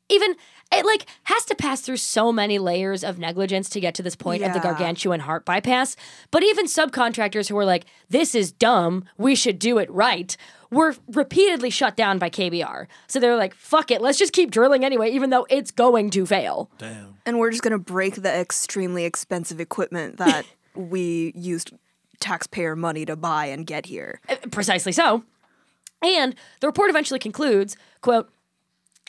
even 0.09 0.37
it 0.73 0.87
like 0.87 1.07
has 1.25 1.45
to 1.47 1.55
pass 1.55 1.81
through 1.81 1.97
so 1.97 2.33
many 2.33 2.59
layers 2.59 3.03
of 3.03 3.19
negligence 3.19 3.69
to 3.71 3.81
get 3.81 3.95
to 3.97 4.03
this 4.03 4.17
point 4.17 4.43
of 4.43 4.53
the 4.53 4.61
gargantuan 4.61 5.21
heart 5.21 5.45
bypass. 5.45 5.97
But 6.31 6.43
even 6.43 6.67
subcontractors 6.67 7.49
who 7.49 7.55
were 7.55 7.65
like, 7.65 7.85
"This 8.09 8.35
is 8.35 8.53
dumb. 8.53 9.05
We 9.19 9.35
should 9.35 9.59
do 9.59 9.79
it 9.79 9.91
right." 9.91 10.37
Were 10.71 10.95
repeatedly 11.09 11.71
shut 11.71 11.97
down 11.97 12.21
by 12.21 12.31
KBR. 12.31 12.87
So 13.09 13.19
they're 13.19 13.35
like, 13.35 13.55
fuck 13.55 13.91
it, 13.91 14.01
let's 14.01 14.21
just 14.21 14.33
keep 14.33 14.53
drilling 14.53 14.85
anyway, 14.85 15.11
even 15.11 15.31
though 15.31 15.45
it's 15.51 15.73
going 15.73 16.11
to 16.11 16.25
fail. 16.25 16.71
Damn. 16.79 17.17
And 17.27 17.41
we're 17.41 17.51
just 17.51 17.65
going 17.65 17.73
to 17.73 17.79
break 17.79 18.23
the 18.23 18.33
extremely 18.33 19.05
expensive 19.05 19.59
equipment 19.59 20.19
that 20.19 20.47
we 20.77 21.33
used 21.35 21.73
taxpayer 22.21 22.77
money 22.77 23.05
to 23.05 23.17
buy 23.17 23.47
and 23.47 23.67
get 23.67 23.87
here. 23.87 24.21
Uh, 24.29 24.37
Precisely 24.53 24.93
so. 24.93 25.25
And 26.03 26.37
the 26.61 26.69
report 26.69 26.89
eventually 26.89 27.19
concludes, 27.19 27.77
quote, 28.01 28.31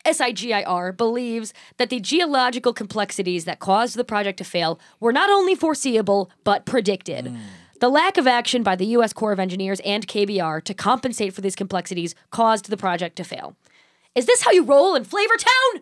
SIGIR 0.05 0.95
believes 0.95 1.53
that 1.77 1.89
the 1.89 1.99
geological 1.99 2.73
complexities 2.73 3.45
that 3.45 3.59
caused 3.59 3.95
the 3.95 4.03
project 4.03 4.37
to 4.37 4.43
fail 4.43 4.79
were 4.99 5.13
not 5.13 5.29
only 5.29 5.55
foreseeable, 5.55 6.31
but 6.43 6.65
predicted. 6.65 7.27
Hmm. 7.27 7.37
The 7.79 7.89
lack 7.89 8.17
of 8.17 8.27
action 8.27 8.61
by 8.61 8.75
the 8.75 8.85
U.S. 8.87 9.11
Corps 9.11 9.31
of 9.31 9.39
Engineers 9.39 9.79
and 9.79 10.07
KBR 10.07 10.63
to 10.65 10.73
compensate 10.75 11.33
for 11.33 11.41
these 11.41 11.55
complexities 11.55 12.13
caused 12.29 12.69
the 12.69 12.77
project 12.77 13.15
to 13.15 13.23
fail. 13.23 13.55
Is 14.13 14.27
this 14.27 14.43
how 14.43 14.51
you 14.51 14.63
roll 14.63 14.93
in 14.95 15.03
Flavor 15.03 15.33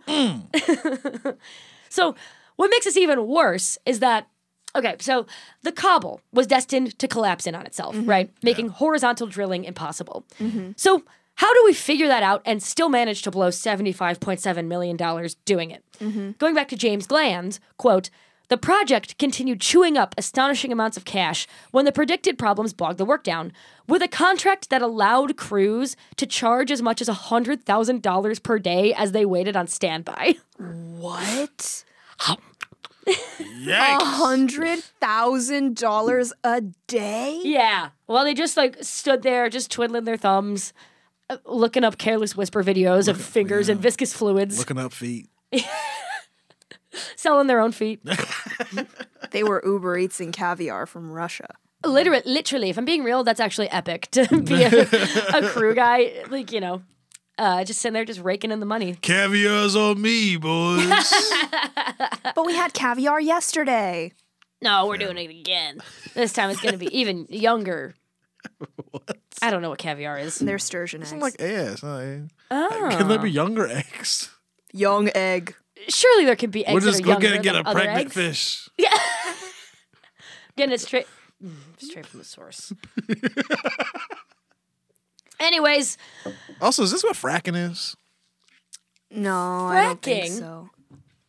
Flavortown? 0.08 0.48
Hmm. 0.64 1.30
so, 1.90 2.16
what 2.56 2.70
makes 2.70 2.86
this 2.86 2.96
even 2.96 3.28
worse 3.28 3.78
is 3.86 4.00
that, 4.00 4.28
okay, 4.76 4.96
so 5.00 5.26
the 5.64 5.72
cobble 5.72 6.22
was 6.32 6.48
destined 6.48 6.98
to 7.00 7.08
collapse 7.08 7.48
in 7.48 7.56
on 7.56 7.66
itself, 7.66 7.96
mm-hmm. 7.96 8.10
right? 8.10 8.32
Making 8.44 8.70
horizontal 8.70 9.28
drilling 9.28 9.66
impossible. 9.66 10.26
Mm-hmm. 10.40 10.72
So, 10.78 11.04
how 11.39 11.54
do 11.54 11.62
we 11.63 11.71
figure 11.71 12.08
that 12.10 12.21
out 12.21 12.41
and 12.43 12.62
still 12.62 12.89
manage 12.89 13.21
to 13.21 13.32
blow 13.32 13.47
$75.7 13.47 14.67
million 14.67 14.97
doing 15.45 15.71
it? 15.71 15.86
Mm-hmm. 16.02 16.32
Going 16.32 16.54
back 16.54 16.67
to 16.67 16.75
James 16.75 17.08
Glanz's 17.08 17.62
quote, 17.78 18.10
the 18.49 18.58
project 18.58 19.17
continued 19.17 19.62
chewing 19.62 19.95
up 19.95 20.13
astonishing 20.17 20.73
amounts 20.73 20.97
of 20.97 21.06
cash 21.06 21.47
when 21.71 21.86
the 21.86 21.93
predicted 21.93 22.38
problems 22.38 22.73
bogged 22.73 22.97
the 22.97 23.06
work 23.06 23.23
down. 23.23 23.54
With 23.88 24.02
a 24.02 24.10
contract 24.10 24.69
that 24.69 24.82
allowed 24.82 25.38
crews 25.38 25.95
to 26.17 26.25
charge 26.25 26.71
as 26.71 26.82
much 26.82 27.02
as 27.02 27.08
$100,000 27.08 28.43
per 28.43 28.60
day 28.60 28.93
as 28.93 29.13
they 29.13 29.23
waited 29.23 29.56
on 29.56 29.67
standby. 29.67 30.36
What? 30.58 31.86
Yikes. 33.08 34.02
Hundred 34.02 34.80
thousand 34.99 35.78
dollars 35.78 36.34
a 36.43 36.62
day? 36.88 37.39
Yeah. 37.43 37.91
Well, 38.08 38.25
they 38.25 38.34
just 38.34 38.58
like 38.58 38.75
stood 38.82 39.23
there, 39.23 39.49
just 39.49 39.71
twiddling 39.71 40.04
their 40.04 40.17
thumbs, 40.17 40.73
looking 41.46 41.84
up 41.84 41.98
careless 41.98 42.36
whisper 42.36 42.63
videos 42.63 43.08
of 43.08 43.20
fingers 43.22 43.70
and 43.70 43.80
viscous 43.80 44.13
fluids, 44.13 44.58
Looking 44.60 44.78
up 44.78 44.94
feet. 44.94 45.30
selling 47.15 47.48
their 47.48 47.60
own 47.60 47.72
feet. 47.72 48.02
They 49.32 49.44
were 49.44 49.62
Uber 49.63 49.96
Eats 50.00 50.20
and 50.20 50.34
caviar 50.34 50.88
from 50.88 51.12
Russia. 51.12 51.46
literally, 51.86 52.24
literally, 52.26 52.72
if 52.72 52.80
I'm 52.80 52.86
being 52.86 53.04
real, 53.04 53.24
that's 53.24 53.39
actually 53.39 53.70
epic 53.70 54.10
to 54.12 54.26
be 54.42 54.63
a, 54.63 54.82
a 55.38 55.48
crew 55.50 55.76
guy. 55.76 56.24
Like 56.30 56.52
you 56.52 56.60
know, 56.60 56.82
uh, 57.38 57.63
just 57.63 57.80
sitting 57.80 57.94
there, 57.94 58.06
just 58.06 58.22
raking 58.22 58.50
in 58.50 58.60
the 58.60 58.65
money. 58.65 58.96
Caviar's 58.96 59.76
on 59.76 60.02
me, 60.02 60.36
boys. 60.38 61.13
But 62.34 62.44
we 62.44 62.56
had 62.56 62.74
caviar 62.74 63.22
yesterday. 63.22 64.13
No, 64.63 64.88
we're 64.88 64.98
doing 64.98 65.18
it 65.20 65.30
again. 65.30 65.80
This 66.15 66.34
time 66.34 66.50
it's 66.50 66.60
going 66.62 66.74
to 66.74 66.80
be 66.80 66.88
even 66.98 67.28
younger. 67.30 67.94
I 69.41 69.52
don't 69.52 69.62
know 69.62 69.69
what 69.69 69.80
caviar 69.80 70.17
is. 70.17 70.38
They're 70.39 70.60
sturgeon 70.60 71.02
eggs. 71.02 71.13
I'm 71.13 71.19
like 71.19 71.41
ass. 71.41 71.82
huh? 71.82 72.17
Oh. 72.52 72.88
Can 72.91 73.08
there 73.08 73.19
be 73.19 73.32
younger 73.32 73.67
eggs? 73.67 74.30
Young 74.73 75.10
egg. 75.15 75.56
Surely 75.88 76.25
there 76.25 76.36
could 76.36 76.52
be 76.52 76.65
eggs 76.65 76.73
We'll 76.73 76.82
that 76.82 76.88
just 76.91 77.02
are 77.02 77.06
go 77.06 77.12
younger 77.12 77.30
get, 77.41 77.43
get 77.43 77.56
a 77.56 77.63
pregnant 77.63 77.97
eggs. 77.99 78.13
fish. 78.13 78.69
Getting 80.58 80.73
it 80.73 80.82
straight, 80.82 81.08
mm, 81.43 81.54
straight 81.78 82.06
from 82.06 82.19
the 82.19 82.25
source. 82.25 82.73
Anyways, 85.39 85.97
Also, 86.62 86.84
is 86.84 86.91
this 86.91 87.04
what 87.04 87.15
fracking 87.15 87.71
is? 87.71 87.95
No, 89.10 89.67
I 89.67 89.84
don't 89.84 90.02
think 90.02 90.25
Fracking? 90.25 90.38
so. 90.38 90.69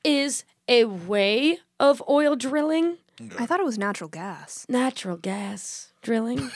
is 0.02 0.44
a 0.68 0.84
way 0.84 1.58
of 1.78 2.02
oil 2.08 2.34
drilling, 2.36 2.98
I 3.38 3.46
thought 3.46 3.60
it 3.60 3.66
was 3.66 3.78
natural 3.78 4.10
gas. 4.10 4.66
natural 4.68 5.16
gas 5.16 5.92
drilling. 6.02 6.50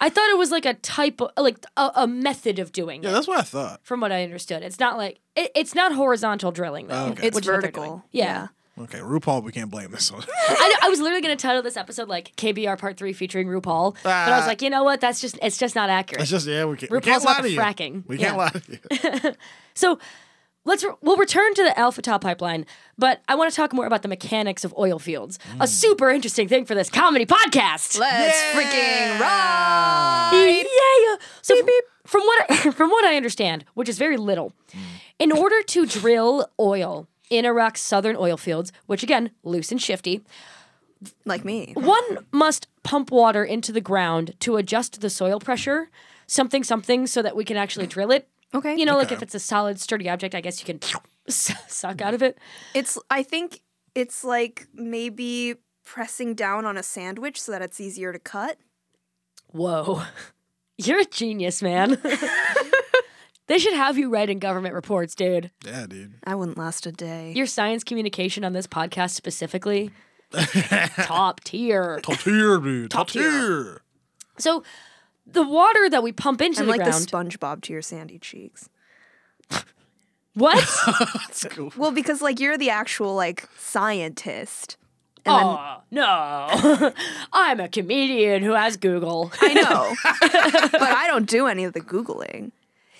I 0.00 0.08
thought 0.10 0.28
it 0.30 0.36
was 0.38 0.50
like 0.50 0.66
a 0.66 0.74
type 0.74 1.20
of 1.20 1.30
like 1.36 1.64
a, 1.76 1.90
a 1.96 2.06
method 2.06 2.58
of 2.58 2.72
doing 2.72 3.02
Yeah, 3.02 3.10
it. 3.10 3.12
that's 3.12 3.26
what 3.28 3.38
I 3.38 3.42
thought. 3.42 3.80
From 3.82 4.00
what 4.00 4.12
I 4.12 4.22
understood, 4.24 4.62
it's 4.62 4.78
not 4.80 4.96
like 4.98 5.20
it, 5.34 5.50
it's 5.54 5.74
not 5.74 5.92
horizontal 5.94 6.52
drilling 6.52 6.88
though. 6.88 7.06
Okay. 7.06 7.28
It's 7.28 7.34
which 7.34 7.44
is 7.44 7.48
what 7.48 7.52
they're 7.52 7.60
vertical. 7.72 7.84
doing. 7.84 8.02
Yeah. 8.12 8.48
Okay, 8.78 8.98
RuPaul, 8.98 9.42
we 9.42 9.52
can't 9.52 9.70
blame 9.70 9.90
this 9.90 10.12
one. 10.12 10.22
I, 10.48 10.74
I 10.82 10.88
was 10.90 11.00
literally 11.00 11.22
going 11.22 11.34
to 11.34 11.40
title 11.40 11.62
this 11.62 11.78
episode 11.78 12.08
like 12.08 12.36
KBR 12.36 12.78
Part 12.78 12.98
Three 12.98 13.14
featuring 13.14 13.48
RuPaul, 13.48 13.96
but 14.02 14.10
I 14.10 14.36
was 14.36 14.44
Ah. 14.44 14.48
like, 14.48 14.60
you 14.60 14.68
know 14.68 14.84
what? 14.84 15.00
That's 15.00 15.18
just 15.18 15.38
it's 15.40 15.56
just 15.56 15.74
not 15.74 15.88
accurate. 15.88 16.20
It's 16.20 16.30
just 16.30 16.46
yeah, 16.46 16.66
we 16.66 16.76
can't. 16.76 16.92
We 16.92 16.98
RuPaul's 16.98 17.04
can't 17.06 17.24
not 17.24 17.36
lie 17.36 17.42
the 17.42 17.48
to 17.48 17.54
you. 17.54 17.58
fracking. 17.60 18.06
We 18.06 18.18
can't 18.18 18.36
lie 18.36 18.50
to 18.50 19.22
you. 19.24 19.32
So 19.74 19.98
let's 20.66 20.84
re- 20.84 20.92
we'll 21.00 21.16
return 21.16 21.54
to 21.54 21.62
the 21.62 21.78
Al 21.78 21.90
Fatah 21.92 22.18
pipeline, 22.18 22.66
but 22.98 23.22
I 23.28 23.34
want 23.34 23.50
to 23.50 23.56
talk 23.56 23.72
more 23.72 23.86
about 23.86 24.02
the 24.02 24.08
mechanics 24.08 24.64
of 24.64 24.74
oil 24.76 24.98
fields. 24.98 25.38
Mm. 25.54 25.62
A 25.64 25.66
super 25.66 26.10
interesting 26.10 26.48
thing 26.48 26.66
for 26.66 26.74
this 26.74 26.90
comedy 26.90 27.24
podcast. 27.24 27.98
Let's 27.98 28.36
freaking 28.54 29.18
ride! 29.20 30.30
yeah. 30.34 31.16
So 31.42 31.56
f- 31.58 31.64
from 32.04 32.20
what 32.22 32.50
I, 32.50 32.70
from 32.72 32.90
what 32.90 33.04
I 33.04 33.16
understand, 33.16 33.64
which 33.74 33.88
is 33.88 33.96
very 33.98 34.16
little, 34.16 34.52
in 35.18 35.32
order 35.32 35.62
to 35.62 35.86
drill 35.86 36.46
oil 36.60 37.08
in 37.30 37.44
Iraq's 37.44 37.80
southern 37.80 38.16
oil 38.16 38.36
fields, 38.36 38.72
which 38.86 39.02
again 39.02 39.30
loose 39.42 39.70
and 39.72 39.80
shifty, 39.80 40.22
Like 41.24 41.44
me. 41.44 41.72
one 41.74 42.18
must 42.32 42.68
pump 42.82 43.10
water 43.10 43.44
into 43.44 43.72
the 43.72 43.80
ground 43.80 44.34
to 44.40 44.56
adjust 44.56 45.00
the 45.00 45.10
soil 45.10 45.40
pressure, 45.40 45.90
something 46.26 46.62
something, 46.62 47.06
so 47.06 47.22
that 47.22 47.34
we 47.36 47.44
can 47.44 47.56
actually 47.56 47.86
drill 47.86 48.10
it. 48.12 48.28
Okay. 48.56 48.74
You 48.76 48.84
know, 48.86 48.96
like 48.96 49.06
Okay. 49.08 49.14
if 49.16 49.22
it's 49.22 49.34
a 49.34 49.38
solid, 49.40 49.78
sturdy 49.80 50.08
object, 50.08 50.34
I 50.34 50.40
guess 50.40 50.60
you 50.60 50.66
can 50.66 50.80
suck 51.28 52.00
out 52.00 52.14
of 52.14 52.22
it. 52.22 52.38
It's 52.74 52.98
I 53.10 53.22
think 53.22 53.60
it's 53.94 54.24
like 54.24 54.66
maybe 54.74 55.54
pressing 55.84 56.34
down 56.34 56.64
on 56.64 56.76
a 56.76 56.82
sandwich 56.82 57.40
so 57.40 57.52
that 57.52 57.62
it's 57.62 57.80
easier 57.80 58.12
to 58.12 58.18
cut. 58.18 58.58
Whoa. 59.52 60.02
You're 60.78 61.00
a 61.00 61.04
genius, 61.04 61.62
man. 61.62 61.98
they 63.46 63.58
should 63.58 63.72
have 63.74 63.96
you 63.96 64.10
writing 64.10 64.38
government 64.38 64.74
reports, 64.74 65.14
dude. 65.14 65.50
Yeah, 65.64 65.86
dude. 65.86 66.14
I 66.24 66.34
wouldn't 66.34 66.58
last 66.58 66.86
a 66.86 66.92
day. 66.92 67.32
Your 67.34 67.46
science 67.46 67.82
communication 67.84 68.44
on 68.44 68.52
this 68.52 68.66
podcast 68.66 69.10
specifically, 69.12 69.90
top 70.32 71.40
tier. 71.44 72.00
Top 72.02 72.18
tier, 72.18 72.58
dude. 72.58 72.90
Top, 72.90 73.06
Top 73.06 73.08
tier. 73.08 73.30
tier. 73.30 73.80
So, 74.38 74.62
the 75.26 75.42
water 75.46 75.90
that 75.90 76.02
we 76.02 76.12
pump 76.12 76.40
into 76.40 76.60
I'm 76.60 76.66
the 76.66 76.72
like 76.72 76.80
ground. 76.82 77.02
the 77.04 77.06
SpongeBob 77.38 77.62
to 77.62 77.72
your 77.72 77.82
sandy 77.82 78.18
cheeks. 78.18 78.68
what? 80.34 80.56
That's 81.14 81.44
cool. 81.50 81.72
Well, 81.76 81.92
because 81.92 82.20
like 82.22 82.40
you're 82.40 82.58
the 82.58 82.70
actual 82.70 83.14
like 83.14 83.48
scientist. 83.58 84.76
And 85.24 85.34
then 85.34 85.44
oh, 85.44 85.76
no. 85.90 86.92
I'm 87.32 87.58
a 87.58 87.68
comedian 87.68 88.42
who 88.42 88.52
has 88.52 88.76
Google. 88.76 89.32
I 89.40 89.54
know. 89.54 89.94
but 90.72 90.82
I 90.82 91.06
don't 91.08 91.28
do 91.28 91.46
any 91.48 91.64
of 91.64 91.72
the 91.72 91.80
Googling. 91.80 92.52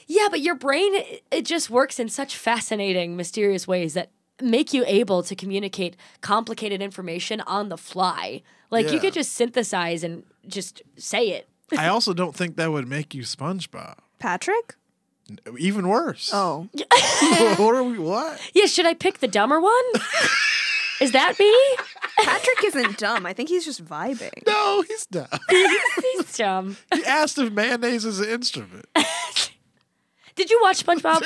Yeah, 0.09 0.27
but 0.31 0.41
your 0.41 0.55
brain, 0.57 0.95
it- 0.95 1.23
it 1.31 1.43
just 1.45 1.71
works 1.71 1.99
in 2.01 2.09
such 2.09 2.37
fascinating, 2.37 3.17
mysterious 3.17 3.67
ways 3.69 3.95
that 3.95 4.11
make 4.41 4.73
you 4.73 4.85
able 4.87 5.23
to 5.23 5.35
communicate 5.37 5.97
complicated 6.21 6.83
information 6.83 7.41
on 7.43 7.69
the 7.69 7.79
fly. 7.79 8.43
Like 8.71 8.91
you 8.93 8.99
could 8.99 9.13
just 9.15 9.33
synthesize 9.33 10.03
and 10.03 10.25
just 10.47 10.83
say 10.97 11.29
it. 11.31 11.49
I 11.77 11.89
also 11.89 12.13
don't 12.15 12.35
think 12.35 12.57
that 12.57 12.71
would 12.71 12.89
make 12.89 13.15
you 13.15 13.23
SpongeBob. 13.23 13.97
Patrick? 14.19 14.77
Even 15.59 15.89
worse. 15.89 16.31
Oh. 16.33 16.69
what 17.57 17.75
are 17.75 17.83
we? 17.83 17.99
What? 17.99 18.41
Yeah, 18.55 18.67
should 18.67 18.87
I 18.87 18.95
pick 18.95 19.19
the 19.19 19.29
dumber 19.29 19.61
one? 19.61 19.85
Is 21.01 21.13
that 21.13 21.39
me? 21.39 21.55
Patrick 22.25 22.65
isn't 22.65 22.97
dumb. 22.99 23.27
I 23.27 23.33
think 23.33 23.49
he's 23.49 23.65
just 23.65 23.85
vibing. 23.85 24.47
No, 24.47 24.83
he's 24.83 25.07
not. 25.13 25.41
He's 25.51 26.37
dumb. 26.39 26.79
He 26.95 27.05
asked 27.05 27.37
if 27.39 27.53
mayonnaise 27.53 28.07
is 28.07 28.19
an 28.19 28.31
instrument. 28.31 28.87
Did 30.35 30.51
you 30.51 30.59
watch 30.63 30.83
SpongeBob? 30.87 31.23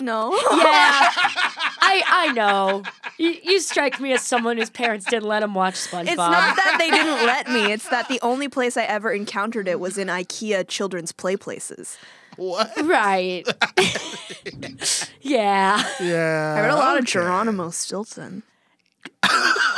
No. 0.00 0.32
Yeah, 0.32 0.38
I 0.50 2.02
I 2.06 2.32
know. 2.32 2.82
You, 3.16 3.36
you 3.42 3.60
strike 3.60 4.00
me 4.00 4.12
as 4.12 4.22
someone 4.22 4.56
whose 4.56 4.70
parents 4.70 5.06
didn't 5.06 5.28
let 5.28 5.42
him 5.42 5.54
watch 5.54 5.74
SpongeBob. 5.74 6.08
It's 6.08 6.16
not 6.16 6.56
that 6.56 6.76
they 6.78 6.90
didn't 6.90 7.26
let 7.26 7.48
me. 7.48 7.72
It's 7.72 7.88
that 7.90 8.08
the 8.08 8.18
only 8.22 8.48
place 8.48 8.76
I 8.76 8.82
ever 8.84 9.12
encountered 9.12 9.68
it 9.68 9.78
was 9.78 9.96
in 9.96 10.08
IKEA 10.08 10.66
children's 10.66 11.12
play 11.12 11.36
places. 11.36 11.96
What? 12.36 12.72
right. 12.82 13.44
yeah. 15.22 15.88
Yeah. 16.00 16.54
I 16.56 16.60
read 16.62 16.70
a 16.70 16.74
lot 16.76 16.98
of. 16.98 17.04
Geronimo 17.04 17.70
Stilton. 17.70 18.42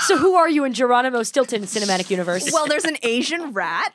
So 0.07 0.17
who 0.17 0.35
are 0.35 0.49
you 0.49 0.65
in 0.65 0.73
Geronimo 0.73 1.23
Stilton 1.23 1.63
cinematic 1.63 2.11
universe? 2.11 2.51
Well, 2.53 2.67
there's 2.67 2.85
an 2.85 2.97
Asian 3.03 3.53
rat. 3.53 3.93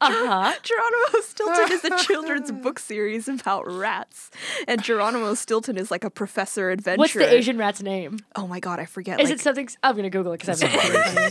Uh-huh. 0.00 0.54
Geronimo 0.62 1.20
Stilton 1.22 1.72
is 1.72 1.84
a 1.84 2.04
children's 2.04 2.52
book 2.62 2.78
series 2.78 3.28
about 3.28 3.70
rats, 3.70 4.30
and 4.66 4.82
Geronimo 4.82 5.34
Stilton 5.34 5.76
is 5.76 5.90
like 5.90 6.04
a 6.04 6.10
professor 6.10 6.70
adventurer. 6.70 6.98
What's 7.02 7.12
the 7.14 7.32
Asian 7.32 7.58
rat's 7.58 7.82
name? 7.82 8.18
Oh 8.36 8.46
my 8.46 8.60
god, 8.60 8.78
I 8.80 8.84
forget. 8.86 9.20
Is 9.20 9.30
like, 9.30 9.38
it 9.38 9.42
something? 9.42 9.68
I'm 9.82 9.96
gonna 9.96 10.10
Google 10.10 10.32
it 10.32 10.40
because 10.40 10.62
I've 10.62 10.72
never 10.72 11.30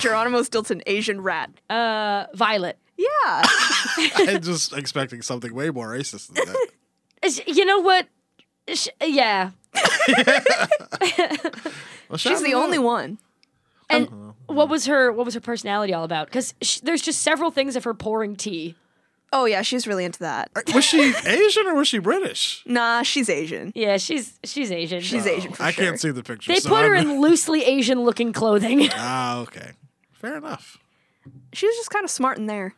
Geronimo 0.00 0.42
Stilton 0.42 0.82
Asian 0.86 1.20
rat? 1.20 1.50
Uh, 1.70 2.26
Violet. 2.34 2.78
Yeah. 2.96 3.06
I'm 4.16 4.42
just 4.42 4.72
expecting 4.76 5.22
something 5.22 5.54
way 5.54 5.70
more 5.70 5.88
racist 5.88 6.32
than 6.32 6.44
that. 6.46 6.68
Is- 7.22 7.40
You 7.46 7.64
know 7.64 7.80
what? 7.80 8.08
Sh- 8.72 8.88
Yeah. 9.00 9.50
Well, 12.08 12.16
She's 12.16 12.42
the 12.42 12.54
only 12.54 12.78
one. 12.78 13.18
And 13.90 14.27
what 14.48 14.68
was 14.68 14.86
her 14.86 15.12
what 15.12 15.24
was 15.24 15.34
her 15.34 15.40
personality 15.40 15.92
all 15.94 16.04
about? 16.04 16.26
Because 16.26 16.52
there's 16.82 17.02
just 17.02 17.20
several 17.22 17.50
things 17.50 17.76
of 17.76 17.84
her 17.84 17.94
pouring 17.94 18.34
tea. 18.36 18.74
Oh 19.32 19.44
yeah, 19.44 19.60
she's 19.62 19.86
really 19.86 20.04
into 20.06 20.20
that. 20.20 20.50
Was 20.74 20.84
she 20.86 21.12
Asian 21.26 21.66
or 21.66 21.74
was 21.74 21.86
she 21.86 21.98
British? 21.98 22.62
Nah, 22.64 23.02
she's 23.02 23.28
Asian. 23.28 23.72
Yeah, 23.74 23.98
she's 23.98 24.38
she's 24.42 24.72
Asian. 24.72 25.00
She's 25.02 25.26
Asian 25.26 25.52
for 25.52 25.62
I 25.64 25.70
sure. 25.70 25.84
can't 25.84 26.00
see 26.00 26.10
the 26.10 26.22
picture. 26.22 26.50
they 26.50 26.60
so 26.60 26.70
put 26.70 26.86
her 26.86 26.96
I'm- 26.96 27.10
in 27.10 27.20
loosely 27.20 27.62
Asian 27.62 28.00
looking 28.04 28.32
clothing, 28.32 28.88
Ah, 28.94 29.40
okay. 29.40 29.72
Fair 30.14 30.38
enough. 30.38 30.78
She 31.52 31.66
was 31.66 31.76
just 31.76 31.90
kind 31.90 32.04
of 32.04 32.10
smart 32.10 32.38
in 32.38 32.46
there. 32.46 32.74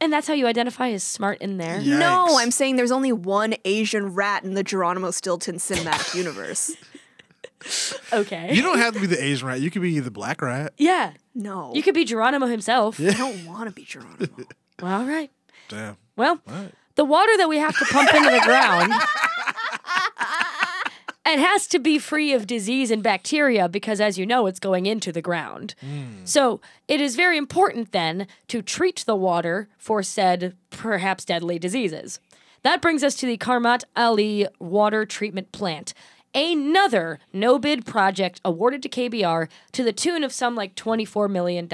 and 0.00 0.12
that's 0.12 0.28
how 0.28 0.34
you 0.34 0.46
identify 0.46 0.90
as 0.90 1.02
smart 1.02 1.38
in 1.40 1.56
there. 1.56 1.80
Yeah. 1.80 1.98
No, 1.98 2.38
I'm 2.38 2.52
saying 2.52 2.76
there's 2.76 2.92
only 2.92 3.10
one 3.12 3.54
Asian 3.64 4.14
rat 4.14 4.44
in 4.44 4.54
the 4.54 4.62
Geronimo 4.62 5.10
Stilton 5.10 5.56
cinematic 5.56 6.14
universe. 6.14 6.70
Okay. 8.12 8.54
You 8.54 8.62
don't 8.62 8.78
have 8.78 8.94
to 8.94 9.00
be 9.00 9.06
the 9.06 9.22
Asian 9.22 9.48
rat. 9.48 9.60
You 9.60 9.70
could 9.70 9.82
be 9.82 9.98
the 10.00 10.10
black 10.10 10.40
rat. 10.40 10.72
yeah, 10.78 11.12
No, 11.34 11.72
you 11.74 11.82
could 11.82 11.94
be 11.94 12.04
Geronimo 12.04 12.46
himself. 12.46 12.98
I 13.00 13.10
don't 13.10 13.44
want 13.44 13.68
to 13.68 13.74
be 13.74 13.84
Geronimo. 13.84 14.28
Well, 14.80 15.00
all 15.00 15.06
right. 15.08 15.28
Damn. 15.68 15.96
Well, 16.16 16.40
All 16.46 16.54
right. 16.54 16.72
the 16.94 17.04
water 17.04 17.36
that 17.36 17.48
we 17.48 17.58
have 17.58 17.76
to 17.76 17.84
pump 17.86 18.14
into 18.14 18.30
the 18.30 18.38
ground 18.40 18.92
it 21.26 21.38
has 21.38 21.66
to 21.66 21.78
be 21.78 21.98
free 21.98 22.32
of 22.32 22.46
disease 22.46 22.90
and 22.90 23.02
bacteria 23.02 23.68
because 23.68 24.00
as 24.00 24.18
you 24.18 24.24
know 24.24 24.46
it's 24.46 24.60
going 24.60 24.86
into 24.86 25.12
the 25.12 25.20
ground 25.20 25.74
hmm. 25.80 26.24
so 26.24 26.60
it 26.86 27.00
is 27.00 27.16
very 27.16 27.36
important 27.36 27.92
then 27.92 28.26
to 28.46 28.62
treat 28.62 29.04
the 29.06 29.16
water 29.16 29.68
for 29.78 30.02
said 30.02 30.56
perhaps 30.70 31.24
deadly 31.24 31.58
diseases 31.58 32.20
that 32.62 32.82
brings 32.82 33.04
us 33.04 33.14
to 33.16 33.26
the 33.26 33.38
Qarmat 33.38 33.84
Ali 33.94 34.46
water 34.58 35.04
treatment 35.04 35.52
plant 35.52 35.92
another 36.34 37.18
no 37.32 37.58
bid 37.58 37.86
project 37.86 38.40
awarded 38.44 38.82
to 38.82 38.88
kbr 38.88 39.48
to 39.72 39.82
the 39.82 39.92
tune 39.92 40.22
of 40.24 40.32
some 40.32 40.54
like 40.54 40.74
$24 40.74 41.30
million 41.30 41.68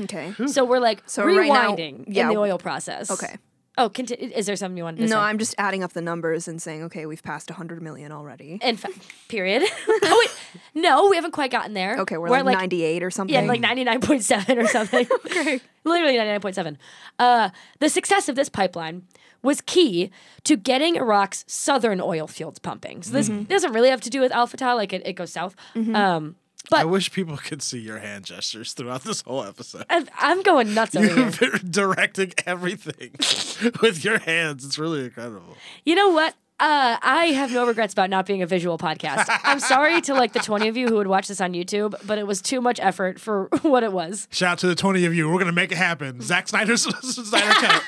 Okay. 0.00 0.34
so 0.46 0.64
we're 0.64 0.78
like 0.80 1.02
So 1.06 1.24
right 1.24 1.48
now- 1.48 1.74
rewinding 1.74 2.04
yeah. 2.06 2.24
in 2.24 2.28
the 2.28 2.36
oil 2.40 2.58
process 2.58 3.10
Okay. 3.10 3.36
Oh, 3.78 3.90
conti- 3.90 4.14
is 4.14 4.46
there 4.46 4.56
something 4.56 4.76
you 4.76 4.84
wanted 4.84 5.02
to 5.02 5.08
say? 5.08 5.14
No, 5.14 5.20
I'm 5.20 5.38
just 5.38 5.54
adding 5.58 5.82
up 5.82 5.92
the 5.92 6.00
numbers 6.00 6.48
and 6.48 6.62
saying, 6.62 6.82
okay, 6.84 7.04
we've 7.04 7.22
passed 7.22 7.50
100 7.50 7.82
million 7.82 8.10
already. 8.10 8.58
In 8.62 8.76
fact, 8.76 8.98
period. 9.28 9.62
oh 9.88 10.18
wait, 10.26 10.62
no, 10.74 11.08
we 11.08 11.16
haven't 11.16 11.32
quite 11.32 11.50
gotten 11.50 11.74
there. 11.74 11.98
Okay, 12.00 12.16
we're, 12.16 12.28
like, 12.28 12.56
98 12.56 13.02
or 13.02 13.10
something. 13.10 13.34
Yeah, 13.34 13.42
like 13.42 13.60
ninety 13.60 13.84
nine 13.84 14.00
point 14.00 14.24
seven 14.24 14.58
or 14.58 14.66
something. 14.66 15.06
okay, 15.26 15.60
literally 15.84 16.16
ninety 16.16 16.32
nine 16.32 16.40
point 16.40 16.54
seven. 16.54 16.78
Uh, 17.18 17.50
the 17.80 17.88
success 17.88 18.28
of 18.28 18.34
this 18.36 18.48
pipeline 18.48 19.02
was 19.42 19.60
key 19.60 20.10
to 20.44 20.56
getting 20.56 20.96
Iraq's 20.96 21.44
southern 21.46 22.00
oil 22.00 22.26
fields 22.26 22.58
pumping. 22.58 23.02
So 23.02 23.12
this 23.12 23.28
doesn't 23.28 23.72
really 23.72 23.90
have 23.90 24.00
to 24.00 24.10
do 24.10 24.20
with 24.20 24.32
Al 24.32 24.46
Fatah, 24.46 24.74
like 24.74 24.92
it, 24.92 25.06
it 25.06 25.12
goes 25.12 25.32
south. 25.32 25.54
Um, 25.76 26.36
I 26.72 26.84
wish 26.84 27.12
people 27.12 27.36
could 27.36 27.62
see 27.62 27.78
your 27.78 27.98
hand 27.98 28.24
gestures 28.24 28.72
throughout 28.72 29.04
this 29.04 29.20
whole 29.22 29.44
episode. 29.44 29.84
I'm, 29.88 30.08
I'm 30.18 30.42
going 30.42 30.74
nuts 30.74 30.96
over 30.96 31.06
here. 31.06 31.30
You're 31.40 31.58
directing 31.58 32.32
everything 32.46 33.12
with 33.82 34.04
your 34.04 34.18
hands. 34.18 34.64
It's 34.64 34.78
really 34.78 35.04
incredible. 35.04 35.56
You 35.84 35.94
know 35.94 36.10
what? 36.10 36.34
Uh, 36.58 36.96
I 37.02 37.26
have 37.34 37.52
no 37.52 37.66
regrets 37.66 37.92
about 37.92 38.08
not 38.08 38.24
being 38.24 38.40
a 38.40 38.46
visual 38.46 38.78
podcast. 38.78 39.26
I'm 39.44 39.60
sorry 39.60 40.00
to 40.02 40.14
like 40.14 40.32
the 40.32 40.38
20 40.38 40.68
of 40.68 40.76
you 40.76 40.88
who 40.88 40.96
would 40.96 41.06
watch 41.06 41.28
this 41.28 41.38
on 41.40 41.52
YouTube, 41.52 41.94
but 42.06 42.16
it 42.16 42.26
was 42.26 42.40
too 42.40 42.62
much 42.62 42.80
effort 42.80 43.20
for 43.20 43.48
what 43.62 43.82
it 43.82 43.92
was. 43.92 44.26
Shout 44.30 44.52
out 44.52 44.58
to 44.60 44.66
the 44.66 44.74
20 44.74 45.04
of 45.04 45.14
you. 45.14 45.26
We're 45.28 45.34
going 45.34 45.46
to 45.46 45.52
make 45.52 45.70
it 45.70 45.76
happen. 45.76 46.22
Zack 46.22 46.48
Snyder's 46.48 46.82
Snyder 47.02 47.52
Cut. 47.52 47.82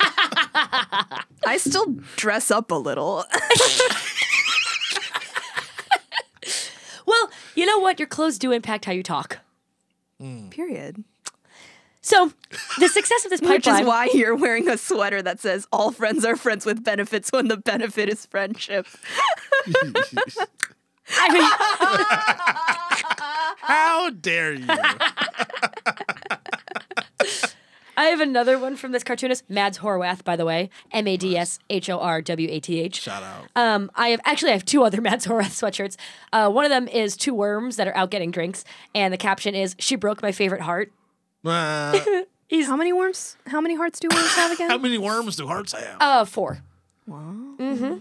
I 1.46 1.56
still 1.56 1.96
dress 2.16 2.50
up 2.50 2.70
a 2.70 2.74
little. 2.74 3.24
Well, 7.06 7.30
you 7.58 7.66
know 7.66 7.80
what? 7.80 7.98
Your 7.98 8.06
clothes 8.06 8.38
do 8.38 8.52
impact 8.52 8.84
how 8.84 8.92
you 8.92 9.02
talk. 9.02 9.38
Mm. 10.22 10.50
Period. 10.50 11.02
So, 12.00 12.32
the 12.78 12.88
success 12.88 13.24
of 13.24 13.30
this 13.30 13.40
pipeline. 13.40 13.54
Which 13.56 13.66
is 13.66 13.86
why 13.86 14.08
you're 14.14 14.36
wearing 14.36 14.68
a 14.68 14.78
sweater 14.78 15.20
that 15.22 15.40
says 15.40 15.66
all 15.72 15.90
friends 15.90 16.24
are 16.24 16.36
friends 16.36 16.64
with 16.64 16.84
benefits 16.84 17.32
when 17.32 17.48
the 17.48 17.56
benefit 17.56 18.08
is 18.08 18.26
friendship. 18.26 18.86
I 21.10 21.32
mean, 21.32 21.42
How 23.60 24.10
dare 24.10 24.52
you? 24.54 24.66
I 27.98 28.04
have 28.04 28.20
another 28.20 28.58
one 28.58 28.76
from 28.76 28.92
this 28.92 29.02
cartoonist, 29.02 29.50
Mads 29.50 29.78
Horwath, 29.78 30.22
by 30.22 30.36
the 30.36 30.44
way. 30.44 30.70
M 30.92 31.08
A 31.08 31.16
D 31.16 31.36
S 31.36 31.58
H 31.68 31.90
O 31.90 31.98
R 31.98 32.22
W 32.22 32.48
A 32.50 32.60
T 32.60 32.80
H. 32.80 33.02
Shout 33.02 33.22
out. 33.22 33.46
Um, 33.56 33.90
I 33.96 34.08
have 34.10 34.20
actually 34.24 34.50
I 34.50 34.54
have 34.54 34.64
two 34.64 34.84
other 34.84 35.00
Mads 35.02 35.26
Horwath 35.26 35.50
sweatshirts. 35.60 35.96
Uh, 36.32 36.48
one 36.48 36.64
of 36.64 36.70
them 36.70 36.86
is 36.88 37.16
two 37.16 37.34
worms 37.34 37.74
that 37.76 37.88
are 37.88 37.96
out 37.96 38.10
getting 38.10 38.30
drinks, 38.30 38.64
and 38.94 39.12
the 39.12 39.18
caption 39.18 39.54
is 39.56 39.74
"She 39.80 39.96
broke 39.96 40.22
my 40.22 40.30
favorite 40.32 40.62
heart." 40.62 40.92
Uh, 41.44 41.98
How 42.64 42.76
many 42.76 42.92
worms? 42.92 43.36
How 43.48 43.60
many 43.60 43.74
hearts 43.74 44.00
do 44.00 44.08
worms 44.10 44.34
have 44.36 44.52
again? 44.54 44.70
how 44.70 44.78
many 44.78 44.96
worms 44.96 45.36
do 45.36 45.46
hearts 45.46 45.72
have? 45.72 45.96
Uh, 46.00 46.24
four. 46.24 46.62
Mm-hmm. 47.08 47.98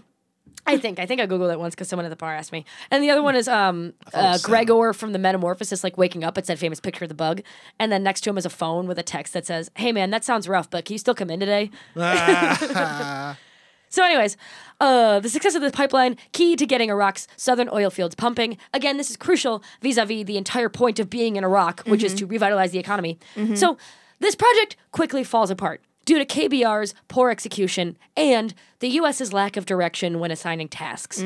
I 0.68 0.76
think 0.78 0.98
I 0.98 1.06
think 1.06 1.20
I 1.20 1.26
googled 1.26 1.52
it 1.52 1.58
once 1.58 1.74
because 1.74 1.88
someone 1.88 2.04
at 2.04 2.10
the 2.10 2.16
bar 2.16 2.34
asked 2.34 2.52
me. 2.52 2.64
And 2.90 3.02
the 3.02 3.10
other 3.10 3.22
one 3.22 3.34
is 3.34 3.48
um 3.48 3.94
uh, 4.14 4.32
was 4.32 4.42
Gregor 4.44 4.92
from 4.92 5.12
the 5.12 5.18
Metamorphosis, 5.18 5.82
like 5.82 5.96
waking 5.98 6.24
up. 6.24 6.38
It's 6.38 6.48
that 6.48 6.58
famous 6.58 6.80
picture 6.80 7.04
of 7.04 7.08
the 7.08 7.14
bug, 7.14 7.42
and 7.78 7.90
then 7.90 8.02
next 8.02 8.20
to 8.22 8.30
him 8.30 8.38
is 8.38 8.46
a 8.46 8.50
phone 8.50 8.86
with 8.86 8.98
a 8.98 9.02
text 9.02 9.32
that 9.32 9.46
says, 9.46 9.70
"Hey 9.76 9.92
man, 9.92 10.10
that 10.10 10.24
sounds 10.24 10.48
rough, 10.48 10.70
but 10.70 10.84
can 10.84 10.94
you 10.94 10.98
still 10.98 11.14
come 11.14 11.30
in 11.30 11.40
today?" 11.40 11.70
So, 13.90 14.04
anyways, 14.04 14.36
uh, 14.80 15.18
the 15.20 15.30
success 15.30 15.54
of 15.54 15.62
this 15.62 15.72
pipeline 15.72 16.18
key 16.32 16.56
to 16.56 16.66
getting 16.66 16.90
Iraq's 16.90 17.26
southern 17.36 17.70
oil 17.72 17.88
fields 17.88 18.14
pumping. 18.14 18.58
Again, 18.74 18.98
this 18.98 19.08
is 19.08 19.16
crucial 19.16 19.62
vis-a-vis 19.80 20.24
the 20.24 20.36
entire 20.36 20.68
point 20.68 20.98
of 20.98 21.08
being 21.08 21.36
in 21.36 21.44
Iraq, 21.44 21.80
which 21.86 22.02
is 22.02 22.12
to 22.16 22.26
revitalize 22.26 22.70
the 22.70 22.78
economy. 22.78 23.18
So, 23.54 23.78
this 24.20 24.34
project 24.34 24.76
quickly 24.92 25.24
falls 25.24 25.50
apart 25.50 25.80
due 26.08 26.18
to 26.18 26.24
KBR's 26.24 26.94
poor 27.08 27.28
execution 27.28 27.98
and 28.16 28.54
the 28.80 28.88
U.S.'s 29.00 29.34
lack 29.34 29.58
of 29.58 29.66
direction 29.66 30.18
when 30.20 30.30
assigning 30.30 30.66
tasks. 30.66 31.22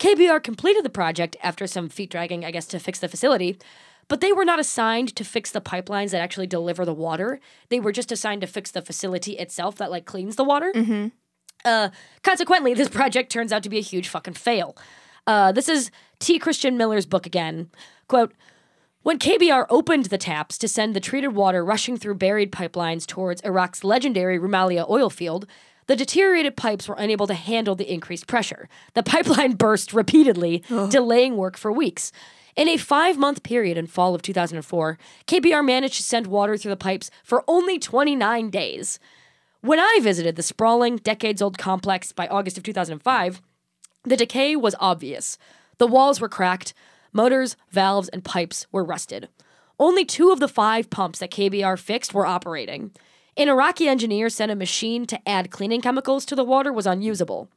KBR 0.00 0.42
completed 0.42 0.84
the 0.84 0.90
project 0.90 1.36
after 1.44 1.68
some 1.68 1.88
feet 1.88 2.10
dragging, 2.10 2.44
I 2.44 2.50
guess, 2.50 2.66
to 2.66 2.80
fix 2.80 2.98
the 2.98 3.06
facility. 3.08 3.56
But 4.08 4.20
they 4.20 4.32
were 4.32 4.44
not 4.44 4.58
assigned 4.58 5.14
to 5.14 5.22
fix 5.22 5.52
the 5.52 5.60
pipelines 5.60 6.10
that 6.10 6.20
actually 6.20 6.48
deliver 6.48 6.84
the 6.84 6.92
water. 6.92 7.38
They 7.68 7.78
were 7.78 7.92
just 7.92 8.10
assigned 8.10 8.40
to 8.40 8.48
fix 8.48 8.72
the 8.72 8.82
facility 8.82 9.34
itself 9.38 9.76
that 9.76 9.92
like 9.92 10.06
cleans 10.06 10.34
the 10.34 10.44
water. 10.44 10.72
Uh, 11.64 11.90
consequently, 12.24 12.74
this 12.74 12.88
project 12.88 13.30
turns 13.30 13.52
out 13.52 13.62
to 13.62 13.68
be 13.68 13.78
a 13.78 13.82
huge 13.92 14.08
fucking 14.08 14.34
fail. 14.34 14.76
Uh, 15.28 15.52
this 15.52 15.68
is 15.68 15.92
T. 16.18 16.40
Christian 16.40 16.76
Miller's 16.76 17.06
book 17.06 17.26
again. 17.26 17.70
Quote 18.08 18.32
When 19.06 19.20
KBR 19.20 19.66
opened 19.70 20.06
the 20.06 20.18
taps 20.18 20.58
to 20.58 20.66
send 20.66 20.92
the 20.92 20.98
treated 20.98 21.28
water 21.28 21.64
rushing 21.64 21.96
through 21.96 22.16
buried 22.16 22.50
pipelines 22.50 23.06
towards 23.06 23.40
Iraq's 23.42 23.84
legendary 23.84 24.36
Rumaila 24.36 24.90
oil 24.90 25.10
field, 25.10 25.46
the 25.86 25.94
deteriorated 25.94 26.56
pipes 26.56 26.88
were 26.88 26.96
unable 26.98 27.28
to 27.28 27.34
handle 27.34 27.76
the 27.76 27.88
increased 27.88 28.26
pressure. 28.26 28.68
The 28.94 29.04
pipeline 29.04 29.52
burst 29.58 29.92
repeatedly, 29.92 30.64
delaying 30.90 31.36
work 31.36 31.56
for 31.56 31.70
weeks. 31.70 32.10
In 32.56 32.66
a 32.66 32.76
five 32.76 33.16
month 33.16 33.44
period 33.44 33.78
in 33.78 33.86
fall 33.86 34.12
of 34.12 34.22
2004, 34.22 34.98
KBR 35.28 35.64
managed 35.64 35.98
to 35.98 36.02
send 36.02 36.26
water 36.26 36.56
through 36.56 36.72
the 36.72 36.76
pipes 36.76 37.08
for 37.22 37.44
only 37.46 37.78
29 37.78 38.50
days. 38.50 38.98
When 39.60 39.78
I 39.78 40.00
visited 40.02 40.34
the 40.34 40.42
sprawling, 40.42 40.96
decades 40.96 41.40
old 41.40 41.58
complex 41.58 42.10
by 42.10 42.26
August 42.26 42.58
of 42.58 42.64
2005, 42.64 43.40
the 44.02 44.16
decay 44.16 44.56
was 44.56 44.74
obvious. 44.80 45.38
The 45.78 45.86
walls 45.86 46.20
were 46.20 46.28
cracked, 46.28 46.74
motors, 47.16 47.56
valves, 47.70 48.08
and 48.10 48.22
pipes 48.24 48.66
were 48.70 48.84
rusted. 48.84 49.28
Only 49.78 50.04
two 50.04 50.30
of 50.30 50.38
the 50.38 50.48
five 50.48 50.90
pumps 50.90 51.18
that 51.18 51.30
KBR 51.30 51.78
fixed 51.78 52.14
were 52.14 52.26
operating. 52.26 52.92
An 53.36 53.48
Iraqi 53.48 53.88
engineer 53.88 54.28
sent 54.28 54.52
a 54.52 54.56
machine 54.56 55.06
to 55.06 55.28
add 55.28 55.50
cleaning 55.50 55.80
chemicals 55.80 56.24
to 56.26 56.36
the 56.36 56.44
water 56.44 56.72
was 56.72 56.86
unusable. 56.86 57.48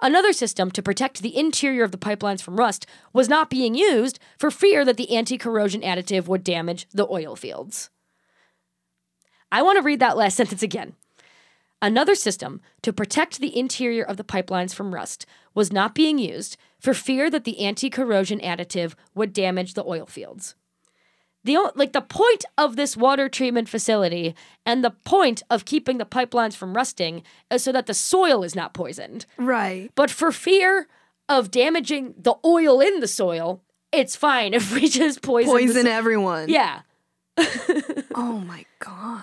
Another 0.00 0.32
system 0.32 0.70
to 0.70 0.82
protect 0.82 1.22
the 1.22 1.36
interior 1.36 1.82
of 1.82 1.92
the 1.92 1.98
pipelines 1.98 2.42
from 2.42 2.58
rust 2.58 2.86
was 3.12 3.28
not 3.28 3.50
being 3.50 3.74
used 3.74 4.18
for 4.38 4.50
fear 4.50 4.84
that 4.84 4.96
the 4.96 5.14
anti 5.14 5.38
corrosion 5.38 5.80
additive 5.80 6.26
would 6.28 6.44
damage 6.44 6.86
the 6.92 7.06
oil 7.08 7.36
fields. 7.36 7.90
I 9.50 9.62
want 9.62 9.76
to 9.76 9.82
read 9.82 10.00
that 10.00 10.16
last 10.16 10.36
sentence 10.36 10.62
again. 10.62 10.94
Another 11.80 12.14
system 12.14 12.60
to 12.82 12.92
protect 12.92 13.38
the 13.38 13.56
interior 13.56 14.02
of 14.02 14.16
the 14.16 14.24
pipelines 14.24 14.74
from 14.74 14.94
rust 14.94 15.26
was 15.54 15.72
not 15.72 15.94
being 15.94 16.18
used 16.18 16.56
for 16.80 16.94
fear 16.94 17.28
that 17.30 17.44
the 17.44 17.60
anti 17.60 17.90
corrosion 17.90 18.40
additive 18.40 18.94
would 19.14 19.32
damage 19.32 19.74
the 19.74 19.84
oil 19.84 20.06
fields. 20.06 20.54
The, 21.44 21.72
like 21.76 21.92
the 21.92 22.00
point 22.02 22.44
of 22.58 22.76
this 22.76 22.96
water 22.96 23.28
treatment 23.28 23.68
facility 23.68 24.34
and 24.66 24.84
the 24.84 24.90
point 24.90 25.42
of 25.48 25.64
keeping 25.64 25.98
the 25.98 26.04
pipelines 26.04 26.54
from 26.54 26.74
rusting 26.74 27.22
is 27.50 27.62
so 27.62 27.72
that 27.72 27.86
the 27.86 27.94
soil 27.94 28.42
is 28.42 28.54
not 28.54 28.74
poisoned. 28.74 29.24
Right. 29.38 29.90
But 29.94 30.10
for 30.10 30.30
fear 30.32 30.88
of 31.28 31.50
damaging 31.50 32.14
the 32.18 32.34
oil 32.44 32.80
in 32.80 33.00
the 33.00 33.08
soil, 33.08 33.62
it's 33.92 34.16
fine 34.16 34.52
if 34.58 34.74
we 34.74 34.88
just 34.88 35.22
poison. 35.22 35.50
Poison 35.52 35.82
so- 35.84 35.90
everyone. 35.90 36.48
yeah. 36.48 36.80
Oh 38.14 38.38
my 38.46 38.64
god. 38.80 39.22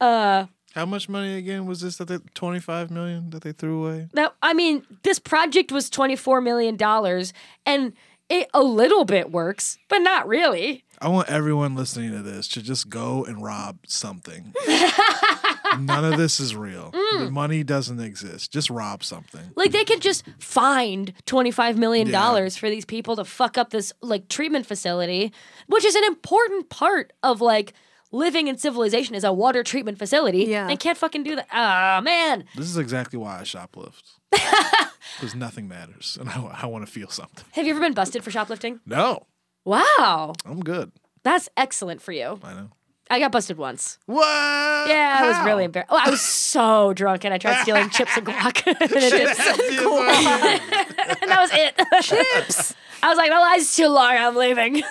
Uh, 0.00 0.46
How 0.74 0.86
much 0.86 1.08
money 1.08 1.36
again 1.36 1.66
was 1.66 1.80
this 1.80 1.98
that 1.98 2.08
they 2.08 2.18
25 2.34 2.90
million 2.90 3.30
that 3.30 3.42
they 3.42 3.52
threw 3.52 3.84
away? 3.84 4.08
that 4.14 4.34
I 4.42 4.54
mean, 4.54 4.84
this 5.02 5.18
project 5.18 5.70
was 5.70 5.90
twenty 5.90 6.16
four 6.16 6.40
million 6.40 6.76
dollars, 6.76 7.32
and 7.66 7.92
it 8.28 8.48
a 8.54 8.62
little 8.62 9.04
bit 9.04 9.30
works, 9.30 9.78
but 9.88 9.98
not 9.98 10.26
really. 10.26 10.84
I 11.00 11.08
want 11.08 11.28
everyone 11.28 11.74
listening 11.74 12.12
to 12.12 12.22
this 12.22 12.48
to 12.48 12.62
just 12.62 12.88
go 12.88 13.24
and 13.24 13.42
rob 13.42 13.78
something. 13.86 14.54
None 15.78 16.04
of 16.04 16.16
this 16.16 16.38
is 16.38 16.54
real. 16.54 16.90
The 16.92 16.98
mm. 16.98 17.30
money 17.30 17.64
doesn't 17.64 18.00
exist. 18.00 18.52
Just 18.52 18.70
rob 18.70 19.02
something. 19.02 19.50
Like 19.56 19.72
they 19.72 19.84
could 19.84 20.00
just 20.00 20.24
find 20.38 21.12
twenty 21.26 21.50
five 21.50 21.76
million 21.76 22.10
dollars 22.10 22.56
for 22.56 22.70
these 22.70 22.84
people 22.84 23.16
to 23.16 23.24
fuck 23.24 23.58
up 23.58 23.70
this 23.70 23.92
like 24.00 24.28
treatment 24.28 24.64
facility, 24.64 25.32
which 25.66 25.84
is 25.84 25.94
an 25.94 26.04
important 26.04 26.70
part 26.70 27.12
of 27.22 27.40
like 27.40 27.74
living 28.12 28.46
in 28.46 28.56
civilization 28.58 29.14
is 29.16 29.24
a 29.24 29.32
water 29.32 29.62
treatment 29.64 29.98
facility. 29.98 30.44
Yeah. 30.44 30.66
They 30.68 30.76
can't 30.76 30.96
fucking 30.96 31.24
do 31.24 31.34
that. 31.36 31.48
Ah 31.50 32.00
man. 32.02 32.44
This 32.56 32.66
is 32.66 32.76
exactly 32.78 33.18
why 33.18 33.40
I 33.40 33.42
shoplift. 33.42 34.02
Because 35.16 35.34
nothing 35.34 35.68
matters, 35.68 36.16
and 36.18 36.28
I, 36.30 36.60
I 36.62 36.66
want 36.66 36.86
to 36.86 36.90
feel 36.90 37.08
something. 37.08 37.44
Have 37.52 37.66
you 37.66 37.72
ever 37.72 37.80
been 37.80 37.92
busted 37.92 38.24
for 38.24 38.30
shoplifting? 38.30 38.80
No, 38.86 39.26
Wow. 39.64 40.32
I'm 40.46 40.60
good. 40.60 40.90
That's 41.22 41.48
excellent 41.56 42.00
for 42.00 42.12
you. 42.12 42.40
I 42.42 42.54
know. 42.54 42.70
I 43.10 43.18
got 43.18 43.30
busted 43.30 43.58
once. 43.58 43.98
What? 44.06 44.24
Yeah, 44.88 45.18
I 45.20 45.28
was 45.28 45.38
really 45.44 45.64
embarrassed. 45.64 45.92
Oh, 45.92 46.00
I 46.02 46.08
was 46.08 46.20
so 46.22 46.94
drunk 46.94 47.24
and 47.24 47.34
I 47.34 47.38
tried 47.38 47.60
stealing 47.62 47.90
chips 47.96 48.16
and 48.16 48.26
guac. 48.26 48.62
and, 48.66 48.76
it 48.80 48.90
didn't- 49.10 49.38
and 51.20 51.30
that 51.30 51.38
was 51.40 51.50
it. 51.52 51.74
Chips. 52.02 52.74
I 53.02 53.08
was 53.10 53.18
like, 53.18 53.30
the 53.30 53.36
line's 53.38 53.76
too 53.76 53.88
long. 53.88 54.16
I'm 54.16 54.34
leaving. 54.34 54.82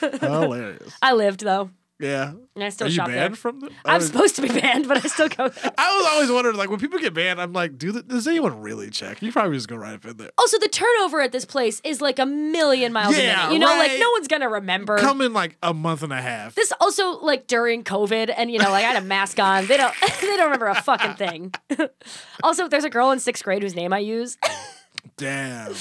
Hilarious. 0.00 0.94
I 1.02 1.12
lived 1.14 1.40
though, 1.40 1.70
Yeah. 1.98 2.32
and 2.54 2.64
I 2.64 2.68
still 2.68 2.86
Are 2.86 2.90
you 2.90 2.96
shop 2.96 3.06
banned 3.08 3.32
there. 3.32 3.36
from 3.36 3.60
the? 3.60 3.70
I'm 3.84 4.00
supposed 4.00 4.36
to 4.36 4.42
be 4.42 4.48
banned, 4.48 4.86
but 4.88 4.98
I 5.04 5.08
still 5.08 5.28
go 5.28 5.48
there. 5.48 5.72
I 5.78 5.96
was 5.96 6.06
always 6.12 6.30
wondering, 6.30 6.56
like, 6.56 6.70
when 6.70 6.78
people 6.78 6.98
get 6.98 7.12
banned, 7.14 7.40
I'm 7.40 7.52
like, 7.52 7.76
do 7.78 7.90
the, 7.92 8.02
does 8.02 8.26
anyone 8.28 8.60
really 8.60 8.90
check? 8.90 9.20
You 9.22 9.32
probably 9.32 9.56
just 9.56 9.68
go 9.68 9.76
right 9.76 9.94
up 9.94 10.04
in 10.04 10.16
there. 10.16 10.30
Also, 10.38 10.58
the 10.58 10.68
turnover 10.68 11.20
at 11.20 11.32
this 11.32 11.44
place 11.44 11.80
is 11.84 12.00
like 12.00 12.18
a 12.18 12.26
million 12.26 12.92
miles 12.92 13.16
a 13.16 13.22
Yeah, 13.22 13.36
minute. 13.36 13.52
You 13.54 13.58
know, 13.60 13.66
like 13.66 13.98
no 13.98 14.10
one's 14.12 14.28
gonna 14.28 14.48
remember. 14.48 14.98
Come 14.98 15.20
in 15.20 15.32
like 15.32 15.56
a 15.62 15.74
month 15.74 16.02
and 16.02 16.12
a 16.12 16.20
half. 16.22 16.54
This 16.54 16.72
also 16.80 17.18
like 17.20 17.46
during 17.48 17.82
COVID, 17.84 18.32
and 18.36 18.50
you 18.50 18.58
know, 18.58 18.70
like 18.70 18.84
I 18.84 18.88
had 18.92 19.02
a 19.02 19.06
mask 19.06 19.38
on. 19.40 19.66
They 19.66 19.76
don't, 19.76 19.94
they 20.20 20.36
don't 20.36 20.44
remember 20.44 20.66
a 20.68 20.80
fucking 20.80 21.14
thing. 21.14 21.52
also, 22.42 22.68
there's 22.68 22.84
a 22.84 22.90
girl 22.90 23.10
in 23.10 23.18
sixth 23.18 23.42
grade 23.44 23.62
whose 23.62 23.74
name 23.74 23.92
I 23.92 23.98
use, 23.98 24.38
Damn. 25.16 25.74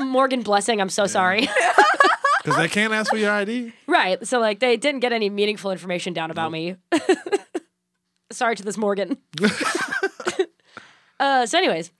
Morgan 0.00 0.40
Blessing. 0.42 0.80
I'm 0.80 0.88
so 0.88 1.06
sorry. 1.06 1.46
Because 2.42 2.56
they 2.56 2.68
can't 2.68 2.92
ask 2.92 3.10
for 3.10 3.16
your 3.16 3.30
ID. 3.30 3.72
right. 3.86 4.26
So 4.26 4.40
like 4.40 4.58
they 4.58 4.76
didn't 4.76 5.00
get 5.00 5.12
any 5.12 5.30
meaningful 5.30 5.70
information 5.70 6.12
down 6.12 6.30
about 6.30 6.50
me. 6.50 6.76
sorry 8.32 8.56
to 8.56 8.62
this 8.62 8.76
Morgan. 8.76 9.18
uh, 11.20 11.46
so, 11.46 11.58
anyways, 11.58 11.92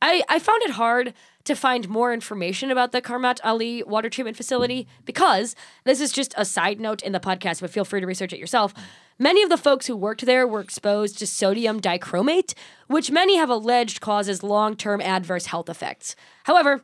I 0.00 0.22
I 0.28 0.38
found 0.38 0.62
it 0.62 0.72
hard 0.72 1.14
to 1.44 1.54
find 1.54 1.88
more 1.88 2.12
information 2.12 2.70
about 2.70 2.92
the 2.92 3.00
Qarmat 3.00 3.40
Ali 3.42 3.82
water 3.82 4.10
treatment 4.10 4.36
facility 4.36 4.86
because 5.04 5.56
this 5.84 6.00
is 6.00 6.12
just 6.12 6.34
a 6.36 6.44
side 6.44 6.78
note 6.78 7.02
in 7.02 7.12
the 7.12 7.20
podcast, 7.20 7.60
but 7.60 7.70
feel 7.70 7.84
free 7.84 8.00
to 8.00 8.06
research 8.06 8.32
it 8.32 8.38
yourself. 8.38 8.74
Many 9.18 9.42
of 9.42 9.48
the 9.48 9.56
folks 9.56 9.86
who 9.86 9.96
worked 9.96 10.26
there 10.26 10.46
were 10.46 10.60
exposed 10.60 11.18
to 11.18 11.26
sodium 11.26 11.80
dichromate, 11.80 12.54
which 12.86 13.10
many 13.10 13.36
have 13.36 13.50
alleged 13.50 14.00
causes 14.00 14.42
long 14.42 14.76
term 14.76 15.00
adverse 15.00 15.46
health 15.46 15.68
effects. 15.68 16.14
However, 16.44 16.82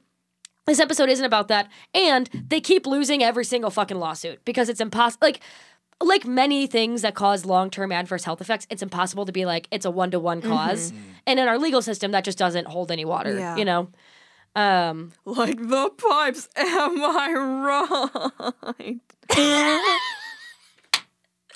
this 0.66 0.80
episode 0.80 1.08
isn't 1.08 1.24
about 1.24 1.48
that, 1.48 1.68
and 1.92 2.28
they 2.48 2.60
keep 2.60 2.86
losing 2.86 3.22
every 3.22 3.44
single 3.44 3.70
fucking 3.70 3.98
lawsuit 3.98 4.44
because 4.44 4.68
it's 4.68 4.80
impossible. 4.80 5.26
Like, 5.26 5.40
like 6.02 6.26
many 6.26 6.66
things 6.66 7.02
that 7.02 7.14
cause 7.14 7.44
long-term 7.44 7.92
adverse 7.92 8.24
health 8.24 8.40
effects, 8.40 8.66
it's 8.70 8.82
impossible 8.82 9.26
to 9.26 9.32
be 9.32 9.44
like 9.44 9.68
it's 9.70 9.84
a 9.86 9.90
one-to-one 9.90 10.42
cause, 10.42 10.92
and 11.26 11.38
in 11.38 11.46
our 11.48 11.58
legal 11.58 11.82
system, 11.82 12.12
that 12.12 12.24
just 12.24 12.38
doesn't 12.38 12.66
hold 12.66 12.90
any 12.90 13.04
water. 13.04 13.36
Yeah. 13.38 13.56
You 13.56 13.64
know. 13.64 13.88
Um, 14.56 15.12
Like 15.24 15.58
the 15.58 15.90
pipes, 15.90 16.48
am 16.56 17.02
I 17.02 17.32
right? 17.34 19.00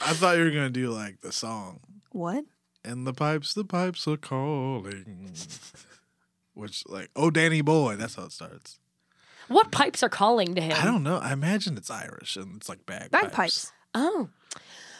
I 0.01 0.13
thought 0.15 0.37
you 0.37 0.45
were 0.45 0.51
gonna 0.51 0.71
do 0.71 0.91
like 0.91 1.21
the 1.21 1.33
song. 1.33 1.81
What? 2.13 2.45
And 2.85 3.07
the 3.07 3.13
pipes, 3.13 3.55
the 3.55 3.65
pipes 3.65 4.07
are 4.09 4.17
calling. 4.17 5.31
Which 6.55 6.85
like, 6.89 7.11
oh 7.15 7.31
Danny 7.31 7.61
boy, 7.61 7.97
that's 7.97 8.15
how 8.17 8.25
it 8.25 8.33
starts. 8.33 8.79
What 9.49 9.71
pipes 9.71 10.03
are 10.03 10.09
calling 10.09 10.55
to 10.55 10.61
him? 10.61 10.77
I 10.79 10.85
don't 10.85 11.03
know. 11.03 11.17
I 11.19 11.33
imagine 11.33 11.77
it's 11.77 11.91
Irish 11.91 12.37
and 12.37 12.57
it's 12.57 12.69
like 12.69 12.87
bagpipes. 12.87 13.11
Bagpipes. 13.11 13.73
Oh. 13.95 14.29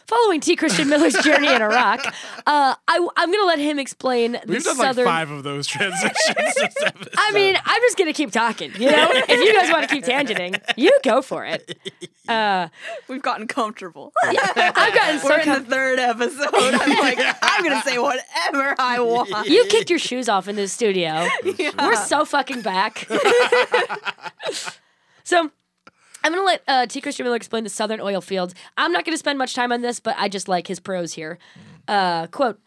Following 0.09 0.41
T. 0.41 0.57
Christian 0.57 0.89
Miller's 0.89 1.13
journey 1.23 1.53
in 1.53 1.61
Iraq, 1.61 2.01
uh, 2.07 2.13
I, 2.47 3.09
I'm 3.17 3.31
going 3.31 3.41
to 3.43 3.47
let 3.47 3.59
him 3.59 3.79
explain 3.79 4.33
the 4.33 4.41
We've 4.47 4.65
done 4.65 4.77
southern. 4.77 5.05
like 5.05 5.13
five 5.15 5.31
of 5.31 5.43
those 5.45 5.67
transitions 5.67 6.13
this. 6.55 6.75
I 7.19 7.33
mean, 7.33 7.57
I'm 7.65 7.83
just 7.83 7.99
gonna 7.99 8.13
keep 8.13 8.31
talking. 8.31 8.73
You 8.79 8.91
know, 8.91 9.09
if 9.13 9.29
you 9.29 9.53
guys 9.55 9.71
want 9.71 9.89
to 9.89 9.95
keep 9.95 10.05
tangenting, 10.05 10.61
you 10.77 10.97
go 11.05 11.21
for 11.23 11.45
it. 11.45 11.79
Uh, 12.27 12.69
We've 13.09 13.23
gotten 13.23 13.47
comfortable. 13.47 14.13
I've 14.25 14.35
gotten 14.95 15.19
so 15.21 15.29
We're 15.29 15.39
in 15.41 15.45
com- 15.45 15.65
the 15.65 15.71
third 15.71 15.99
episode. 15.99 16.49
I'm 16.55 16.73
like, 17.01 17.19
I'm 17.43 17.63
gonna 17.65 17.83
say 17.83 17.99
whatever 17.99 18.75
I 18.79 19.01
want. 19.01 19.49
You 19.49 19.67
kicked 19.67 19.91
your 19.91 19.99
shoes 19.99 20.29
off 20.29 20.49
in 20.49 20.57
this 20.57 20.73
studio. 20.73 21.27
We're 21.79 21.97
so 21.97 22.25
fucking 22.25 22.63
back. 22.63 23.07
so 25.25 25.51
I'm 26.29 26.35
gonna 26.35 26.45
let 26.45 26.63
uh, 26.69 26.85
T. 26.85 27.01
Christian 27.01 27.25
Miller 27.25 27.37
explain 27.37 27.65
the 27.65 27.71
Southern 27.71 28.03
oil 28.03 28.21
fields. 28.21 28.55
I'm 28.77 28.93
not 28.93 29.07
gonna 29.07 29.17
spend 29.17 29.39
much 29.39 29.55
time 29.55 29.73
on 29.73 29.81
this, 29.81 29.99
but 29.99 30.15
I 30.19 30.29
just 30.29 30.47
like 30.47 30.67
his 30.67 30.79
prose 30.79 31.15
here. 31.15 31.39
Uh, 31.89 32.27
quote: 32.27 32.61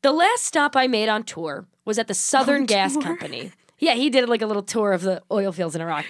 The 0.00 0.12
last 0.12 0.46
stop 0.46 0.74
I 0.76 0.86
made 0.86 1.10
on 1.10 1.22
tour 1.24 1.66
was 1.84 1.98
at 1.98 2.08
the 2.08 2.14
Southern 2.14 2.64
Gas 2.64 2.96
Company. 2.96 3.52
Yeah, 3.78 3.94
he 3.94 4.08
did 4.08 4.30
like 4.30 4.40
a 4.40 4.46
little 4.46 4.62
tour 4.62 4.92
of 4.92 5.02
the 5.02 5.20
oil 5.30 5.52
fields 5.52 5.76
in 5.76 5.82
Iraq. 5.82 6.06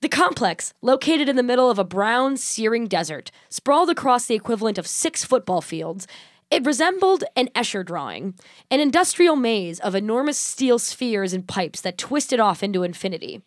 The 0.00 0.08
complex, 0.08 0.74
located 0.82 1.28
in 1.28 1.36
the 1.36 1.44
middle 1.44 1.70
of 1.70 1.78
a 1.78 1.84
brown, 1.84 2.36
searing 2.36 2.88
desert, 2.88 3.30
sprawled 3.48 3.88
across 3.88 4.26
the 4.26 4.34
equivalent 4.34 4.78
of 4.78 4.86
six 4.88 5.22
football 5.24 5.60
fields. 5.60 6.08
It 6.50 6.66
resembled 6.66 7.22
an 7.36 7.50
Escher 7.54 7.86
drawing, 7.86 8.34
an 8.68 8.80
industrial 8.80 9.36
maze 9.36 9.78
of 9.78 9.94
enormous 9.94 10.38
steel 10.38 10.80
spheres 10.80 11.32
and 11.32 11.46
pipes 11.46 11.80
that 11.82 11.98
twisted 11.98 12.40
off 12.40 12.64
into 12.64 12.82
infinity. 12.82 13.42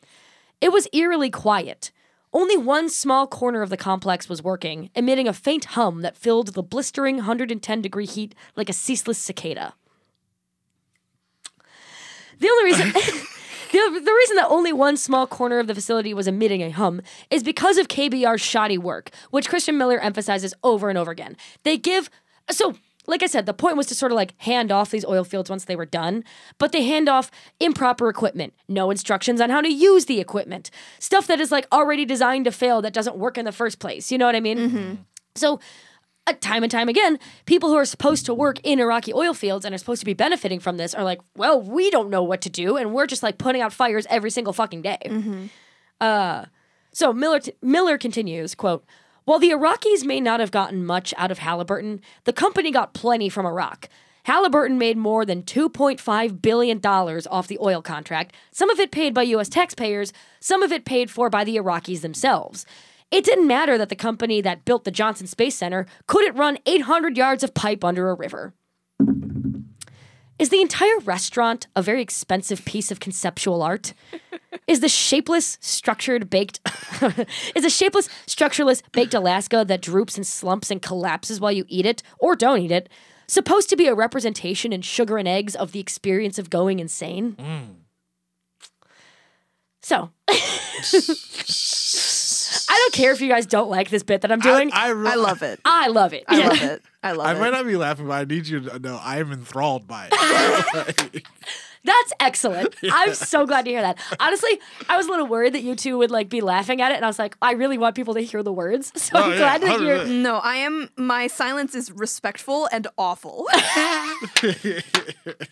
It 0.61 0.71
was 0.71 0.87
eerily 0.93 1.29
quiet. 1.29 1.91
Only 2.35 2.57
one 2.57 2.89
small 2.89 3.27
corner 3.27 3.61
of 3.61 3.69
the 3.69 3.77
complex 3.77 4.27
was 4.27 4.43
working, 4.43 4.89
emitting 4.93 5.25
a 5.25 5.31
faint 5.31 5.63
hum 5.65 6.01
that 6.01 6.17
filled 6.17 6.49
the 6.49 6.61
blistering 6.61 7.15
110 7.15 7.81
degree 7.81 8.05
heat 8.05 8.35
like 8.57 8.67
a 8.67 8.73
ceaseless 8.73 9.17
cicada. 9.17 9.73
The 12.39 12.49
only 12.49 12.65
reason. 12.65 12.93
The, 13.71 13.99
the 13.99 14.13
reason 14.13 14.37
that 14.37 14.47
only 14.47 14.71
one 14.71 14.95
small 14.95 15.27
corner 15.27 15.59
of 15.59 15.67
the 15.67 15.75
facility 15.75 16.13
was 16.13 16.29
emitting 16.29 16.63
a 16.63 16.69
hum 16.69 17.01
is 17.29 17.43
because 17.43 17.77
of 17.77 17.89
KBR's 17.89 18.39
shoddy 18.39 18.77
work, 18.77 19.09
which 19.31 19.49
Christian 19.49 19.77
Miller 19.77 19.99
emphasizes 19.99 20.53
over 20.63 20.87
and 20.87 20.97
over 20.97 21.11
again. 21.11 21.35
They 21.63 21.77
give. 21.77 22.09
So, 22.49 22.75
like 23.07 23.21
I 23.23 23.27
said, 23.27 23.45
the 23.45 23.53
point 23.53 23.77
was 23.77 23.85
to 23.87 23.95
sort 23.95 24.11
of 24.11 24.15
like 24.15 24.33
hand 24.41 24.71
off 24.71 24.89
these 24.91 25.05
oil 25.05 25.23
fields 25.23 25.49
once 25.49 25.65
they 25.65 25.75
were 25.75 25.85
done, 25.85 26.23
but 26.57 26.71
they 26.71 26.83
hand 26.83 27.07
off 27.07 27.29
improper 27.59 28.09
equipment, 28.09 28.53
no 28.67 28.89
instructions 28.91 29.39
on 29.41 29.49
how 29.49 29.61
to 29.61 29.71
use 29.71 30.05
the 30.05 30.19
equipment, 30.19 30.71
stuff 30.99 31.27
that 31.27 31.39
is 31.39 31.51
like 31.51 31.67
already 31.71 32.05
designed 32.05 32.45
to 32.45 32.51
fail 32.51 32.81
that 32.81 32.93
doesn't 32.93 33.17
work 33.17 33.37
in 33.37 33.45
the 33.45 33.51
first 33.51 33.79
place. 33.79 34.11
You 34.11 34.17
know 34.17 34.25
what 34.25 34.35
I 34.35 34.39
mean? 34.39 35.05
So, 35.35 35.59
uh, 36.27 36.33
time 36.41 36.63
and 36.63 36.71
time 36.71 36.89
again, 36.89 37.19
people 37.45 37.69
who 37.69 37.75
are 37.75 37.85
supposed 37.85 38.25
to 38.25 38.33
work 38.33 38.59
in 38.63 38.79
Iraqi 38.79 39.13
oil 39.13 39.33
fields 39.35 39.63
and 39.65 39.75
are 39.75 39.77
supposed 39.77 39.99
to 39.99 40.05
be 40.05 40.13
benefiting 40.15 40.59
from 40.59 40.77
this 40.77 40.95
are 40.95 41.03
like, 41.03 41.19
well, 41.37 41.61
we 41.61 41.91
don't 41.91 42.09
know 42.09 42.23
what 42.23 42.41
to 42.41 42.49
do, 42.49 42.77
and 42.77 42.93
we're 42.93 43.05
just 43.05 43.21
like 43.21 43.37
putting 43.37 43.61
out 43.61 43.71
fires 43.73 44.07
every 44.09 44.31
single 44.31 44.51
fucking 44.53 44.81
day. 44.81 44.97
Uh, 46.01 46.45
so 46.91 47.13
Miller 47.13 47.39
t- 47.39 47.53
Miller 47.61 47.97
continues, 47.97 48.55
quote. 48.55 48.83
While 49.25 49.39
the 49.39 49.49
Iraqis 49.49 50.05
may 50.05 50.21
not 50.21 50.39
have 50.39 50.51
gotten 50.51 50.85
much 50.85 51.11
out 51.17 51.31
of 51.31 51.39
Halliburton, 51.39 51.99
the 52.25 52.33
company 52.33 52.69
got 52.69 52.93
plenty 52.93 53.27
from 53.27 53.47
Iraq. 53.47 53.89
Halliburton 54.25 54.77
made 54.77 54.97
more 54.97 55.25
than 55.25 55.41
$2.5 55.41 56.41
billion 56.41 56.79
off 56.85 57.47
the 57.47 57.57
oil 57.59 57.81
contract, 57.81 58.35
some 58.51 58.69
of 58.69 58.79
it 58.79 58.91
paid 58.91 59.15
by 59.15 59.23
U.S. 59.23 59.49
taxpayers, 59.49 60.13
some 60.39 60.61
of 60.61 60.71
it 60.71 60.85
paid 60.85 61.09
for 61.09 61.31
by 61.31 61.43
the 61.43 61.57
Iraqis 61.57 62.01
themselves. 62.01 62.67
It 63.09 63.25
didn't 63.25 63.47
matter 63.47 63.79
that 63.79 63.89
the 63.89 63.95
company 63.95 64.41
that 64.41 64.63
built 64.63 64.83
the 64.83 64.91
Johnson 64.91 65.25
Space 65.25 65.55
Center 65.55 65.87
couldn't 66.05 66.37
run 66.37 66.59
800 66.67 67.17
yards 67.17 67.43
of 67.43 67.55
pipe 67.55 67.83
under 67.83 68.09
a 68.09 68.15
river. 68.15 68.53
Is 70.37 70.49
the 70.49 70.61
entire 70.61 70.99
restaurant 70.99 71.67
a 71.75 71.81
very 71.81 72.01
expensive 72.01 72.65
piece 72.65 72.91
of 72.91 72.99
conceptual 72.99 73.63
art? 73.63 73.93
Is 74.67 74.79
the 74.79 74.89
shapeless, 74.89 75.57
structured, 75.61 76.29
baked 76.29 76.59
is 77.55 77.63
the 77.63 77.69
shapeless, 77.69 78.09
structureless 78.25 78.81
baked 78.91 79.13
Alaska 79.13 79.63
that 79.67 79.81
droops 79.81 80.15
and 80.17 80.25
slumps 80.25 80.71
and 80.71 80.81
collapses 80.81 81.39
while 81.39 81.51
you 81.51 81.65
eat 81.67 81.85
it 81.85 82.03
or 82.19 82.35
don't 82.35 82.59
eat 82.59 82.71
it 82.71 82.89
supposed 83.27 83.69
to 83.69 83.75
be 83.75 83.87
a 83.87 83.95
representation 83.95 84.71
in 84.71 84.81
sugar 84.81 85.17
and 85.17 85.27
eggs 85.27 85.55
of 85.55 85.71
the 85.71 85.79
experience 85.79 86.37
of 86.39 86.49
going 86.49 86.79
insane? 86.79 87.33
Mm. 87.33 87.75
So, 89.81 90.11
I 92.69 92.73
don't 92.77 92.93
care 92.93 93.11
if 93.11 93.21
you 93.21 93.29
guys 93.29 93.45
don't 93.45 93.69
like 93.69 93.89
this 93.89 94.03
bit 94.03 94.21
that 94.21 94.31
I'm 94.31 94.39
doing. 94.39 94.71
I, 94.73 94.87
I, 94.87 94.89
re- 94.89 95.09
I 95.09 95.15
love 95.15 95.41
it. 95.43 95.59
I 95.65 95.87
love 95.87 96.13
it. 96.13 96.23
I 96.27 96.47
love 96.47 96.61
it. 96.61 96.81
I 97.03 97.11
love 97.11 97.27
I 97.27 97.35
it. 97.35 97.39
might 97.39 97.51
not 97.51 97.65
be 97.65 97.75
laughing, 97.75 98.07
but 98.07 98.13
I 98.13 98.23
need 98.23 98.47
you 98.47 98.61
to 98.61 98.79
know 98.79 98.99
I 99.01 99.19
am 99.19 99.31
enthralled 99.31 99.87
by 99.87 100.09
it. 100.11 101.23
That's 101.85 102.13
excellent. 102.19 102.73
I'm 102.91 103.13
so 103.13 103.45
glad 103.45 103.65
to 103.65 103.69
hear 103.71 103.81
that. 103.83 103.99
Honestly, 104.19 104.59
I 104.89 104.97
was 104.97 105.05
a 105.05 105.09
little 105.11 105.27
worried 105.27 105.53
that 105.53 105.61
you 105.61 105.75
two 105.75 105.99
would 105.99 106.09
like 106.09 106.29
be 106.29 106.41
laughing 106.41 106.81
at 106.81 106.91
it, 106.91 106.95
and 106.95 107.05
I 107.05 107.07
was 107.07 107.19
like, 107.19 107.37
I 107.43 107.51
really 107.51 107.77
want 107.77 107.95
people 107.95 108.15
to 108.15 108.21
hear 108.21 108.41
the 108.41 108.51
words. 108.51 108.91
So 109.05 109.19
Oh, 109.19 109.23
I'm 109.25 109.31
yeah, 109.33 109.37
glad 109.37 109.61
that 109.61 109.81
you're. 109.81 110.05
no, 110.07 110.37
I 110.37 110.55
am. 110.55 110.89
My 110.97 111.27
silence 111.27 111.75
is 111.75 111.91
respectful 111.91 112.67
and 112.71 112.87
awful. 112.97 113.47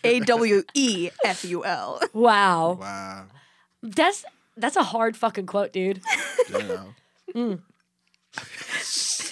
A 0.02 0.20
W 0.20 0.62
E 0.74 1.10
F 1.24 1.44
U 1.44 1.64
L. 1.64 2.00
Wow, 2.12 2.78
wow. 2.80 3.26
that's 3.82 4.24
that's 4.56 4.74
a 4.76 4.82
hard 4.82 5.16
fucking 5.16 5.46
quote, 5.46 5.72
dude. 5.72 6.00
Yeah. 6.50 6.82
Mm. 7.36 7.60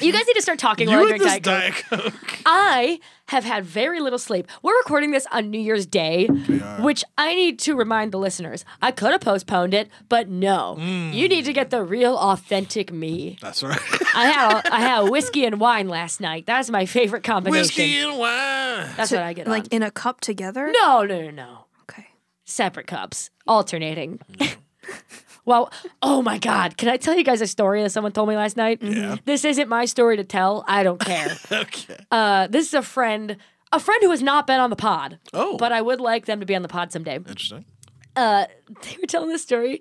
You 0.00 0.12
guys 0.12 0.26
need 0.26 0.34
to 0.34 0.42
start 0.42 0.58
talking 0.58 0.88
while 0.88 0.98
I 0.98 1.02
You 1.02 1.08
drink 1.08 1.22
and 1.22 1.30
this 1.30 1.40
Diet 1.40 1.74
Coke. 1.74 2.00
Diet 2.00 2.12
Coke. 2.14 2.38
I 2.46 3.00
have 3.26 3.44
had 3.44 3.64
very 3.64 4.00
little 4.00 4.18
sleep. 4.18 4.46
We're 4.62 4.76
recording 4.78 5.10
this 5.12 5.26
on 5.32 5.50
New 5.50 5.60
Year's 5.60 5.86
Day, 5.86 6.26
which 6.80 7.04
I 7.16 7.34
need 7.34 7.58
to 7.60 7.74
remind 7.76 8.10
the 8.12 8.18
listeners. 8.18 8.64
I 8.80 8.90
could 8.90 9.12
have 9.12 9.20
postponed 9.20 9.74
it, 9.74 9.88
but 10.08 10.28
no. 10.28 10.76
Mm. 10.78 11.14
You 11.14 11.28
need 11.28 11.44
to 11.44 11.52
get 11.52 11.70
the 11.70 11.82
real, 11.84 12.16
authentic 12.16 12.92
me. 12.92 13.38
That's 13.40 13.62
right. 13.62 13.78
I 14.14 14.26
had 14.28 14.52
a, 14.66 14.74
I 14.74 14.80
had 14.80 14.98
a 15.06 15.10
whiskey 15.10 15.44
and 15.44 15.60
wine 15.60 15.88
last 15.88 16.20
night. 16.20 16.46
That's 16.46 16.68
my 16.70 16.84
favorite 16.86 17.22
combination. 17.22 17.60
Whiskey 17.62 17.98
and 17.98 18.18
wine. 18.18 18.88
That's 18.96 19.10
what 19.12 19.22
I 19.22 19.32
get 19.32 19.46
Like 19.48 19.64
on. 19.64 19.68
in 19.70 19.82
a 19.82 19.90
cup 19.90 20.20
together. 20.20 20.70
No, 20.80 21.02
no, 21.04 21.22
no, 21.22 21.30
no. 21.30 21.64
Okay. 21.82 22.06
Separate 22.44 22.86
cups, 22.88 23.30
alternating. 23.46 24.20
well, 25.44 25.72
oh 26.02 26.22
my 26.22 26.38
God. 26.38 26.76
Can 26.76 26.88
I 26.88 26.96
tell 26.96 27.16
you 27.16 27.24
guys 27.24 27.40
a 27.40 27.46
story 27.46 27.82
that 27.82 27.90
someone 27.90 28.12
told 28.12 28.28
me 28.28 28.36
last 28.36 28.56
night? 28.56 28.78
Yeah. 28.82 29.16
This 29.24 29.44
isn't 29.44 29.68
my 29.68 29.84
story 29.86 30.16
to 30.16 30.24
tell. 30.24 30.64
I 30.68 30.82
don't 30.82 31.00
care. 31.04 31.36
Okay. 31.50 31.96
uh, 32.10 32.46
this 32.48 32.66
is 32.68 32.74
a 32.74 32.82
friend, 32.82 33.36
a 33.72 33.80
friend 33.80 34.02
who 34.02 34.10
has 34.10 34.22
not 34.22 34.46
been 34.46 34.60
on 34.60 34.70
the 34.70 34.76
pod. 34.76 35.18
Oh. 35.32 35.56
But 35.56 35.72
I 35.72 35.82
would 35.82 36.00
like 36.00 36.26
them 36.26 36.40
to 36.40 36.46
be 36.46 36.54
on 36.54 36.62
the 36.62 36.68
pod 36.68 36.92
someday. 36.92 37.16
Interesting. 37.16 37.64
Uh, 38.14 38.46
they 38.82 38.96
were 39.00 39.06
telling 39.06 39.28
this 39.30 39.42
story. 39.42 39.80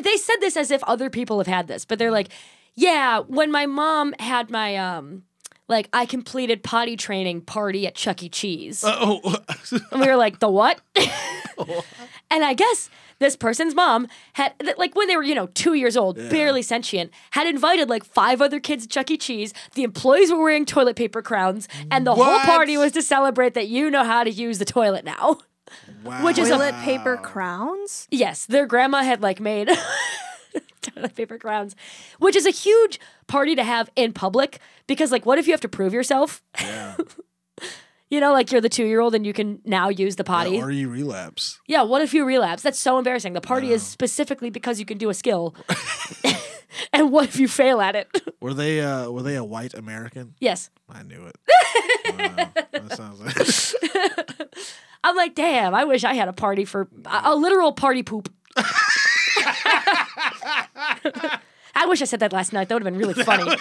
They 0.00 0.16
said 0.16 0.36
this 0.40 0.56
as 0.56 0.70
if 0.70 0.82
other 0.84 1.08
people 1.08 1.38
have 1.38 1.46
had 1.46 1.68
this, 1.68 1.84
but 1.84 1.98
they're 1.98 2.10
like, 2.10 2.28
yeah, 2.74 3.20
when 3.20 3.52
my 3.52 3.66
mom 3.66 4.12
had 4.18 4.50
my, 4.50 4.76
um, 4.76 5.22
like, 5.68 5.88
I 5.92 6.04
completed 6.04 6.64
potty 6.64 6.96
training 6.96 7.42
party 7.42 7.86
at 7.86 7.94
Chuck 7.94 8.20
E. 8.22 8.28
Cheese. 8.28 8.82
Oh, 8.84 9.20
And 9.92 10.00
we 10.00 10.06
were 10.08 10.16
like, 10.16 10.40
the 10.40 10.48
what? 10.50 10.80
And 12.34 12.44
I 12.44 12.54
guess 12.54 12.90
this 13.20 13.36
person's 13.36 13.74
mom 13.74 14.08
had, 14.34 14.52
like, 14.76 14.94
when 14.96 15.06
they 15.08 15.16
were, 15.16 15.22
you 15.22 15.34
know, 15.34 15.46
two 15.54 15.74
years 15.74 15.96
old, 15.96 16.16
barely 16.16 16.62
sentient, 16.62 17.12
had 17.30 17.46
invited 17.46 17.88
like 17.88 18.04
five 18.04 18.42
other 18.42 18.58
kids 18.60 18.82
to 18.84 18.88
Chuck 18.88 19.10
E. 19.10 19.16
Cheese. 19.16 19.54
The 19.74 19.84
employees 19.84 20.30
were 20.32 20.38
wearing 20.42 20.66
toilet 20.66 20.96
paper 20.96 21.22
crowns, 21.22 21.68
and 21.90 22.06
the 22.06 22.14
whole 22.14 22.38
party 22.40 22.76
was 22.76 22.92
to 22.92 23.02
celebrate 23.02 23.54
that 23.54 23.68
you 23.68 23.90
know 23.90 24.04
how 24.04 24.24
to 24.24 24.30
use 24.30 24.58
the 24.58 24.64
toilet 24.64 25.04
now. 25.04 25.38
wow. 26.04 26.24
Which 26.24 26.38
is 26.38 26.48
a- 26.48 26.52
Toilet 26.52 26.74
paper 26.82 27.16
crowns. 27.16 28.08
Yes, 28.10 28.46
their 28.46 28.66
grandma 28.66 29.02
had 29.02 29.22
like 29.22 29.40
made 29.40 29.70
toilet 30.82 31.14
paper 31.14 31.38
crowns, 31.38 31.74
which 32.18 32.36
is 32.36 32.46
a 32.46 32.50
huge 32.50 32.98
party 33.26 33.54
to 33.54 33.62
have 33.64 33.88
in 33.96 34.12
public 34.12 34.58
because, 34.86 35.10
like, 35.12 35.24
what 35.24 35.38
if 35.38 35.46
you 35.46 35.52
have 35.52 35.60
to 35.62 35.68
prove 35.68 35.94
yourself? 35.94 36.42
Yeah. 36.60 36.96
You 38.10 38.20
know, 38.20 38.32
like 38.32 38.52
you're 38.52 38.60
the 38.60 38.68
two 38.68 38.84
year 38.84 39.00
old 39.00 39.14
and 39.14 39.26
you 39.26 39.32
can 39.32 39.60
now 39.64 39.88
use 39.88 40.16
the 40.16 40.24
potty. 40.24 40.50
Yeah, 40.56 40.62
or 40.62 40.70
you 40.70 40.88
relapse. 40.88 41.58
Yeah, 41.66 41.82
what 41.82 42.02
if 42.02 42.14
you 42.14 42.24
relapse? 42.24 42.62
That's 42.62 42.78
so 42.78 42.98
embarrassing. 42.98 43.32
The 43.32 43.40
party 43.40 43.72
is 43.72 43.82
specifically 43.82 44.50
because 44.50 44.78
you 44.78 44.84
can 44.86 44.98
do 44.98 45.10
a 45.10 45.14
skill. 45.14 45.54
and 46.92 47.10
what 47.12 47.28
if 47.28 47.38
you 47.38 47.48
fail 47.48 47.80
at 47.80 47.96
it? 47.96 48.08
Were 48.40 48.54
they 48.54 48.80
uh 48.80 49.10
were 49.10 49.22
they 49.22 49.36
a 49.36 49.44
white 49.44 49.74
American? 49.74 50.34
yes. 50.40 50.70
I 50.88 51.02
knew 51.02 51.24
it. 51.26 51.36
Wow. 52.06 52.50
That 52.72 52.92
sounds 52.96 53.18
like 53.20 53.36
I'm 55.02 55.16
like, 55.16 55.34
damn, 55.34 55.74
I 55.74 55.84
wish 55.84 56.04
I 56.04 56.12
had 56.14 56.28
a 56.28 56.32
party 56.34 56.64
for 56.66 56.88
a, 57.06 57.22
a 57.32 57.34
literal 57.34 57.72
party 57.72 58.02
poop. 58.02 58.32
I 61.74 61.86
wish 61.86 62.02
I 62.02 62.04
said 62.04 62.20
that 62.20 62.32
last 62.32 62.52
night. 62.52 62.68
That 62.68 62.74
would 62.76 62.84
have 62.84 62.92
been 62.92 63.00
really 63.00 63.14
funny. 63.24 63.56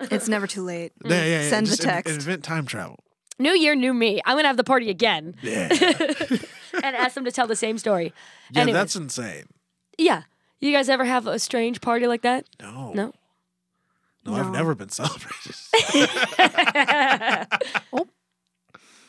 It's 0.00 0.28
never 0.28 0.46
too 0.46 0.62
late. 0.62 0.92
yeah, 1.04 1.10
yeah, 1.24 1.24
yeah. 1.42 1.48
Send 1.48 1.66
the 1.66 1.70
Just 1.70 1.82
in- 1.84 1.88
text. 1.90 2.14
invent 2.14 2.42
time 2.44 2.66
travel. 2.66 2.98
New 3.40 3.52
year, 3.52 3.74
new 3.74 3.92
me. 3.94 4.20
I'm 4.24 4.34
going 4.34 4.44
to 4.44 4.48
have 4.48 4.56
the 4.56 4.64
party 4.64 4.90
again 4.90 5.34
Yeah. 5.42 5.68
and 6.84 6.94
ask 6.96 7.14
them 7.14 7.24
to 7.24 7.32
tell 7.32 7.46
the 7.46 7.56
same 7.56 7.78
story. 7.78 8.12
Yeah, 8.52 8.62
Anyways, 8.62 8.74
that's 8.80 8.96
insane. 8.96 9.44
yeah. 9.98 10.22
You 10.60 10.72
guys 10.72 10.88
ever 10.90 11.04
have 11.06 11.26
a 11.26 11.38
strange 11.38 11.80
party 11.80 12.06
like 12.06 12.20
that? 12.22 12.44
No. 12.60 12.92
No? 12.92 13.12
No, 14.26 14.34
I've 14.34 14.46
No. 14.46 14.52
never 14.52 14.74
been 14.74 14.90
celebrated. 14.90 15.54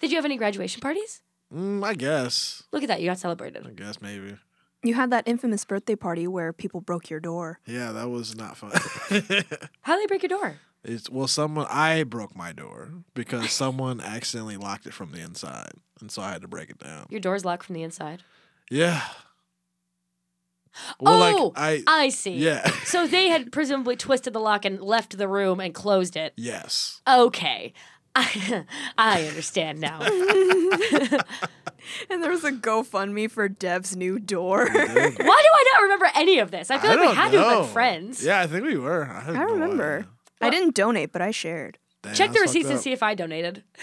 Did 0.01 0.09
you 0.11 0.17
have 0.17 0.25
any 0.25 0.37
graduation 0.37 0.81
parties? 0.81 1.21
mm, 1.53 1.83
I 1.85 1.93
guess. 1.93 2.63
Look 2.71 2.81
at 2.83 2.87
that. 2.87 3.01
You 3.01 3.07
got 3.09 3.19
celebrated. 3.19 3.67
I 3.67 3.71
guess 3.71 4.01
maybe. 4.01 4.37
You 4.83 4.93
had 4.95 5.11
that 5.11 5.27
infamous 5.27 5.63
birthday 5.65 5.95
party 5.95 6.25
where 6.27 6.51
people 6.53 6.81
broke 6.81 7.09
your 7.09 7.19
door. 7.19 7.59
Yeah, 7.67 7.91
that 7.91 8.09
was 8.09 8.35
not 8.35 8.57
fun. 8.57 8.71
How 9.81 9.95
did 9.95 10.03
they 10.03 10.07
break 10.07 10.23
your 10.23 10.29
door? 10.29 10.55
It's 10.83 11.09
well, 11.09 11.27
someone 11.27 11.67
I 11.69 12.03
broke 12.03 12.35
my 12.35 12.51
door 12.51 12.89
because 13.13 13.51
someone 13.51 14.01
accidentally 14.01 14.57
locked 14.57 14.85
it 14.87 14.93
from 14.93 15.11
the 15.11 15.19
inside, 15.19 15.71
and 15.99 16.11
so 16.11 16.21
I 16.21 16.31
had 16.31 16.41
to 16.41 16.47
break 16.47 16.69
it 16.69 16.79
down. 16.79 17.07
Your 17.09 17.19
door's 17.19 17.45
locked 17.45 17.63
from 17.65 17.75
the 17.75 17.83
inside. 17.83 18.23
Yeah. 18.69 19.01
Well, 20.99 21.21
oh, 21.21 21.47
like 21.47 21.83
I. 21.87 22.03
I 22.05 22.09
see. 22.09 22.31
yeah. 22.35 22.65
So 22.85 23.05
they 23.05 23.27
had 23.27 23.51
presumably 23.51 23.95
twisted 23.97 24.33
the 24.33 24.39
lock 24.39 24.63
and 24.65 24.81
left 24.81 25.17
the 25.17 25.27
room 25.27 25.59
and 25.59 25.73
closed 25.73 26.15
it. 26.15 26.33
yes. 26.37 27.01
Okay. 27.07 27.73
I, 28.15 28.65
I 28.97 29.25
understand 29.27 29.79
now. 29.79 30.01
And 32.09 32.21
there 32.23 32.29
was 32.29 32.43
a 32.43 32.51
GoFundMe 32.51 33.29
for 33.29 33.47
Dev's 33.49 33.95
new 33.95 34.19
door. 34.19 34.65
Why 34.69 34.75
do 34.75 35.23
I 35.25 35.71
not 35.73 35.81
remember 35.83 36.09
any 36.15 36.39
of 36.39 36.51
this? 36.51 36.69
I 36.69 36.77
feel 36.77 36.91
I 36.91 36.93
like 36.93 36.99
we 37.01 37.05
don't 37.07 37.15
had 37.15 37.31
to 37.31 37.37
have 37.39 37.47
know. 37.47 37.61
been 37.63 37.69
friends. 37.71 38.23
Yeah, 38.23 38.39
I 38.39 38.47
think 38.47 38.65
we 38.65 38.77
were. 38.77 39.05
I, 39.07 39.29
I 39.29 39.33
no 39.33 39.45
remember. 39.45 39.95
idea. 39.99 40.07
I 40.41 40.49
didn't 40.49 40.75
donate, 40.75 41.11
but 41.11 41.21
I 41.21 41.31
shared. 41.31 41.77
Damn, 42.01 42.13
Check 42.13 42.31
the 42.31 42.39
receipts 42.39 42.69
and 42.69 42.79
see 42.79 42.91
if 42.91 43.03
I 43.03 43.13
donated. 43.15 43.63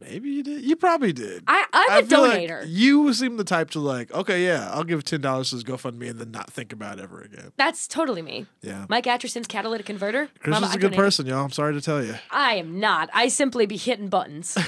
Maybe 0.00 0.30
you 0.30 0.42
did. 0.42 0.64
You 0.64 0.74
probably 0.74 1.12
did. 1.12 1.44
I, 1.46 1.64
I'm 1.72 1.90
I 1.92 1.98
a 2.00 2.02
feel 2.02 2.22
like 2.22 2.50
you 2.66 3.14
seem 3.14 3.36
the 3.36 3.44
type 3.44 3.70
to 3.70 3.78
like, 3.78 4.12
okay, 4.12 4.44
yeah, 4.44 4.68
I'll 4.72 4.82
give 4.82 5.04
ten 5.04 5.20
dollars 5.20 5.50
to 5.50 5.56
this 5.56 5.64
GoFundMe 5.64 6.10
and 6.10 6.18
then 6.18 6.32
not 6.32 6.50
think 6.50 6.72
about 6.72 6.98
it 6.98 7.02
ever 7.04 7.20
again. 7.20 7.52
That's 7.56 7.86
totally 7.86 8.20
me. 8.20 8.46
Yeah. 8.62 8.86
Mike 8.88 9.04
Atcherson's 9.04 9.46
catalytic 9.46 9.86
converter. 9.86 10.28
Chris 10.40 10.50
Mama, 10.54 10.66
is 10.66 10.72
I 10.72 10.74
a 10.74 10.78
good 10.78 10.82
donated. 10.88 10.98
person, 11.04 11.26
y'all. 11.26 11.44
I'm 11.44 11.50
sorry 11.52 11.74
to 11.74 11.80
tell 11.80 12.04
you. 12.04 12.16
I 12.32 12.54
am 12.54 12.80
not. 12.80 13.10
I 13.14 13.28
simply 13.28 13.64
be 13.66 13.76
hitting 13.76 14.08
buttons. 14.08 14.58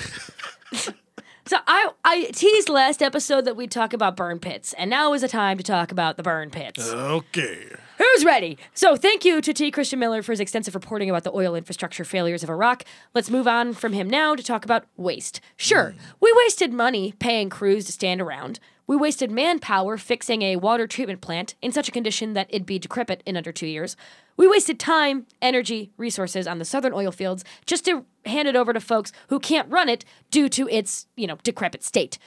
so 1.47 1.59
I 1.67 1.91
I 2.05 2.31
teased 2.33 2.69
last 2.69 3.03
episode 3.03 3.45
that 3.45 3.57
we'd 3.57 3.71
talk 3.71 3.93
about 3.93 4.17
burn 4.17 4.39
pits, 4.39 4.73
and 4.75 4.89
now 4.89 5.13
is 5.13 5.23
the 5.23 5.29
time 5.29 5.59
to 5.59 5.65
talk 5.65 5.93
about 5.93 6.17
the 6.17 6.23
burn 6.23 6.51
pits. 6.51 6.89
Okay. 6.89 7.69
Who's 7.99 8.25
ready? 8.25 8.59
So, 8.75 8.97
thank 8.97 9.25
you 9.25 9.41
to 9.41 9.53
T. 9.53 9.71
Christian 9.71 9.99
Miller 9.99 10.23
for 10.23 10.33
his 10.33 10.41
extensive 10.41 10.75
reporting 10.75 11.09
about 11.09 11.23
the 11.23 11.33
oil 11.33 11.55
infrastructure 11.55 12.05
failures 12.05 12.43
of 12.43 12.51
Iraq. 12.51 12.85
Let's 13.15 13.31
move 13.31 13.47
on 13.47 13.73
from 13.73 13.93
him 13.93 14.11
now 14.11 14.35
to 14.35 14.43
talk 14.43 14.65
about 14.65 14.87
waste. 14.97 15.41
Sure, 15.57 15.91
hmm. 15.91 15.99
we 16.21 16.33
wasted 16.37 16.73
money 16.73 17.13
paying 17.19 17.51
crews 17.51 17.85
to 17.87 17.93
stand 17.93 18.21
around. 18.21 18.59
We 18.87 18.97
wasted 18.97 19.31
manpower 19.31 19.97
fixing 19.97 20.43
a 20.43 20.57
water 20.57 20.87
treatment 20.87 21.23
plant 21.23 21.55
in 21.63 21.73
such 21.73 21.89
a 21.89 21.93
condition 21.93 22.35
that 22.35 22.49
it'd 22.51 22.67
be 22.67 22.79
decrepit 22.79 23.23
in 23.25 23.37
under 23.37 23.51
two 23.51 23.67
years. 23.67 23.97
We 24.37 24.49
wasted 24.49 24.81
time, 24.81 25.27
energy, 25.41 25.93
resources 25.97 26.47
on 26.47 26.59
the 26.59 26.65
southern 26.65 26.93
oil 26.93 27.13
fields 27.13 27.45
just 27.67 27.85
to 27.85 28.05
hand 28.27 28.49
it 28.49 28.57
over 28.57 28.73
to 28.73 28.81
folks 28.81 29.13
who 29.29 29.39
can't 29.39 29.71
run 29.71 29.89
it 29.89 30.05
due 30.31 30.49
to 30.51 30.69
its, 30.69 31.07
you 31.17 31.27
know, 31.27 31.39
decrepit 31.43 31.85
state. 31.85 32.19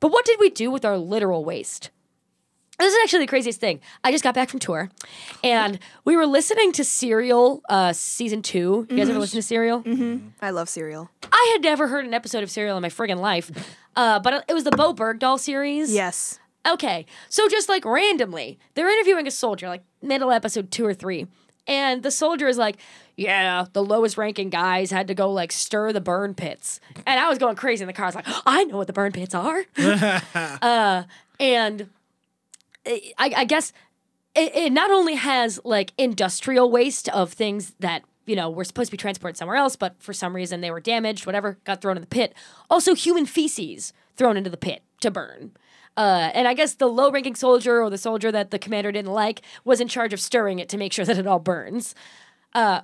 But 0.00 0.12
what 0.12 0.24
did 0.24 0.40
we 0.40 0.50
do 0.50 0.70
with 0.70 0.84
our 0.84 0.98
literal 0.98 1.44
waste? 1.44 1.90
This 2.78 2.92
is 2.92 2.98
actually 3.04 3.20
the 3.20 3.28
craziest 3.28 3.60
thing. 3.60 3.80
I 4.02 4.10
just 4.10 4.24
got 4.24 4.34
back 4.34 4.48
from 4.48 4.58
tour, 4.58 4.90
and 5.44 5.78
we 6.04 6.16
were 6.16 6.26
listening 6.26 6.72
to 6.72 6.84
Serial 6.84 7.62
uh, 7.68 7.92
season 7.92 8.42
two. 8.42 8.86
You 8.90 8.96
guys 8.96 9.08
ever 9.08 9.20
listen 9.20 9.38
to 9.38 9.42
Serial? 9.42 9.82
Mm-hmm. 9.82 10.28
I 10.40 10.50
love 10.50 10.68
Serial. 10.68 11.08
I 11.30 11.50
had 11.52 11.62
never 11.62 11.86
heard 11.86 12.06
an 12.06 12.14
episode 12.14 12.42
of 12.42 12.50
Serial 12.50 12.76
in 12.76 12.82
my 12.82 12.88
friggin' 12.88 13.20
life, 13.20 13.52
uh, 13.94 14.18
but 14.20 14.44
it 14.48 14.54
was 14.54 14.64
the 14.64 14.72
Bowe 14.72 14.94
Bergdahl 14.94 15.38
series. 15.38 15.94
Yes. 15.94 16.40
Okay, 16.66 17.06
so 17.28 17.48
just 17.48 17.68
like 17.68 17.84
randomly, 17.84 18.58
they're 18.74 18.90
interviewing 18.90 19.26
a 19.26 19.30
soldier, 19.30 19.68
like 19.68 19.84
middle 20.00 20.32
episode 20.32 20.70
two 20.70 20.86
or 20.86 20.94
three, 20.94 21.26
and 21.66 22.02
the 22.02 22.10
soldier 22.10 22.48
is 22.48 22.58
like, 22.58 22.76
"Yeah, 23.16 23.66
the 23.72 23.82
lowest 23.82 24.16
ranking 24.16 24.50
guys 24.50 24.90
had 24.90 25.08
to 25.08 25.14
go 25.14 25.30
like 25.30 25.52
stir 25.52 25.92
the 25.92 26.00
burn 26.00 26.34
pits," 26.34 26.80
and 27.06 27.20
I 27.20 27.28
was 27.28 27.38
going 27.38 27.56
crazy 27.56 27.82
in 27.82 27.86
the 27.86 27.92
car. 27.92 28.06
I 28.06 28.08
was 28.08 28.14
like, 28.14 28.26
"I 28.46 28.64
know 28.64 28.76
what 28.76 28.86
the 28.86 28.92
burn 28.92 29.12
pits 29.12 29.34
are," 29.34 29.64
uh, 29.76 31.04
and 31.40 31.88
I, 32.86 33.00
I 33.18 33.44
guess 33.44 33.72
it, 34.34 34.54
it 34.54 34.72
not 34.72 34.90
only 34.90 35.14
has 35.14 35.60
like 35.64 35.92
industrial 35.98 36.70
waste 36.70 37.08
of 37.10 37.32
things 37.32 37.74
that 37.80 38.02
you 38.26 38.36
know 38.36 38.50
were 38.50 38.64
supposed 38.64 38.88
to 38.88 38.92
be 38.92 38.98
transported 38.98 39.36
somewhere 39.36 39.56
else, 39.56 39.76
but 39.76 39.94
for 40.02 40.12
some 40.12 40.34
reason 40.34 40.60
they 40.60 40.70
were 40.70 40.80
damaged, 40.80 41.26
whatever, 41.26 41.58
got 41.64 41.80
thrown 41.80 41.96
in 41.96 42.00
the 42.00 42.06
pit. 42.06 42.34
Also, 42.70 42.94
human 42.94 43.26
feces 43.26 43.92
thrown 44.16 44.36
into 44.36 44.50
the 44.50 44.56
pit 44.56 44.82
to 45.00 45.10
burn. 45.10 45.52
Uh, 45.96 46.30
and 46.34 46.48
I 46.48 46.54
guess 46.54 46.74
the 46.74 46.86
low-ranking 46.86 47.34
soldier 47.34 47.82
or 47.82 47.90
the 47.90 47.98
soldier 47.98 48.32
that 48.32 48.50
the 48.50 48.58
commander 48.58 48.92
didn't 48.92 49.12
like 49.12 49.42
was 49.64 49.80
in 49.80 49.88
charge 49.88 50.12
of 50.12 50.20
stirring 50.20 50.58
it 50.58 50.68
to 50.70 50.78
make 50.78 50.92
sure 50.92 51.04
that 51.04 51.18
it 51.18 51.26
all 51.26 51.38
burns. 51.38 51.94
Uh, 52.54 52.80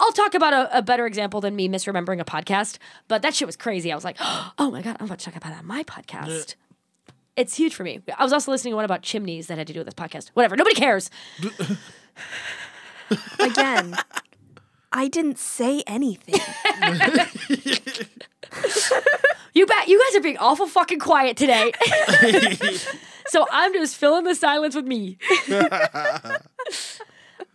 I'll 0.00 0.12
talk 0.12 0.34
about 0.34 0.52
a, 0.52 0.78
a 0.78 0.82
better 0.82 1.06
example 1.06 1.40
than 1.40 1.54
me 1.54 1.68
misremembering 1.68 2.20
a 2.20 2.24
podcast, 2.24 2.78
but 3.06 3.22
that 3.22 3.34
shit 3.34 3.46
was 3.46 3.56
crazy. 3.56 3.92
I 3.92 3.94
was 3.94 4.04
like, 4.04 4.16
oh 4.20 4.70
my 4.70 4.82
god, 4.82 4.96
I'm 4.98 5.06
about 5.06 5.18
to 5.20 5.24
talk 5.26 5.36
about 5.36 5.50
that 5.50 5.58
on 5.60 5.66
my 5.66 5.84
podcast. 5.84 6.56
It's 7.36 7.54
huge 7.56 7.74
for 7.74 7.84
me. 7.84 8.00
I 8.18 8.24
was 8.24 8.32
also 8.32 8.50
listening 8.50 8.72
to 8.72 8.76
one 8.76 8.84
about 8.84 9.02
chimneys 9.02 9.46
that 9.46 9.58
had 9.58 9.66
to 9.68 9.72
do 9.72 9.80
with 9.80 9.86
this 9.86 9.94
podcast. 9.94 10.30
Whatever, 10.34 10.56
nobody 10.56 10.74
cares. 10.74 11.08
Again, 13.38 13.96
I 14.92 15.08
didn't 15.08 15.38
say 15.38 15.82
anything. 15.86 16.40
You 19.52 19.66
bet. 19.66 19.88
You 19.88 20.02
guys 20.06 20.16
are 20.18 20.22
being 20.22 20.38
awful 20.38 20.66
fucking 20.66 20.98
quiet 20.98 21.36
today. 21.36 21.72
so 23.26 23.46
I'm 23.50 23.72
just 23.72 23.96
filling 23.96 24.24
the 24.24 24.34
silence 24.34 24.74
with 24.74 24.86
me. 24.86 25.18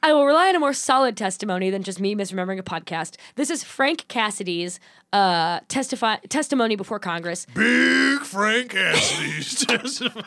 I 0.04 0.14
will 0.14 0.26
rely 0.26 0.50
on 0.50 0.56
a 0.56 0.60
more 0.60 0.74
solid 0.74 1.18
testimony 1.18 1.72
than 1.72 1.82
just 1.82 2.00
me 2.00 2.16
misremembering 2.16 2.60
a 2.60 2.64
podcast. 2.64 3.16
This 3.36 3.50
is 3.50 3.64
Frank 3.64 4.08
Cassidy's 4.08 4.80
uh, 5.12 5.62
testify 5.70 6.18
testimony 6.30 6.76
before 6.76 7.00
Congress. 7.00 7.48
Big 7.54 8.20
Frank 8.20 8.72
Cassidy. 8.72 9.78
Testimony. 9.78 10.26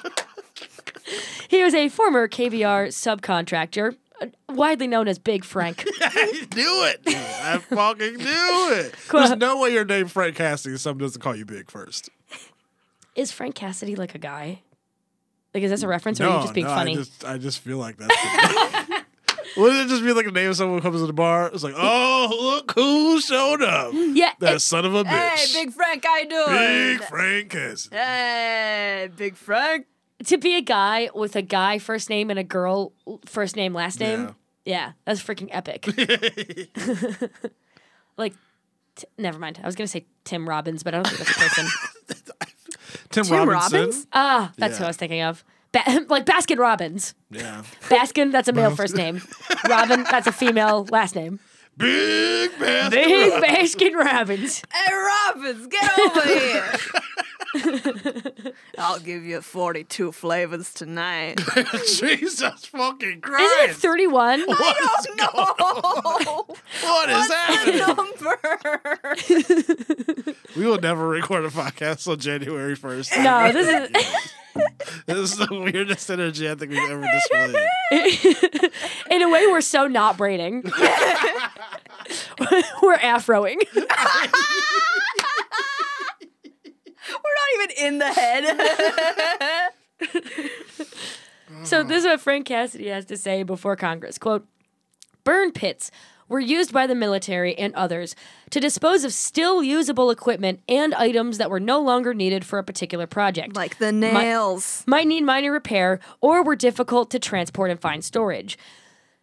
He 1.48 1.62
was 1.62 1.74
a 1.74 1.88
former 1.88 2.28
KBR 2.28 2.88
subcontractor, 2.88 3.96
widely 4.48 4.86
known 4.86 5.08
as 5.08 5.18
Big 5.18 5.44
Frank. 5.44 5.84
I 6.00 6.46
knew 6.54 6.84
it. 6.86 7.00
I 7.06 7.58
fucking 7.58 8.16
knew 8.16 8.68
it. 8.74 8.94
Cool. 9.08 9.20
There's 9.20 9.36
no 9.38 9.60
way 9.60 9.72
your 9.72 9.84
name 9.84 10.08
Frank 10.08 10.36
Cassidy 10.36 10.72
and 10.72 10.80
someone 10.80 10.98
doesn't 10.98 11.20
call 11.20 11.34
you 11.36 11.44
Big 11.44 11.70
first. 11.70 12.10
is 13.14 13.32
Frank 13.32 13.54
Cassidy 13.54 13.96
like 13.96 14.14
a 14.14 14.18
guy? 14.18 14.62
Like, 15.54 15.64
is 15.64 15.70
this 15.70 15.82
a 15.82 15.88
reference 15.88 16.20
or 16.20 16.24
are 16.24 16.28
no, 16.30 16.36
you 16.36 16.42
just 16.42 16.54
being 16.54 16.66
no, 16.66 16.74
funny? 16.74 16.92
I 16.92 16.94
just, 16.96 17.24
I 17.24 17.38
just 17.38 17.58
feel 17.58 17.78
like 17.78 17.96
that's. 17.96 18.14
the- 18.22 19.04
Wouldn't 19.56 19.80
it 19.80 19.88
just 19.88 20.04
be 20.04 20.12
like 20.12 20.26
a 20.26 20.30
name 20.30 20.50
of 20.50 20.56
someone 20.56 20.78
who 20.78 20.82
comes 20.82 21.00
to 21.00 21.06
the 21.08 21.12
bar? 21.12 21.50
It's 21.52 21.64
like, 21.64 21.74
oh, 21.76 22.36
look 22.40 22.70
who 22.72 23.20
showed 23.20 23.62
up. 23.62 23.92
yeah. 23.92 24.30
That 24.38 24.54
it- 24.54 24.60
son 24.60 24.84
of 24.84 24.94
a 24.94 25.02
bitch. 25.02 25.08
hey, 25.08 25.64
Big 25.64 25.74
Frank, 25.74 26.04
I 26.08 26.22
do. 26.22 26.28
doing? 26.28 26.98
Big 26.98 27.08
Frank 27.08 27.50
Cassidy. 27.50 27.96
Hey, 27.96 29.10
Big 29.16 29.34
Frank. 29.36 29.86
To 30.26 30.38
be 30.38 30.56
a 30.56 30.60
guy 30.60 31.10
with 31.14 31.36
a 31.36 31.42
guy 31.42 31.78
first 31.78 32.10
name 32.10 32.30
and 32.30 32.38
a 32.38 32.44
girl 32.44 32.92
first 33.26 33.56
name 33.56 33.74
last 33.74 34.00
name. 34.00 34.24
Yeah. 34.24 34.32
Yeah, 34.64 34.92
that's 35.06 35.22
freaking 35.22 35.48
epic. 35.50 35.86
like, 38.18 38.34
t- 38.94 39.06
never 39.16 39.38
mind. 39.38 39.58
I 39.62 39.66
was 39.66 39.74
gonna 39.74 39.88
say 39.88 40.04
Tim 40.24 40.48
Robbins, 40.48 40.82
but 40.82 40.94
I 40.94 40.98
don't 40.98 41.06
think 41.06 41.18
that's 41.18 41.30
a 41.30 41.40
person. 41.40 41.66
Tim, 43.10 43.24
Tim 43.24 43.48
Robinson. 43.48 43.80
Robbins? 43.80 44.06
Ah, 44.12 44.52
that's 44.58 44.78
who 44.78 44.84
I 44.84 44.88
was 44.88 44.96
thinking 44.96 45.22
of. 45.22 45.44
Ba- 45.72 46.06
like 46.08 46.26
Baskin 46.26 46.58
Robbins. 46.58 47.14
Yeah. 47.30 47.62
Baskin, 47.88 48.32
that's 48.32 48.48
a 48.48 48.52
male 48.52 48.74
first 48.74 48.94
name. 48.94 49.22
Robin, 49.68 50.04
that's 50.10 50.26
a 50.26 50.32
female 50.32 50.86
last 50.90 51.14
name. 51.16 51.40
Big 51.76 52.50
Baskin. 52.52 52.90
Big 52.90 53.32
Baskin 53.42 53.94
Robbins. 53.94 54.62
Hey, 54.72 54.94
Robbins, 54.94 55.66
get 55.68 55.98
over 55.98 56.26
here. 56.26 56.72
I'll 58.78 59.01
give 59.01 59.24
you 59.24 59.40
42 59.40 60.12
flavors 60.12 60.72
tonight. 60.72 61.40
Jesus 61.86 62.66
fucking 62.66 63.20
Christ. 63.20 63.53
Isn't 63.61 63.70
it 63.70 63.76
31? 63.76 64.40
What 64.48 64.76
is 64.80 65.07
going 65.07 65.20
on? 65.20 66.44
What 66.82 67.11
is 67.11 67.30
happening? 67.32 67.78
Number. 67.78 68.38
We 70.57 70.66
will 70.66 70.80
never 70.80 71.09
record 71.09 71.44
a 71.44 71.51
podcast 71.51 72.09
on 72.11 72.18
January 72.18 72.76
1st. 72.76 73.22
No, 73.24 73.53
this 73.53 73.90
is. 73.90 73.90
This 75.07 75.16
is 75.16 75.36
the 75.36 75.46
weirdest 75.51 76.11
energy 76.11 76.51
I 76.51 76.57
think 76.57 76.72
we've 76.72 76.90
ever 76.90 77.07
displayed. 77.07 78.72
In 79.11 79.22
a 79.22 79.28
way, 79.30 79.46
we're 79.46 79.61
so 79.61 79.86
not 79.86 80.16
braiding. 80.16 80.62
we're 82.82 82.98
afroing. 82.98 83.59
We're 87.24 87.38
not 87.40 87.50
even 87.70 87.86
in 87.86 87.98
the 87.98 88.12
head. 88.12 89.70
So 91.64 91.82
this 91.82 92.04
is 92.04 92.04
what 92.04 92.20
Frank 92.20 92.46
Cassidy 92.46 92.86
has 92.88 93.04
to 93.06 93.16
say 93.16 93.42
before 93.42 93.74
Congress. 93.74 94.18
Quote, 94.18 94.46
burn 95.24 95.50
pits 95.50 95.90
were 96.28 96.38
used 96.38 96.72
by 96.72 96.86
the 96.86 96.94
military 96.94 97.58
and 97.58 97.74
others 97.74 98.14
to 98.50 98.60
dispose 98.60 99.02
of 99.02 99.12
still 99.12 99.60
usable 99.62 100.10
equipment 100.10 100.60
and 100.68 100.94
items 100.94 101.38
that 101.38 101.50
were 101.50 101.58
no 101.58 101.80
longer 101.80 102.14
needed 102.14 102.44
for 102.44 102.60
a 102.60 102.64
particular 102.64 103.06
project. 103.08 103.56
like 103.56 103.78
the 103.78 103.90
nails. 103.90 104.84
might 104.86 105.08
need 105.08 105.22
minor 105.22 105.50
repair 105.50 105.98
or 106.20 106.42
were 106.42 106.54
difficult 106.56 107.10
to 107.10 107.18
transport 107.18 107.70
and 107.70 107.80
find 107.80 108.04
storage. 108.04 108.56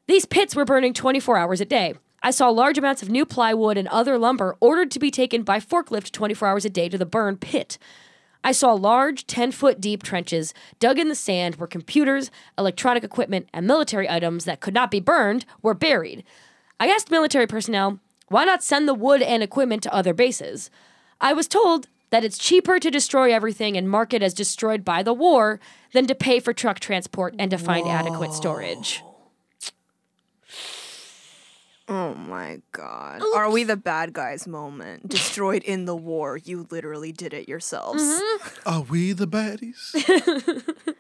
These 0.08 0.26
pits 0.26 0.54
were 0.54 0.66
burning 0.66 0.94
24 0.94 1.38
hours 1.38 1.62
a 1.62 1.66
day. 1.66 1.96
I 2.28 2.32
saw 2.32 2.50
large 2.50 2.78
amounts 2.78 3.02
of 3.02 3.10
new 3.10 3.26
plywood 3.26 3.78
and 3.78 3.88
other 3.88 4.18
lumber 4.18 4.58
ordered 4.60 4.92
to 4.92 5.00
be 5.00 5.10
taken 5.10 5.44
by 5.44 5.62
forklift 5.62 6.12
24 6.12 6.50
hours 6.50 6.66
a 6.66 6.70
day 6.70 6.90
to 6.90 6.98
the 6.98 7.06
burn 7.06 7.38
pit. 7.38 7.78
I 8.44 8.52
saw 8.52 8.74
large 8.74 9.28
10 9.28 9.54
foot 9.54 9.80
deep 9.80 10.04
trenches 10.04 10.54
dug 10.78 11.00
in 11.00 11.08
the 11.08 11.16
sand 11.16 11.56
where 11.56 11.68
computers, 11.68 12.30
electronic 12.58 13.06
equipment, 13.06 13.48
and 13.54 13.66
military 13.66 14.10
items 14.10 14.44
that 14.44 14.60
could 14.60 14.74
not 14.74 14.92
be 14.92 15.00
burned 15.00 15.46
were 15.62 15.74
buried. 15.74 16.26
I 16.82 16.90
asked 16.90 17.10
military 17.10 17.48
personnel, 17.48 18.02
why 18.28 18.44
not 18.44 18.62
send 18.62 18.90
the 18.90 18.94
wood 18.94 19.22
and 19.22 19.42
equipment 19.42 19.82
to 19.84 19.94
other 19.94 20.14
bases? 20.14 20.70
I 21.22 21.32
was 21.32 21.48
told 21.48 21.88
that 22.10 22.26
it's 22.26 22.38
cheaper 22.38 22.78
to 22.78 22.92
destroy 22.92 23.34
everything 23.34 23.78
and 23.78 23.90
mark 23.90 24.14
it 24.14 24.22
as 24.22 24.34
destroyed 24.34 24.84
by 24.84 25.02
the 25.02 25.14
war 25.14 25.62
than 25.94 26.08
to 26.08 26.14
pay 26.14 26.42
for 26.42 26.52
truck 26.52 26.82
transport 26.82 27.36
and 27.40 27.52
to 27.52 27.58
find 27.58 27.88
adequate 27.88 28.34
storage. 28.34 29.02
Oh 31.90 32.14
my 32.16 32.62
god. 32.74 33.22
Are 33.36 33.50
we 33.50 33.64
the 33.64 33.78
bad 33.78 34.14
guys 34.14 34.48
moment? 34.48 35.08
Destroyed 35.10 35.64
in 35.64 35.86
the 35.86 35.96
war. 35.96 36.38
You 36.38 36.68
literally 36.70 37.12
did 37.12 37.34
it 37.34 37.48
yourselves. 37.48 38.04
Mm-hmm. 38.04 38.70
Are 38.70 38.82
we 38.82 39.14
the 39.14 39.28
baddies? 39.28 39.96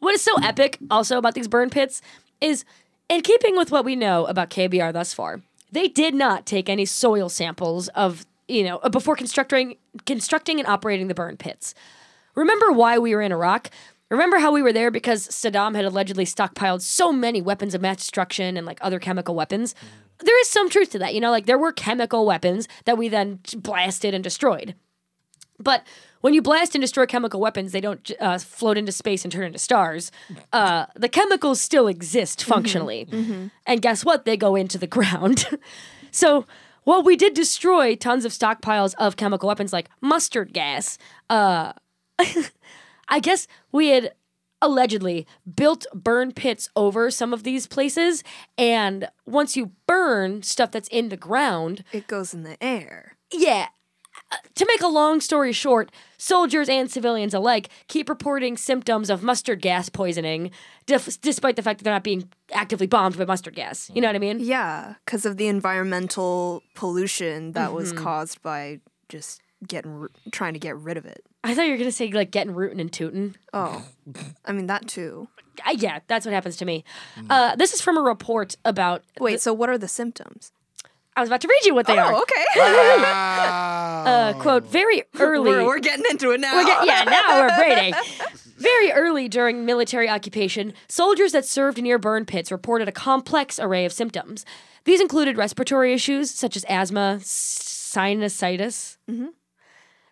What 0.00 0.14
is 0.14 0.22
so 0.22 0.34
epic 0.42 0.78
also 0.90 1.18
about 1.18 1.34
these 1.34 1.46
burn 1.46 1.68
pits 1.70 2.00
is, 2.40 2.64
in 3.08 3.20
keeping 3.20 3.56
with 3.56 3.70
what 3.70 3.84
we 3.84 3.94
know 3.96 4.24
about 4.26 4.48
KBR 4.50 4.92
thus 4.94 5.12
far, 5.12 5.42
they 5.70 5.88
did 5.88 6.14
not 6.14 6.46
take 6.46 6.68
any 6.68 6.86
soil 6.86 7.28
samples 7.28 7.88
of, 7.88 8.26
you 8.48 8.64
know, 8.64 8.78
before 8.90 9.14
constructing 9.14 9.76
constructing 10.06 10.58
and 10.58 10.66
operating 10.66 11.08
the 11.08 11.14
burn 11.14 11.36
pits. 11.36 11.74
Remember 12.34 12.72
why 12.72 12.98
we 12.98 13.14
were 13.14 13.20
in 13.22 13.30
Iraq? 13.30 13.70
Remember 14.10 14.38
how 14.38 14.52
we 14.52 14.62
were 14.62 14.72
there 14.72 14.90
because 14.90 15.28
Saddam 15.28 15.76
had 15.76 15.84
allegedly 15.84 16.24
stockpiled 16.24 16.82
so 16.82 17.12
many 17.12 17.40
weapons 17.40 17.74
of 17.74 17.80
mass 17.80 17.98
destruction 17.98 18.56
and 18.56 18.66
like 18.66 18.78
other 18.80 18.98
chemical 18.98 19.34
weapons? 19.34 19.74
There 20.18 20.40
is 20.40 20.48
some 20.48 20.68
truth 20.68 20.90
to 20.90 20.98
that, 20.98 21.14
you 21.14 21.20
know, 21.20 21.30
like 21.30 21.46
there 21.46 21.58
were 21.58 21.72
chemical 21.72 22.26
weapons 22.26 22.68
that 22.84 22.98
we 22.98 23.08
then 23.08 23.38
blasted 23.56 24.12
and 24.12 24.22
destroyed. 24.22 24.74
But 25.58 25.84
when 26.22 26.34
you 26.34 26.42
blast 26.42 26.74
and 26.74 26.82
destroy 26.82 27.06
chemical 27.06 27.40
weapons, 27.40 27.72
they 27.72 27.80
don't 27.80 28.10
uh, 28.18 28.38
float 28.38 28.76
into 28.76 28.92
space 28.92 29.24
and 29.24 29.32
turn 29.32 29.44
into 29.44 29.58
stars. 29.58 30.10
Uh, 30.52 30.86
the 30.96 31.08
chemicals 31.08 31.60
still 31.60 31.86
exist 31.86 32.42
functionally. 32.44 33.06
And 33.66 33.80
guess 33.80 34.04
what? 34.04 34.24
They 34.24 34.36
go 34.36 34.56
into 34.56 34.76
the 34.76 34.86
ground. 34.86 35.46
so 36.10 36.46
while 36.84 37.02
we 37.02 37.16
did 37.16 37.34
destroy 37.34 37.94
tons 37.94 38.24
of 38.24 38.32
stockpiles 38.32 38.94
of 38.98 39.16
chemical 39.16 39.46
weapons 39.48 39.72
like 39.72 39.88
mustard 40.00 40.52
gas, 40.52 40.98
uh, 41.28 41.72
I 43.10 43.20
guess 43.20 43.46
we 43.72 43.88
had 43.88 44.12
allegedly 44.62 45.26
built 45.56 45.86
burn 45.94 46.32
pits 46.32 46.68
over 46.76 47.10
some 47.10 47.32
of 47.32 47.42
these 47.44 47.66
places. 47.66 48.22
And 48.58 49.08
once 49.26 49.56
you 49.56 49.72
burn 49.86 50.42
stuff 50.42 50.70
that's 50.70 50.88
in 50.88 51.08
the 51.08 51.16
ground, 51.16 51.82
It 51.92 52.06
goes 52.06 52.34
in 52.34 52.42
the 52.42 52.62
air. 52.62 53.16
yeah. 53.32 53.68
uh, 54.30 54.36
To 54.56 54.66
make 54.66 54.82
a 54.82 54.86
long 54.88 55.22
story 55.22 55.52
short, 55.52 55.90
soldiers 56.18 56.68
and 56.68 56.90
civilians 56.90 57.32
alike 57.32 57.70
keep 57.88 58.08
reporting 58.10 58.58
symptoms 58.58 59.08
of 59.08 59.22
mustard 59.22 59.62
gas 59.62 59.88
poisoning, 59.88 60.50
dif- 60.84 61.18
despite 61.22 61.56
the 61.56 61.62
fact 61.62 61.78
that 61.78 61.84
they're 61.84 61.94
not 61.94 62.04
being 62.04 62.28
actively 62.52 62.86
bombed 62.86 63.16
by 63.16 63.24
mustard 63.24 63.54
gas. 63.54 63.90
You 63.94 64.02
know 64.02 64.08
what 64.08 64.16
I 64.16 64.18
mean? 64.20 64.40
Yeah, 64.40 64.96
because 65.06 65.24
of 65.24 65.38
the 65.38 65.48
environmental 65.48 66.62
pollution 66.74 67.52
that 67.52 67.72
was 67.72 67.92
Mm-hmm. 67.94 68.04
caused 68.04 68.42
by 68.42 68.80
just 69.08 69.40
getting 69.66 70.06
trying 70.32 70.52
to 70.54 70.58
get 70.58 70.76
rid 70.76 70.96
of 70.96 71.04
it. 71.04 71.24
I 71.44 71.54
thought 71.54 71.66
you 71.66 71.72
were 71.72 71.78
gonna 71.78 71.92
say 71.92 72.10
like 72.10 72.30
getting 72.30 72.54
rootin' 72.54 72.80
and 72.80 72.92
tootin'. 72.92 73.36
Oh, 73.52 73.84
I 74.44 74.52
mean 74.52 74.66
that 74.66 74.86
too. 74.88 75.28
Uh, 75.66 75.74
yeah, 75.76 75.98
that's 76.06 76.24
what 76.24 76.32
happens 76.32 76.56
to 76.58 76.64
me. 76.64 76.84
Uh, 77.28 77.54
this 77.56 77.74
is 77.74 77.80
from 77.80 77.98
a 77.98 78.00
report 78.02 78.56
about. 78.64 79.02
Wait, 79.18 79.40
so 79.40 79.52
what 79.52 79.68
are 79.68 79.76
the 79.78 79.88
symptoms? 79.88 80.52
I 81.16 81.20
was 81.20 81.28
about 81.28 81.40
to 81.42 81.48
read 81.48 81.64
you 81.66 81.74
what 81.74 81.86
they 81.86 81.98
are. 81.98 82.12
Oh, 82.14 82.22
okay. 82.22 82.44
Uh, 84.00 84.32
quote: 84.40 84.64
Very 84.64 85.02
early. 85.18 85.50
we're, 85.50 85.64
we're 85.64 85.78
getting 85.80 86.04
into 86.10 86.30
it 86.30 86.40
now. 86.40 86.54
We're 86.56 86.64
get- 86.64 86.86
yeah, 86.86 87.04
now 87.04 87.40
we're 87.40 87.56
braiding. 87.58 87.94
Very 88.56 88.92
early 88.92 89.28
during 89.28 89.64
military 89.66 90.08
occupation, 90.08 90.72
soldiers 90.88 91.32
that 91.32 91.44
served 91.44 91.80
near 91.82 91.98
burn 91.98 92.24
pits 92.24 92.50
reported 92.50 92.88
a 92.88 92.92
complex 92.92 93.58
array 93.58 93.84
of 93.84 93.92
symptoms. 93.92 94.44
These 94.84 95.00
included 95.00 95.36
respiratory 95.36 95.92
issues 95.92 96.30
such 96.30 96.56
as 96.56 96.64
asthma, 96.68 97.18
s- 97.20 97.92
sinusitis, 97.94 98.96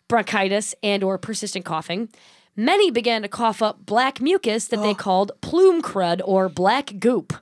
bronchitis, 0.09 0.75
and 0.83 1.03
or 1.03 1.19
persistent 1.19 1.65
coughing. 1.65 2.09
Many 2.57 2.91
began 2.91 3.23
to 3.23 3.29
cough 3.29 3.63
up 3.63 3.87
black 3.87 4.21
mucus 4.21 4.67
that 4.69 4.83
they 4.83 4.95
called 4.95 5.33
plume 5.41 5.81
crud 5.81 6.21
or 6.25 6.49
black 6.49 6.99
goop. 6.99 7.33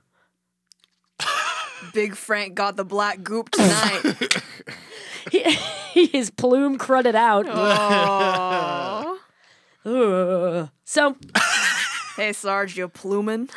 Big 1.93 2.15
Frank 2.15 2.53
got 2.53 2.75
the 2.75 2.85
black 2.85 3.23
goop 3.23 3.49
tonight. 3.49 4.03
He, 5.31 5.43
he 5.91 6.17
is 6.17 6.29
plume 6.29 6.77
crudded 6.77 7.15
out. 7.15 7.45
oh. 7.49 9.19
Ugh. 9.85 10.69
So 10.85 11.17
Hey, 12.15 12.33
Sarge, 12.33 12.77
you 12.77 12.87
plumin'. 12.89 13.49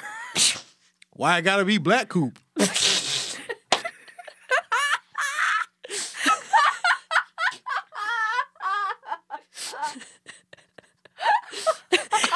Why 1.12 1.36
I 1.36 1.40
gotta 1.40 1.64
be 1.64 1.78
black 1.78 2.08
coop? 2.08 2.38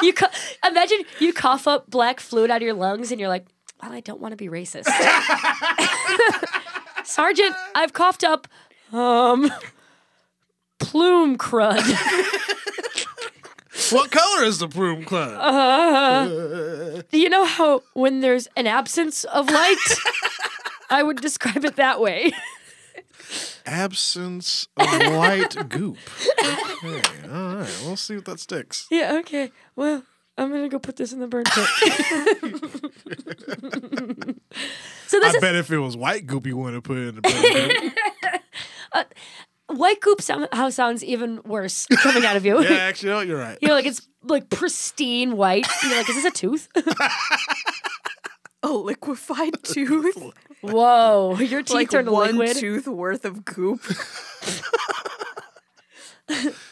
you 0.05 0.13
co- 0.13 0.27
imagine 0.65 0.99
you 1.19 1.33
cough 1.33 1.67
up 1.67 1.89
black 1.89 2.19
fluid 2.19 2.51
out 2.51 2.57
of 2.57 2.61
your 2.63 2.73
lungs 2.73 3.11
and 3.11 3.19
you're 3.19 3.29
like, 3.29 3.45
well, 3.81 3.91
I 3.91 3.99
don't 3.99 4.21
want 4.21 4.31
to 4.31 4.37
be 4.37 4.47
racist. 4.47 4.85
Sergeant, 7.03 7.55
I've 7.73 7.93
coughed 7.93 8.23
up 8.23 8.47
um 8.93 9.51
plume 10.79 11.37
crud. 11.37 11.81
What 13.91 14.09
color 14.09 14.43
is 14.43 14.59
the 14.59 14.67
plume 14.67 15.05
crud? 15.05 15.37
Do 17.11 17.19
you 17.19 17.29
know 17.29 17.45
how 17.45 17.83
when 17.93 18.21
there's 18.21 18.47
an 18.55 18.67
absence 18.67 19.23
of 19.25 19.49
light, 19.49 19.77
I 20.89 21.03
would 21.03 21.21
describe 21.21 21.65
it 21.65 21.75
that 21.75 21.99
way. 21.99 22.31
Absence 23.65 24.67
of 24.77 24.87
white 25.15 25.55
goop. 25.69 25.97
Okay, 26.83 27.01
all 27.31 27.55
right. 27.55 27.81
We'll 27.83 27.95
see 27.97 28.15
if 28.15 28.25
that 28.25 28.39
sticks. 28.39 28.87
Yeah, 28.91 29.17
okay. 29.19 29.51
Well, 29.75 30.03
I'm 30.37 30.51
gonna 30.51 30.69
go 30.69 30.77
put 30.79 30.97
this 30.97 31.13
in 31.13 31.19
the 31.19 31.27
burn 31.27 31.45
pit. 31.45 31.67
so 35.07 35.19
this 35.19 35.33
I 35.33 35.37
is 35.37 35.41
bet 35.41 35.55
if 35.55 35.71
it 35.71 35.79
was 35.79 35.97
white 35.97 36.27
goop, 36.27 36.45
you 36.45 36.57
wouldn't 36.57 36.75
have 36.75 36.83
put 36.83 36.97
it 36.97 37.07
in 37.09 37.15
the 37.15 37.21
broom. 37.21 37.91
Uh, 38.93 39.03
white 39.67 39.99
goop 39.99 40.21
somehow 40.21 40.69
sounds 40.69 41.03
even 41.03 41.41
worse 41.43 41.85
coming 41.97 42.23
out 42.25 42.37
of 42.37 42.45
you. 42.45 42.61
yeah, 42.63 42.69
actually, 42.75 43.09
no, 43.09 43.19
you're 43.19 43.37
right. 43.39 43.57
You 43.61 43.67
know, 43.67 43.73
like 43.73 43.85
it's 43.85 44.07
like 44.23 44.49
pristine 44.49 45.35
white. 45.35 45.67
You're 45.83 45.97
like, 45.97 46.07
is 46.09 46.15
this 46.15 46.23
a 46.25 46.31
tooth? 46.31 46.69
A 48.65 48.69
liquefied 48.69 49.53
tooth. 49.63 50.17
Whoa, 50.61 51.37
your 51.37 51.61
teeth 51.63 51.75
like 51.75 51.91
turned 51.91 52.09
one 52.09 52.35
liquid. 52.37 52.57
tooth 52.57 52.87
worth 52.87 53.23
of 53.23 53.45
goop. 53.45 53.81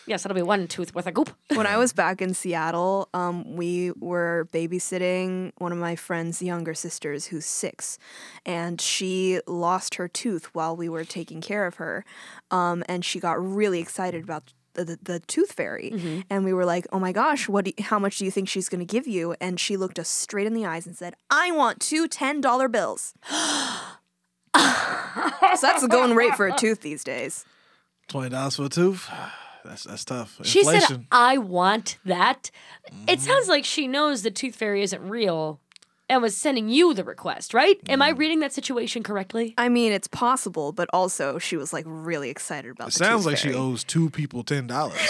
yes, 0.07 0.23
that'll 0.23 0.33
be 0.33 0.41
one 0.41 0.67
tooth 0.67 0.95
worth 0.95 1.05
of 1.05 1.13
goop. 1.13 1.29
when 1.53 1.67
I 1.67 1.77
was 1.77 1.93
back 1.93 2.19
in 2.19 2.33
Seattle, 2.33 3.09
um, 3.13 3.55
we 3.55 3.91
were 3.91 4.47
babysitting 4.51 5.51
one 5.59 5.71
of 5.71 5.77
my 5.77 5.95
friend's 5.95 6.41
younger 6.41 6.73
sisters 6.73 7.27
who's 7.27 7.45
six, 7.45 7.99
and 8.43 8.81
she 8.81 9.39
lost 9.45 9.93
her 9.95 10.07
tooth 10.07 10.45
while 10.55 10.75
we 10.75 10.89
were 10.89 11.05
taking 11.05 11.41
care 11.41 11.67
of 11.67 11.75
her, 11.75 12.03
um, 12.49 12.83
and 12.89 13.05
she 13.05 13.19
got 13.19 13.33
really 13.33 13.79
excited 13.79 14.23
about. 14.23 14.51
The, 14.73 14.85
the, 14.85 14.99
the 15.01 15.19
tooth 15.21 15.51
fairy. 15.51 15.91
Mm-hmm. 15.93 16.21
And 16.29 16.43
we 16.43 16.53
were 16.53 16.65
like 16.65 16.87
oh 16.91 16.99
my 16.99 17.11
gosh 17.11 17.47
what 17.47 17.65
do 17.65 17.73
you- 17.77 17.83
how 17.83 17.99
much 17.99 18.17
do 18.17 18.25
you 18.25 18.31
think 18.31 18.49
she's 18.49 18.69
going 18.69 18.85
to 18.85 18.91
give 18.91 19.07
you? 19.07 19.35
And 19.39 19.59
she 19.59 19.77
looked 19.77 19.99
us 19.99 20.09
straight 20.09 20.47
in 20.47 20.53
the 20.53 20.65
eyes 20.65 20.85
and 20.87 20.95
said 20.95 21.15
i 21.29 21.51
want 21.51 21.79
two 21.79 22.07
$10 22.07 22.71
bills. 22.71 23.13
So 25.55 25.67
that's 25.67 25.81
the 25.81 25.87
going 25.87 26.15
rate 26.15 26.35
for 26.35 26.47
a 26.47 26.55
tooth 26.55 26.81
these 26.81 27.03
days. 27.03 27.45
Twenty 28.07 28.29
dollars 28.29 28.55
for 28.55 28.65
a 28.65 28.69
tooth. 28.69 29.09
That's 29.65 29.85
that's 29.85 30.03
tough. 30.03 30.41
She 30.43 30.61
said, 30.65 31.05
"I 31.09 31.37
want 31.37 31.97
that." 32.03 32.51
It 32.85 32.91
mm-hmm. 32.91 33.17
sounds 33.21 33.47
like 33.47 33.63
she 33.63 33.87
knows 33.87 34.21
the 34.21 34.29
tooth 34.29 34.57
fairy 34.57 34.81
isn't 34.81 35.07
real, 35.07 35.61
and 36.09 36.21
was 36.21 36.35
sending 36.35 36.69
you 36.69 36.93
the 36.93 37.03
request, 37.03 37.53
right? 37.53 37.79
Am 37.87 38.01
I 38.01 38.13
mm. 38.13 38.17
reading 38.17 38.39
that 38.41 38.53
situation 38.53 39.03
correctly? 39.03 39.53
I 39.57 39.69
mean, 39.69 39.91
it's 39.91 40.07
possible, 40.07 40.71
but 40.71 40.89
also 40.93 41.39
she 41.39 41.57
was 41.57 41.73
like 41.73 41.85
really 41.87 42.29
excited 42.29 42.71
about. 42.71 42.89
It 42.89 42.93
the 42.93 43.05
sounds 43.05 43.23
tooth 43.23 43.31
like 43.31 43.37
she 43.37 43.53
owes 43.53 43.83
two 43.83 44.09
people 44.09 44.43
ten 44.43 44.67
dollars. 44.67 44.99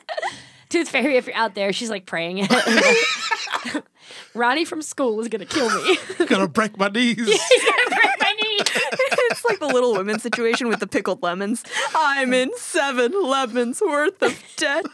Tooth 0.70 0.88
fairy, 0.88 1.16
if 1.16 1.26
you're 1.26 1.34
out 1.34 1.56
there, 1.56 1.72
she's 1.72 1.90
like 1.90 2.06
praying 2.06 2.38
it. 2.42 3.84
Ronnie 4.34 4.64
from 4.64 4.82
school 4.82 5.20
is 5.20 5.26
gonna 5.26 5.44
kill 5.44 5.68
me. 5.68 5.98
Gonna 6.26 6.46
break 6.46 6.78
my 6.78 6.86
knees. 6.86 7.16
He's 7.16 7.64
gonna 7.64 7.88
break 7.88 8.10
my 8.20 8.32
knee. 8.32 8.58
it's 8.60 9.44
like 9.44 9.58
the 9.58 9.66
Little 9.66 9.94
Women 9.94 10.20
situation 10.20 10.68
with 10.68 10.78
the 10.78 10.86
pickled 10.86 11.24
lemons. 11.24 11.64
I'm 11.92 12.32
in 12.32 12.52
seven 12.56 13.12
lemons 13.20 13.80
worth 13.80 14.22
of 14.22 14.40
debt. 14.56 14.86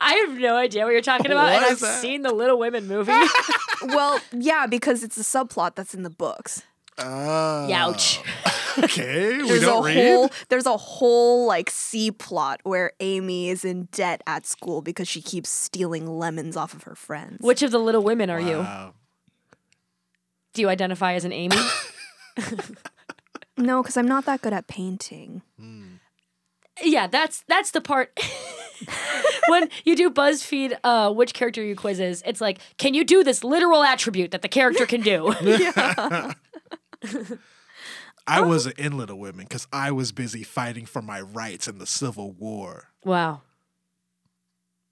I 0.00 0.14
have 0.14 0.38
no 0.38 0.56
idea 0.56 0.84
what 0.84 0.90
you're 0.92 1.02
talking 1.02 1.30
about, 1.30 1.48
and 1.52 1.64
I've 1.64 1.80
that? 1.80 2.00
seen 2.00 2.22
the 2.22 2.32
Little 2.32 2.58
Women 2.58 2.86
movie. 2.88 3.12
Well, 3.82 4.20
yeah, 4.32 4.66
because 4.66 5.02
it's 5.02 5.16
a 5.16 5.22
subplot 5.22 5.74
that's 5.74 5.94
in 5.94 6.02
the 6.02 6.10
books. 6.10 6.62
Uh, 6.98 7.66
Youch. 7.66 8.22
Okay, 8.84 9.38
we 9.38 9.48
There's 9.48 9.62
a 9.62 9.66
don't 9.66 9.84
read. 9.84 9.96
whole 9.96 10.30
there's 10.48 10.66
a 10.66 10.76
whole 10.76 11.46
like 11.46 11.68
C 11.70 12.10
plot 12.12 12.60
where 12.62 12.92
Amy 13.00 13.48
is 13.48 13.64
in 13.64 13.88
debt 13.90 14.22
at 14.28 14.46
school 14.46 14.80
because 14.80 15.08
she 15.08 15.20
keeps 15.20 15.48
stealing 15.50 16.06
lemons 16.06 16.56
off 16.56 16.72
of 16.72 16.84
her 16.84 16.94
friends. 16.94 17.38
Which 17.40 17.62
of 17.62 17.72
the 17.72 17.78
Little 17.80 18.02
Women 18.04 18.30
are 18.30 18.38
you? 18.40 18.64
Do 20.54 20.60
you 20.62 20.68
identify 20.68 21.14
as 21.14 21.24
an 21.24 21.32
Amy? 21.32 21.56
No, 23.56 23.82
because 23.82 23.96
I'm 23.96 24.08
not 24.08 24.24
that 24.24 24.40
good 24.40 24.52
at 24.52 24.66
painting. 24.68 25.42
yeah, 26.82 27.06
that's 27.06 27.44
that's 27.48 27.70
the 27.72 27.80
part. 27.80 28.18
When 29.48 29.68
you 29.84 29.96
do 29.96 30.10
BuzzFeed, 30.10 30.76
uh, 30.84 31.12
which 31.12 31.34
character 31.34 31.62
you 31.62 31.76
quizzes, 31.76 32.22
it's 32.26 32.40
like, 32.40 32.58
can 32.78 32.94
you 32.94 33.04
do 33.04 33.22
this 33.24 33.44
literal 33.44 33.82
attribute 33.82 34.30
that 34.30 34.42
the 34.42 34.48
character 34.48 34.86
can 34.86 35.00
do? 35.02 35.34
I 38.26 38.40
wasn't 38.42 38.78
in 38.78 38.96
Little 38.96 39.18
Women 39.18 39.44
because 39.44 39.66
I 39.72 39.90
was 39.90 40.12
busy 40.12 40.42
fighting 40.42 40.86
for 40.86 41.02
my 41.02 41.20
rights 41.20 41.66
in 41.66 41.78
the 41.78 41.86
Civil 41.86 42.32
War. 42.32 42.90
wow. 43.04 43.42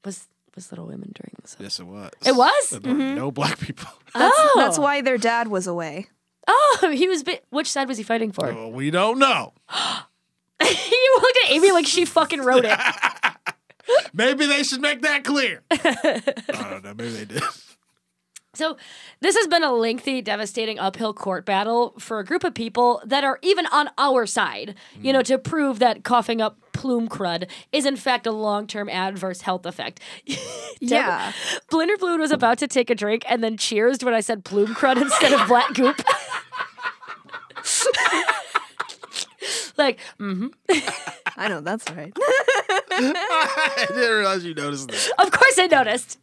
Was 0.05 0.29
was 0.55 0.73
Little 0.73 0.87
Women 0.87 1.13
during 1.15 1.35
this? 1.41 1.57
Yes, 1.61 1.79
it 1.79 1.87
was. 1.87 2.11
It 2.27 2.35
was? 2.35 2.71
There 2.71 2.81
were 2.93 2.99
No 2.99 3.31
black 3.31 3.59
people. 3.59 3.89
That's, 4.15 4.35
oh, 4.37 4.53
that's 4.57 4.79
why 4.79 5.03
their 5.03 5.19
dad 5.19 5.49
was 5.49 5.67
away. 5.67 6.09
Oh, 6.49 6.91
he 6.93 7.07
was. 7.07 7.23
Bi- 7.23 7.41
which 7.51 7.71
side 7.71 7.87
was 7.87 7.99
he 7.99 8.03
fighting 8.03 8.33
for? 8.33 8.53
Well, 8.53 8.73
we 8.73 8.91
don't 8.91 9.19
know. 9.19 9.53
you 10.63 11.19
looked 11.21 11.39
at 11.45 11.51
Amy 11.51 11.71
like 11.73 11.87
she 11.87 12.05
fucking 12.05 12.41
wrote 12.41 12.65
it. 12.65 12.79
Maybe 14.13 14.47
they 14.47 14.63
should 14.63 14.81
make 14.81 15.03
that 15.03 15.25
clear. 15.25 15.63
I 15.71 16.69
don't 16.71 16.85
know. 16.85 16.95
Maybe 16.95 17.11
they 17.11 17.25
did. 17.25 17.43
So, 18.55 18.77
this 19.21 19.37
has 19.37 19.47
been 19.47 19.63
a 19.63 19.73
lengthy, 19.73 20.21
devastating 20.21 20.81
uphill 20.81 21.15
court 21.15 21.45
battle 21.45 21.95
for 21.99 22.19
a 22.19 22.25
group 22.25 22.43
of 22.43 22.55
people 22.55 23.01
that 23.05 23.23
are 23.23 23.39
even 23.43 23.67
on 23.67 23.89
our 23.99 24.27
side, 24.27 24.75
you 25.01 25.13
know, 25.13 25.23
to 25.23 25.39
prove 25.39 25.79
that 25.79 26.03
coughing 26.03 26.41
up 26.41 26.59
plume 26.73 27.09
crud 27.09 27.49
is 27.73 27.87
in 27.87 27.97
fact 27.97 28.27
a 28.27 28.33
long 28.33 28.67
term 28.67 28.89
adverse 28.89 29.43
health 29.43 29.67
effect. 29.67 30.01
Yeah. 30.81 31.33
Blinder 31.71 31.99
Fluid 31.99 32.21
was 32.21 32.31
about 32.31 32.59
to 32.59 32.69
take 32.69 32.89
a 32.89 32.95
drink 32.95 33.25
and 33.29 33.43
then 33.43 33.57
cheersed 33.57 34.05
when 34.05 34.15
I 34.15 34.21
said 34.21 34.45
plume 34.45 34.77
crud 34.77 35.03
instead 35.03 35.33
of 35.33 35.49
black 35.49 35.75
goop. 35.75 36.01
like, 39.79 39.99
mm, 40.21 40.53
I 41.37 41.49
know 41.49 41.61
that's 41.61 41.89
right. 41.91 42.13
I 42.91 43.85
didn't 43.89 44.19
realize 44.19 44.45
you 44.45 44.55
noticed 44.55 44.89
that. 44.89 45.11
of 45.19 45.31
course 45.31 45.59
I 45.59 45.67
noticed. 45.67 46.19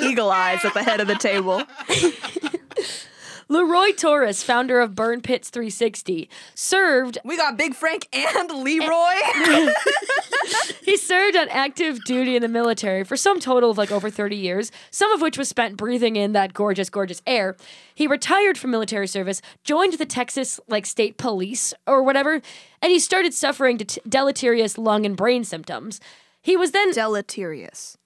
Eagle 0.00 0.30
eyes 0.30 0.64
at 0.64 0.74
the 0.74 0.82
head 0.82 1.00
of 1.00 1.06
the 1.08 1.14
table. 1.16 1.62
Leroy 3.48 3.92
Torres, 3.92 4.42
founder 4.42 4.80
of 4.80 4.96
Burn 4.96 5.20
Pits 5.20 5.50
360, 5.50 6.28
served 6.56 7.18
We 7.24 7.36
got 7.36 7.56
Big 7.56 7.76
Frank 7.76 8.08
and 8.12 8.50
Leroy. 8.50 9.14
he 10.82 10.96
served 10.96 11.36
on 11.36 11.48
active 11.50 12.02
duty 12.04 12.34
in 12.34 12.42
the 12.42 12.48
military 12.48 13.04
for 13.04 13.16
some 13.16 13.38
total 13.38 13.70
of 13.70 13.78
like 13.78 13.92
over 13.92 14.10
30 14.10 14.34
years, 14.34 14.72
some 14.90 15.12
of 15.12 15.20
which 15.20 15.38
was 15.38 15.48
spent 15.48 15.76
breathing 15.76 16.16
in 16.16 16.32
that 16.32 16.54
gorgeous, 16.54 16.90
gorgeous 16.90 17.22
air. 17.24 17.56
He 17.94 18.08
retired 18.08 18.58
from 18.58 18.72
military 18.72 19.06
service, 19.06 19.40
joined 19.62 19.92
the 19.92 20.06
Texas 20.06 20.58
like 20.66 20.84
state 20.84 21.16
police 21.16 21.72
or 21.86 22.02
whatever, 22.02 22.42
and 22.82 22.90
he 22.90 22.98
started 22.98 23.32
suffering 23.32 23.78
deleterious 24.08 24.76
lung 24.76 25.06
and 25.06 25.16
brain 25.16 25.44
symptoms. 25.44 26.00
He 26.42 26.56
was 26.56 26.72
then 26.72 26.92
Deleterious. 26.92 27.96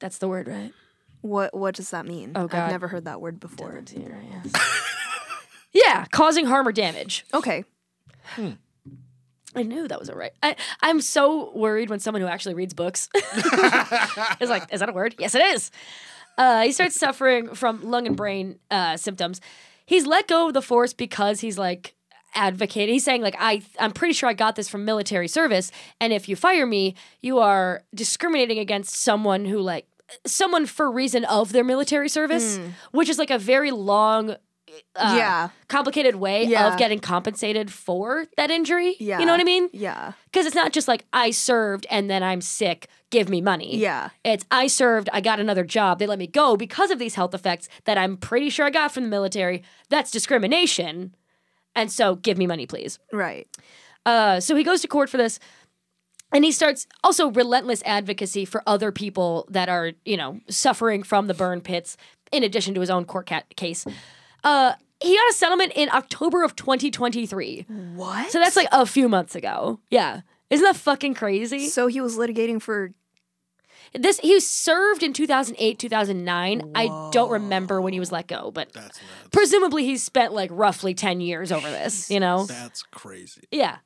That's 0.00 0.18
the 0.18 0.26
word, 0.26 0.48
right? 0.48 0.72
What 1.22 1.54
what 1.54 1.74
does 1.74 1.90
that 1.90 2.06
mean? 2.06 2.32
Oh, 2.34 2.46
God. 2.48 2.64
I've 2.64 2.70
never 2.70 2.88
heard 2.88 3.04
that 3.04 3.20
word 3.20 3.40
before. 3.40 3.82
Yeah, 5.72 6.04
causing 6.10 6.46
harm 6.46 6.66
or 6.66 6.72
damage. 6.72 7.24
Okay. 7.32 7.64
I 9.54 9.62
knew 9.62 9.86
that 9.88 9.98
was 9.98 10.08
a 10.08 10.14
right. 10.14 10.32
I, 10.42 10.56
I'm 10.82 11.00
so 11.00 11.52
worried 11.54 11.90
when 11.90 11.98
someone 12.00 12.22
who 12.22 12.28
actually 12.28 12.54
reads 12.54 12.74
books 12.74 13.08
is 13.14 14.48
like, 14.50 14.72
is 14.72 14.80
that 14.80 14.88
a 14.88 14.92
word? 14.92 15.14
Yes, 15.18 15.34
it 15.34 15.42
is. 15.42 15.70
Uh, 16.38 16.62
he 16.62 16.72
starts 16.72 16.96
suffering 16.96 17.54
from 17.54 17.82
lung 17.82 18.06
and 18.06 18.16
brain 18.16 18.58
uh, 18.70 18.96
symptoms. 18.96 19.40
He's 19.86 20.06
let 20.06 20.28
go 20.28 20.48
of 20.48 20.54
the 20.54 20.62
force 20.62 20.92
because 20.92 21.40
he's 21.40 21.58
like 21.58 21.94
advocating. 22.34 22.94
He's 22.94 23.04
saying 23.04 23.22
like, 23.22 23.36
I, 23.38 23.62
I'm 23.78 23.90
pretty 23.92 24.14
sure 24.14 24.28
I 24.28 24.34
got 24.34 24.54
this 24.54 24.68
from 24.68 24.84
military 24.84 25.26
service, 25.28 25.72
and 26.00 26.12
if 26.12 26.28
you 26.28 26.36
fire 26.36 26.66
me, 26.66 26.94
you 27.20 27.38
are 27.40 27.82
discriminating 27.94 28.58
against 28.60 28.94
someone 28.94 29.44
who 29.44 29.58
like 29.58 29.86
someone 30.26 30.66
for 30.66 30.90
reason 30.90 31.24
of 31.24 31.52
their 31.52 31.64
military 31.64 32.08
service, 32.08 32.58
which 32.92 33.08
is 33.08 33.18
like 33.18 33.30
a 33.30 33.38
very 33.38 33.70
long. 33.70 34.36
Uh, 34.94 35.14
Yeah. 35.16 35.48
complicated 35.66 36.14
way 36.14 36.44
Yeah. 36.44 36.68
of 36.68 36.78
getting 36.78 37.00
compensated 37.00 37.72
for 37.72 38.26
that 38.36 38.52
injury. 38.52 38.94
Yeah. 39.00 39.18
You 39.18 39.26
know 39.26 39.32
what 39.32 39.40
I 39.40 39.44
mean? 39.44 39.68
Yeah. 39.72 40.12
Because 40.26 40.46
it's 40.46 40.54
not 40.54 40.72
just 40.72 40.86
like 40.86 41.04
I 41.12 41.32
served 41.32 41.86
and 41.90 42.08
then 42.08 42.22
I'm 42.22 42.40
sick, 42.40 42.86
give 43.10 43.28
me 43.28 43.40
money. 43.40 43.76
Yeah. 43.76 44.10
It's 44.22 44.44
I 44.48 44.68
served, 44.68 45.08
I 45.12 45.20
got 45.20 45.40
another 45.40 45.64
job, 45.64 45.98
they 45.98 46.06
let 46.06 46.20
me 46.20 46.28
go 46.28 46.56
because 46.56 46.92
of 46.92 47.00
these 47.00 47.16
health 47.16 47.34
effects 47.34 47.68
that 47.84 47.98
I'm 47.98 48.16
pretty 48.16 48.48
sure 48.48 48.64
I 48.64 48.70
got 48.70 48.92
from 48.92 49.02
the 49.02 49.08
military. 49.10 49.64
That's 49.88 50.12
discrimination. 50.12 51.16
And 51.74 51.90
so 51.90 52.14
give 52.14 52.38
me 52.38 52.46
money, 52.46 52.66
please. 52.66 53.00
Right. 53.12 53.48
Uh, 54.06 54.38
so 54.40 54.54
he 54.54 54.62
goes 54.64 54.80
to 54.82 54.88
court 54.88 55.10
for 55.10 55.16
this. 55.16 55.40
And 56.32 56.44
he 56.44 56.52
starts 56.52 56.86
also 57.02 57.30
relentless 57.30 57.82
advocacy 57.84 58.44
for 58.44 58.62
other 58.66 58.92
people 58.92 59.46
that 59.50 59.68
are, 59.68 59.92
you 60.04 60.16
know, 60.16 60.40
suffering 60.48 61.02
from 61.02 61.26
the 61.26 61.34
burn 61.34 61.60
pits, 61.60 61.96
in 62.30 62.44
addition 62.44 62.74
to 62.74 62.80
his 62.80 62.90
own 62.90 63.04
court 63.04 63.26
ca- 63.28 63.42
case. 63.56 63.84
Uh, 64.44 64.74
he 65.02 65.14
got 65.16 65.30
a 65.30 65.32
settlement 65.34 65.72
in 65.74 65.88
October 65.90 66.44
of 66.44 66.54
2023. 66.56 67.66
What? 67.96 68.30
So 68.30 68.38
that's 68.38 68.54
like 68.56 68.68
a 68.70 68.86
few 68.86 69.08
months 69.08 69.34
ago. 69.34 69.80
Yeah. 69.90 70.20
Isn't 70.50 70.64
that 70.64 70.76
fucking 70.76 71.14
crazy? 71.14 71.68
So 71.68 71.86
he 71.86 72.00
was 72.00 72.16
litigating 72.16 72.60
for 72.60 72.92
This 73.94 74.20
he 74.20 74.38
served 74.40 75.02
in 75.02 75.12
2008, 75.12 75.78
2009. 75.78 76.72
I 76.74 77.08
don't 77.12 77.30
remember 77.30 77.80
when 77.80 77.92
he 77.92 77.98
was 78.00 78.12
let 78.12 78.26
go, 78.28 78.50
but 78.52 78.72
That's 78.72 79.00
presumably 79.32 79.84
he 79.84 79.96
spent 79.96 80.32
like 80.32 80.50
roughly 80.52 80.94
10 80.94 81.20
years 81.20 81.50
over 81.50 81.68
this, 81.70 82.10
you 82.10 82.20
know? 82.20 82.44
That's 82.46 82.82
crazy. 82.82 83.42
Yeah. 83.50 83.78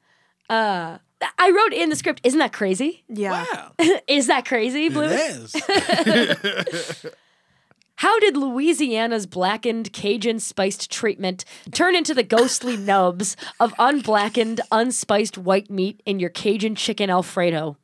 Uh 0.50 0.98
I 1.38 1.50
wrote 1.50 1.72
in 1.72 1.88
the 1.90 1.96
script, 1.96 2.20
isn't 2.24 2.38
that 2.38 2.52
crazy? 2.52 3.04
yeah. 3.08 3.44
Wow. 3.52 3.72
Is 4.08 4.26
that 4.26 4.44
crazy, 4.46 4.88
Blue? 4.88 5.08
It 5.10 5.12
is. 5.12 7.06
How 7.96 8.18
did 8.18 8.36
Louisiana's 8.36 9.26
blackened 9.26 9.92
Cajun 9.92 10.40
spiced 10.40 10.90
treatment 10.90 11.44
turn 11.70 11.94
into 11.94 12.12
the 12.12 12.24
ghostly 12.24 12.76
nubs 12.76 13.36
of 13.60 13.72
unblackened, 13.78 14.60
unspiced 14.72 15.38
white 15.38 15.70
meat 15.70 16.02
in 16.04 16.18
your 16.18 16.30
Cajun 16.30 16.74
chicken 16.74 17.08
Alfredo? 17.08 17.76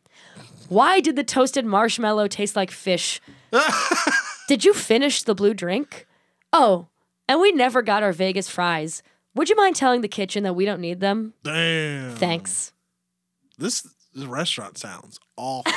Why 0.68 1.00
did 1.00 1.14
the 1.16 1.24
toasted 1.24 1.64
marshmallow 1.64 2.26
taste 2.28 2.56
like 2.56 2.70
fish? 2.70 3.20
did 4.48 4.64
you 4.64 4.74
finish 4.74 5.22
the 5.22 5.34
blue 5.34 5.54
drink? 5.54 6.06
Oh, 6.52 6.88
and 7.28 7.40
we 7.40 7.52
never 7.52 7.80
got 7.80 8.02
our 8.02 8.12
Vegas 8.12 8.48
fries. 8.48 9.02
Would 9.36 9.48
you 9.48 9.56
mind 9.56 9.76
telling 9.76 10.00
the 10.00 10.08
kitchen 10.08 10.42
that 10.42 10.54
we 10.54 10.64
don't 10.64 10.80
need 10.80 10.98
them? 11.00 11.34
Damn. 11.44 12.16
Thanks. 12.16 12.72
This, 13.60 13.86
this 14.14 14.24
restaurant 14.24 14.78
sounds 14.78 15.20
awful. 15.36 15.72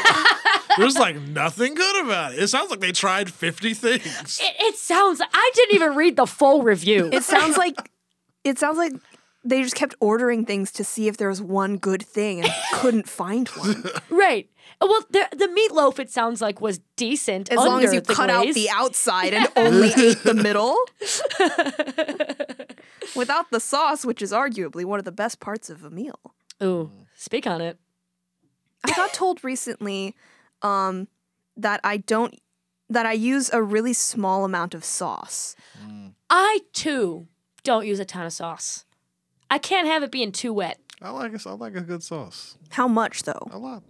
There's 0.77 0.95
like 0.95 1.15
nothing 1.27 1.75
good 1.75 2.05
about 2.05 2.33
it. 2.33 2.39
It 2.39 2.47
sounds 2.47 2.71
like 2.71 2.79
they 2.79 2.91
tried 2.91 3.31
50 3.31 3.73
things. 3.73 4.39
It, 4.41 4.55
it 4.59 4.75
sounds. 4.75 5.21
I 5.21 5.51
didn't 5.53 5.75
even 5.75 5.95
read 5.95 6.15
the 6.15 6.25
full 6.25 6.63
review. 6.63 7.09
It 7.11 7.23
sounds 7.23 7.57
like 7.57 7.91
it 8.43 8.57
sounds 8.57 8.77
like 8.77 8.93
they 9.43 9.61
just 9.61 9.75
kept 9.75 9.95
ordering 9.99 10.45
things 10.45 10.71
to 10.71 10.83
see 10.83 11.07
if 11.07 11.17
there 11.17 11.27
was 11.27 11.41
one 11.41 11.77
good 11.77 12.01
thing 12.01 12.41
and 12.41 12.51
couldn't 12.73 13.09
find 13.09 13.49
one. 13.49 13.83
right. 14.09 14.49
Well, 14.81 15.05
the 15.11 15.27
the 15.31 15.47
meatloaf 15.47 15.99
it 15.99 16.09
sounds 16.09 16.41
like 16.41 16.59
was 16.59 16.79
decent. 16.95 17.51
As 17.51 17.57
long 17.57 17.83
as 17.83 17.93
you 17.93 18.01
the 18.01 18.13
cut 18.13 18.29
out 18.29 18.53
the 18.53 18.69
outside 18.69 19.33
and 19.33 19.47
only 19.55 19.89
ate 19.97 20.23
the 20.23 20.33
middle. 20.33 20.75
Without 23.15 23.51
the 23.51 23.59
sauce, 23.59 24.05
which 24.05 24.21
is 24.21 24.31
arguably 24.31 24.85
one 24.85 24.99
of 24.99 25.05
the 25.05 25.11
best 25.11 25.39
parts 25.39 25.69
of 25.69 25.83
a 25.83 25.89
meal. 25.89 26.19
Ooh, 26.61 26.89
speak 27.23 27.47
on 27.47 27.61
it. 27.61 27.79
I 28.83 28.91
got 28.91 29.13
told 29.21 29.43
recently 29.43 30.15
um, 30.61 31.07
that 31.55 31.79
I 31.83 31.97
don't 31.97 32.35
that 32.89 33.05
I 33.05 33.13
use 33.13 33.49
a 33.51 33.63
really 33.63 33.93
small 33.93 34.45
amount 34.45 34.75
of 34.75 34.83
sauce. 34.83 35.55
I 36.29 36.59
too 36.73 37.27
don't 37.63 37.87
use 37.87 37.99
a 37.99 38.05
ton 38.05 38.25
of 38.25 38.33
sauce. 38.33 38.85
I 39.49 39.57
can't 39.57 39.87
have 39.87 40.03
it 40.03 40.11
being 40.11 40.31
too 40.31 40.53
wet. 40.53 40.79
I 41.01 41.09
like 41.11 41.33
a, 41.33 41.49
I 41.49 41.53
like 41.53 41.75
a 41.75 41.81
good 41.81 42.03
sauce. 42.03 42.57
How 42.71 42.87
much 42.87 43.23
though? 43.23 43.47
A 43.51 43.57
lot. 43.57 43.83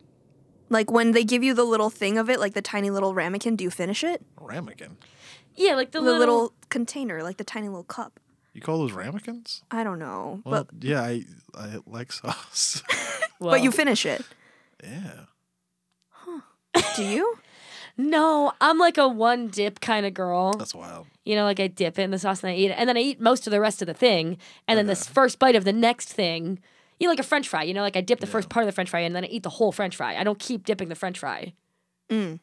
Like 0.69 0.91
when 0.91 1.11
they 1.11 1.23
give 1.23 1.43
you 1.43 1.53
the 1.53 1.63
little 1.63 1.89
thing 1.89 2.17
of 2.17 2.29
it, 2.29 2.39
like 2.39 2.53
the 2.53 2.61
tiny 2.61 2.89
little 2.89 3.13
ramekin, 3.13 3.55
do 3.55 3.63
you 3.63 3.71
finish 3.71 4.03
it? 4.03 4.21
Ramekin. 4.39 4.97
Yeah, 5.55 5.75
like 5.75 5.91
the, 5.91 5.99
The 5.99 6.05
little, 6.05 6.19
little, 6.19 6.53
container, 6.69 7.21
like 7.21 7.37
the 7.37 7.43
tiny 7.43 7.67
little 7.67 7.83
cup. 7.83 8.19
You 8.53 8.61
call 8.61 8.77
those 8.79 8.91
ramekins? 8.91 9.63
I 9.71 9.83
don't 9.83 9.99
know, 9.99 10.41
Well, 10.45 10.65
but 10.65 10.83
yeah, 10.83 11.01
I 11.01 11.23
I 11.55 11.77
like 11.87 12.11
sauce. 12.11 12.83
well, 13.39 13.51
but 13.51 13.63
you 13.63 13.71
finish 13.71 14.05
it. 14.05 14.21
yeah. 14.83 15.25
Huh. 16.09 16.41
Do 16.95 17.03
you? 17.03 17.37
No, 17.95 18.53
I'm 18.59 18.79
like 18.79 18.97
a 18.97 19.07
one 19.07 19.49
dip 19.49 19.79
kind 19.79 20.03
of 20.07 20.15
girl. 20.15 20.53
That's 20.57 20.73
wild. 20.73 21.05
You 21.25 21.35
know, 21.35 21.43
like 21.43 21.59
I 21.59 21.67
dip 21.67 21.99
it 21.99 22.01
in 22.01 22.09
the 22.09 22.17
sauce 22.17 22.41
and 22.41 22.51
I 22.51 22.55
eat 22.55 22.71
it, 22.71 22.75
and 22.75 22.89
then 22.89 22.97
I 22.97 23.01
eat 23.01 23.21
most 23.21 23.45
of 23.45 23.51
the 23.51 23.59
rest 23.61 23.83
of 23.83 23.85
the 23.85 23.93
thing, 23.93 24.39
and 24.67 24.79
then 24.79 24.87
this 24.87 25.07
first 25.07 25.37
bite 25.37 25.55
of 25.55 25.63
the 25.63 25.71
next 25.73 26.11
thing. 26.11 26.57
You 26.99 27.05
know, 27.05 27.11
like 27.11 27.19
a 27.19 27.23
French 27.23 27.47
fry. 27.47 27.61
You 27.61 27.75
know, 27.75 27.81
like 27.83 27.95
I 27.95 28.01
dip 28.01 28.19
the 28.19 28.25
first 28.25 28.49
part 28.49 28.63
of 28.63 28.67
the 28.67 28.71
French 28.71 28.89
fry 28.89 29.01
and 29.01 29.15
then 29.15 29.23
I 29.23 29.27
eat 29.27 29.43
the 29.43 29.49
whole 29.51 29.71
French 29.71 29.95
fry. 29.95 30.15
I 30.15 30.23
don't 30.23 30.39
keep 30.39 30.65
dipping 30.65 30.89
the 30.89 30.95
French 30.95 31.19
fry. 31.19 31.53
Mm. 32.09 32.39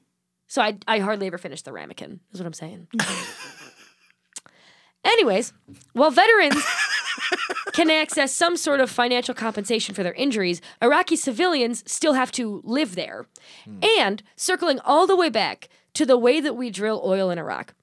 So 0.46 0.62
I 0.62 0.76
I 0.86 1.00
hardly 1.00 1.26
ever 1.26 1.36
finish 1.38 1.62
the 1.62 1.72
ramekin. 1.72 2.20
Is 2.32 2.38
what 2.38 2.46
I'm 2.46 2.52
saying. 2.52 2.86
Anyways, 5.05 5.53
while 5.92 6.11
veterans 6.11 6.62
can 7.72 7.90
access 7.90 8.34
some 8.34 8.57
sort 8.57 8.80
of 8.80 8.90
financial 8.90 9.34
compensation 9.34 9.94
for 9.94 10.03
their 10.03 10.12
injuries, 10.14 10.61
Iraqi 10.82 11.16
civilians 11.16 11.82
still 11.90 12.12
have 12.12 12.30
to 12.32 12.61
live 12.64 12.94
there. 12.94 13.26
And 13.98 14.22
circling 14.36 14.78
all 14.84 15.07
the 15.07 15.16
way 15.16 15.30
back 15.30 15.68
to 15.94 16.05
the 16.05 16.18
way 16.18 16.40
that 16.40 16.57
we 16.57 16.70
drill 16.70 17.03
oil 17.05 17.30
in 17.30 17.38
Iraq. 17.38 17.74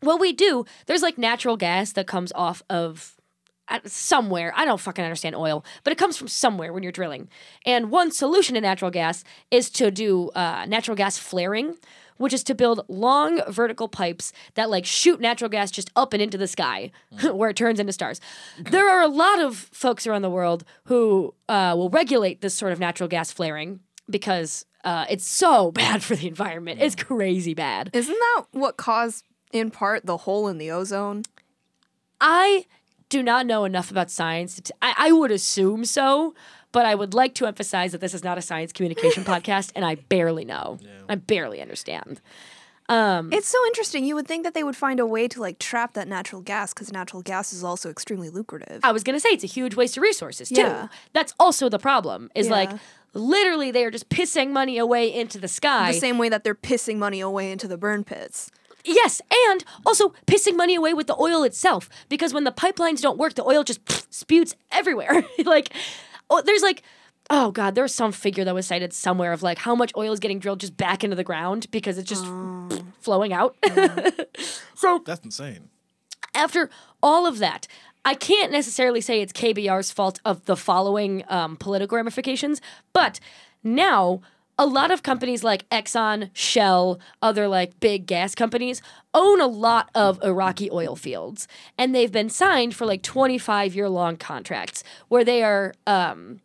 What 0.00 0.20
we 0.20 0.32
do, 0.32 0.64
there's 0.86 1.02
like 1.02 1.18
natural 1.18 1.56
gas 1.56 1.92
that 1.92 2.06
comes 2.06 2.32
off 2.34 2.62
of 2.68 3.16
somewhere. 3.84 4.52
I 4.54 4.64
don't 4.64 4.80
fucking 4.80 5.04
understand 5.04 5.34
oil, 5.34 5.64
but 5.82 5.92
it 5.92 5.98
comes 5.98 6.16
from 6.16 6.28
somewhere 6.28 6.72
when 6.72 6.82
you're 6.82 6.92
drilling. 6.92 7.28
And 7.64 7.90
one 7.90 8.10
solution 8.12 8.54
to 8.54 8.60
natural 8.60 8.90
gas 8.90 9.24
is 9.50 9.70
to 9.70 9.90
do 9.90 10.30
uh, 10.30 10.66
natural 10.66 10.96
gas 10.96 11.18
flaring, 11.18 11.76
which 12.18 12.32
is 12.32 12.42
to 12.44 12.54
build 12.54 12.84
long 12.88 13.40
vertical 13.48 13.88
pipes 13.88 14.32
that 14.54 14.70
like 14.70 14.84
shoot 14.84 15.20
natural 15.20 15.48
gas 15.50 15.70
just 15.70 15.90
up 15.96 16.12
and 16.12 16.22
into 16.22 16.38
the 16.38 16.48
sky 16.48 16.90
where 17.32 17.50
it 17.50 17.56
turns 17.56 17.78
into 17.80 17.92
stars. 17.92 18.20
There 18.58 18.88
are 18.88 19.02
a 19.02 19.08
lot 19.08 19.38
of 19.40 19.56
folks 19.56 20.06
around 20.06 20.22
the 20.22 20.30
world 20.30 20.64
who 20.84 21.34
uh, 21.48 21.74
will 21.76 21.90
regulate 21.90 22.40
this 22.40 22.54
sort 22.54 22.72
of 22.72 22.78
natural 22.80 23.08
gas 23.08 23.30
flaring 23.32 23.80
because 24.08 24.64
uh, 24.84 25.04
it's 25.10 25.26
so 25.26 25.70
bad 25.82 26.02
for 26.02 26.16
the 26.16 26.28
environment. 26.28 26.80
It's 26.80 26.94
crazy 26.94 27.54
bad. 27.54 27.90
Isn't 27.92 28.14
that 28.18 28.44
what 28.52 28.76
caused, 28.76 29.24
in 29.52 29.70
part, 29.70 30.06
the 30.06 30.16
hole 30.18 30.48
in 30.48 30.58
the 30.58 30.70
ozone? 30.70 31.22
I 32.20 32.66
do 33.08 33.22
not 33.22 33.46
know 33.46 33.64
enough 33.64 33.90
about 33.90 34.10
science. 34.10 34.60
to- 34.60 34.74
I, 34.82 34.94
I 34.96 35.12
would 35.12 35.30
assume 35.30 35.84
so, 35.84 36.34
but 36.76 36.84
I 36.84 36.94
would 36.94 37.14
like 37.14 37.32
to 37.36 37.46
emphasize 37.46 37.92
that 37.92 38.02
this 38.02 38.12
is 38.12 38.22
not 38.22 38.36
a 38.36 38.42
science 38.42 38.70
communication 38.70 39.24
podcast, 39.32 39.72
and 39.74 39.82
I 39.82 39.94
barely 39.94 40.44
know. 40.44 40.78
I 41.08 41.14
barely 41.14 41.62
understand. 41.62 42.20
Um, 42.90 43.32
it's 43.32 43.48
so 43.48 43.56
interesting. 43.68 44.04
You 44.04 44.14
would 44.14 44.28
think 44.28 44.44
that 44.44 44.52
they 44.52 44.62
would 44.62 44.76
find 44.76 45.00
a 45.00 45.06
way 45.06 45.26
to 45.26 45.40
like 45.40 45.58
trap 45.58 45.94
that 45.94 46.06
natural 46.06 46.42
gas 46.42 46.74
because 46.74 46.92
natural 46.92 47.22
gas 47.22 47.54
is 47.54 47.64
also 47.64 47.88
extremely 47.88 48.28
lucrative. 48.28 48.80
I 48.84 48.92
was 48.92 49.04
gonna 49.04 49.20
say 49.20 49.30
it's 49.30 49.42
a 49.42 49.46
huge 49.46 49.74
waste 49.74 49.96
of 49.96 50.02
resources 50.02 50.50
too. 50.50 50.56
Yeah. 50.60 50.88
That's 51.14 51.32
also 51.40 51.70
the 51.70 51.78
problem. 51.78 52.30
Is 52.34 52.50
like 52.50 52.70
literally 53.14 53.70
they 53.70 53.82
are 53.86 53.90
just 53.90 54.10
pissing 54.10 54.50
money 54.50 54.76
away 54.76 55.10
into 55.10 55.38
the 55.38 55.48
sky. 55.48 55.92
the 55.92 55.98
same 55.98 56.18
way 56.18 56.28
that 56.28 56.44
they're 56.44 56.54
pissing 56.54 56.98
money 56.98 57.20
away 57.20 57.52
into 57.52 57.66
the 57.66 57.78
burn 57.78 58.04
pits. 58.04 58.50
Yes, 58.86 59.20
and 59.48 59.64
also 59.84 60.12
pissing 60.26 60.56
money 60.56 60.74
away 60.76 60.94
with 60.94 61.08
the 61.08 61.16
oil 61.18 61.42
itself 61.42 61.88
because 62.08 62.32
when 62.32 62.44
the 62.44 62.52
pipelines 62.52 63.00
don't 63.00 63.18
work, 63.18 63.34
the 63.34 63.44
oil 63.44 63.64
just 63.64 63.80
spews 64.14 64.54
everywhere. 64.70 65.24
like, 65.44 65.70
oh, 66.30 66.42
there's 66.42 66.62
like, 66.62 66.82
oh 67.30 67.50
god, 67.50 67.74
there's 67.74 67.94
some 67.94 68.12
figure 68.12 68.44
that 68.44 68.54
was 68.54 68.66
cited 68.66 68.92
somewhere 68.92 69.32
of 69.32 69.42
like 69.42 69.58
how 69.58 69.74
much 69.74 69.92
oil 69.96 70.12
is 70.12 70.20
getting 70.20 70.38
drilled 70.38 70.60
just 70.60 70.76
back 70.76 71.02
into 71.04 71.16
the 71.16 71.24
ground 71.24 71.66
because 71.70 71.98
it's 71.98 72.08
just 72.08 72.24
flowing 73.00 73.32
out. 73.32 73.56
so 74.74 75.02
That's 75.04 75.24
insane. 75.24 75.68
after 76.34 76.70
all 77.02 77.26
of 77.26 77.38
that, 77.38 77.66
I 78.04 78.14
can't 78.14 78.52
necessarily 78.52 79.00
say 79.00 79.20
it's 79.20 79.32
KBR's 79.32 79.90
fault 79.90 80.20
of 80.24 80.44
the 80.44 80.56
following 80.56 81.24
um, 81.28 81.56
political 81.56 81.96
ramifications, 81.96 82.60
but 82.92 83.18
now 83.64 84.20
a 84.58 84.66
lot 84.66 84.90
of 84.90 85.02
companies 85.02 85.44
like 85.44 85.68
Exxon, 85.70 86.30
Shell, 86.32 86.98
other 87.20 87.46
like 87.48 87.78
big 87.80 88.06
gas 88.06 88.34
companies 88.34 88.80
own 89.12 89.40
a 89.40 89.46
lot 89.46 89.90
of 89.94 90.22
Iraqi 90.22 90.70
oil 90.70 90.96
fields, 90.96 91.46
and 91.76 91.94
they've 91.94 92.12
been 92.12 92.30
signed 92.30 92.74
for 92.74 92.86
like 92.86 93.02
25 93.02 93.74
year 93.74 93.88
long 93.88 94.16
contracts 94.16 94.82
where 95.08 95.24
they 95.24 95.42
are. 95.42 95.74
Um, 95.86 96.40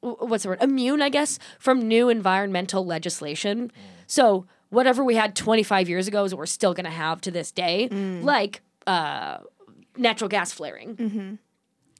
what's 0.00 0.42
the 0.42 0.48
word? 0.50 0.62
Immune 0.62 1.00
i 1.00 1.08
guess 1.08 1.38
from 1.60 1.86
new 1.86 2.08
environmental 2.08 2.84
legislation. 2.84 3.70
So 4.06 4.46
whatever 4.70 5.04
we 5.04 5.14
had 5.14 5.36
25 5.36 5.88
years 5.88 6.08
ago 6.08 6.24
is 6.24 6.32
what 6.34 6.38
we're 6.38 6.46
still 6.46 6.74
going 6.74 6.86
to 6.86 6.90
have 6.90 7.20
to 7.20 7.30
this 7.30 7.52
day 7.52 7.88
like 8.22 8.62
uh, 8.86 9.38
natural 9.96 10.28
gas 10.28 10.50
flaring. 10.50 11.38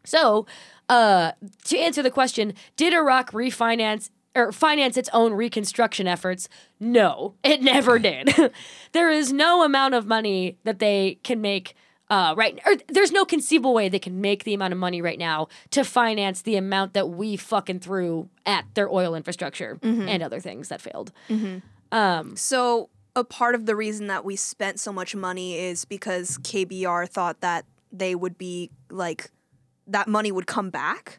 So 0.04 0.46
uh, 0.88 1.32
to 1.66 1.78
answer 1.78 2.02
the 2.02 2.10
question 2.10 2.54
did 2.76 2.92
iraq 2.92 3.30
refinance 3.32 4.10
or 4.34 4.52
finance 4.52 4.96
its 4.96 5.08
own 5.12 5.32
reconstruction 5.34 6.06
efforts. 6.06 6.48
No 6.80 7.34
it 7.42 7.62
never 7.62 7.98
did. 8.10 8.34
There 8.92 9.10
is 9.10 9.32
no 9.32 9.64
amount 9.64 9.94
of 9.94 10.06
money 10.06 10.58
that 10.64 10.78
they 10.78 11.18
can 11.22 11.40
make 11.40 11.74
uh, 12.10 12.34
right 12.36 12.60
or 12.66 12.74
there's 12.88 13.10
no 13.10 13.24
conceivable 13.24 13.72
way 13.72 13.88
they 13.88 13.98
can 13.98 14.20
make 14.20 14.44
the 14.44 14.52
amount 14.52 14.72
of 14.72 14.78
money 14.78 15.00
right 15.00 15.18
now 15.18 15.48
to 15.70 15.82
finance 15.82 16.42
the 16.42 16.56
amount 16.56 16.92
that 16.92 17.08
we 17.08 17.36
fucking 17.36 17.80
threw 17.80 18.28
at 18.44 18.66
their 18.74 18.90
oil 18.92 19.14
infrastructure 19.14 19.76
mm-hmm. 19.76 20.06
and 20.08 20.22
other 20.22 20.40
things 20.40 20.68
that 20.68 20.82
failed. 20.82 21.10
Mm-hmm. 21.30 21.58
Um, 21.96 22.36
so 22.36 22.90
a 23.14 23.24
part 23.24 23.54
of 23.54 23.66
the 23.66 23.76
reason 23.76 24.06
that 24.08 24.24
we 24.24 24.36
spent 24.36 24.80
so 24.80 24.92
much 24.92 25.14
money 25.14 25.58
is 25.58 25.84
because 25.84 26.38
KBR 26.38 27.08
thought 27.08 27.40
that 27.40 27.64
they 27.90 28.14
would 28.14 28.38
be 28.38 28.70
like 28.90 29.30
that 29.86 30.08
money 30.08 30.32
would 30.32 30.46
come 30.46 30.70
back. 30.70 31.18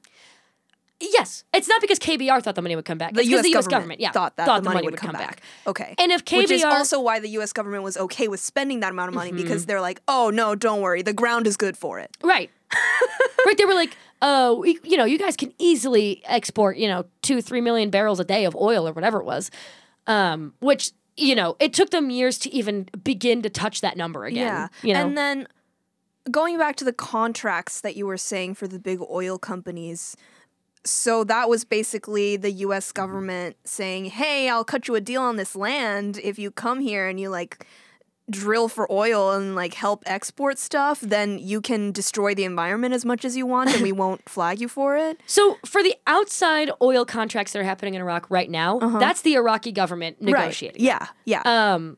Yes 1.11 1.43
it's 1.53 1.67
not 1.67 1.81
because 1.81 1.99
kbr 1.99 2.41
thought 2.41 2.55
the 2.55 2.61
money 2.61 2.75
would 2.75 2.85
come 2.85 2.97
back 2.97 3.13
The 3.13 3.21
it's 3.21 3.29
U.S. 3.29 3.43
the 3.43 3.49
us 3.49 3.67
government, 3.67 3.71
government 3.71 3.99
yeah 3.99 4.11
thought 4.11 4.35
that 4.37 4.45
the, 4.45 4.69
money, 4.69 4.85
would 4.85 4.95
come, 4.95 5.13
back. 5.13 5.41
Okay, 5.67 5.95
and 5.97 6.11
if 6.11 6.21
which 6.31 6.49
is 6.49 6.63
KBR 6.63 6.71
also 6.71 6.99
why 7.01 7.19
the 7.19 7.29
U.S. 7.29 7.51
government 7.53 7.83
was 7.83 7.97
okay 7.97 8.27
with 8.27 8.39
spending 8.39 8.79
that 8.79 8.91
amount 8.91 9.09
of 9.09 9.15
money 9.15 9.31
Mm-hmm. 9.31 9.41
because 9.41 9.65
they're 9.65 9.81
like, 9.81 10.01
oh 10.07 10.29
no, 10.29 10.55
don't 10.55 10.81
worry, 10.81 11.01
the 11.01 11.13
ground 11.13 11.47
is 11.47 11.57
good 11.57 11.77
for 11.77 11.99
it. 11.99 12.15
Right. 12.23 12.49
right. 13.45 13.57
They 13.57 13.65
were 13.65 13.73
like, 13.73 13.95
uh, 14.21 14.55
you 14.83 14.97
know, 14.97 15.05
you 15.05 15.17
guys 15.17 15.35
can 15.35 15.53
easily 15.59 16.21
export, 16.25 16.77
you 16.77 16.87
know, 16.87 17.05
two, 17.21 17.41
three 17.41 17.61
million 17.61 17.89
barrels 17.89 18.19
a 18.19 18.23
day 18.23 18.45
of 18.45 18.55
oil 18.55 18.87
or 18.87 18.93
whatever 18.93 19.19
it 19.19 19.25
was. 19.25 19.51
Um, 20.07 20.53
which, 20.59 20.91
you 21.17 21.35
know, 21.35 21.55
it 21.59 21.73
took 21.73 21.89
them 21.91 22.09
years 22.09 22.37
to 22.39 22.53
even 22.53 22.89
begin 23.03 23.41
to 23.43 23.49
touch 23.49 23.81
that 23.81 23.97
number 23.97 24.25
again. 24.25 24.45
Yeah. 24.45 24.67
You 24.81 24.93
know? 24.93 25.01
And 25.01 25.17
then 25.17 25.47
going 26.31 26.57
back 26.57 26.75
to 26.77 26.85
the 26.85 26.93
contracts 26.93 27.81
that 27.81 27.95
you 27.95 28.05
were 28.05 28.17
saying 28.17 28.55
for 28.55 28.67
the 28.67 28.79
big 28.79 28.99
oil 29.09 29.37
companies. 29.37 30.15
So 30.85 31.23
that 31.25 31.49
was 31.49 31.63
basically 31.63 32.35
the 32.37 32.51
US 32.51 32.91
government 32.91 33.55
saying, 33.63 34.05
"Hey, 34.05 34.49
I'll 34.49 34.65
cut 34.65 34.87
you 34.87 34.95
a 34.95 35.01
deal 35.01 35.21
on 35.21 35.37
this 35.37 35.55
land 35.55 36.19
if 36.21 36.37
you 36.37 36.51
come 36.51 36.79
here 36.81 37.07
and 37.07 37.19
you 37.19 37.29
like 37.29 37.65
drill 38.29 38.69
for 38.69 38.89
oil 38.91 39.31
and 39.31 39.53
like 39.53 39.73
help 39.73 40.01
export 40.05 40.57
stuff, 40.57 41.01
then 41.01 41.37
you 41.39 41.59
can 41.59 41.91
destroy 41.91 42.33
the 42.33 42.45
environment 42.45 42.93
as 42.93 43.03
much 43.03 43.25
as 43.25 43.35
you 43.35 43.45
want 43.45 43.69
and 43.73 43.83
we 43.83 43.91
won't 44.03 44.27
flag 44.29 44.59
you 44.61 44.67
for 44.67 44.95
it." 44.97 45.19
so 45.25 45.57
for 45.65 45.83
the 45.83 45.95
outside 46.07 46.69
oil 46.81 47.05
contracts 47.05 47.53
that 47.53 47.59
are 47.59 47.63
happening 47.65 47.93
in 47.95 48.01
Iraq 48.01 48.25
right 48.29 48.49
now, 48.49 48.79
that's 48.99 49.21
the 49.21 49.33
Iraqi 49.35 49.71
government 49.71 50.21
negotiating. 50.21 50.81
Uh-huh. 50.87 50.99
Right. 50.99 51.07
Yeah. 51.25 51.41
Yeah. 51.45 51.73
Um, 51.73 51.97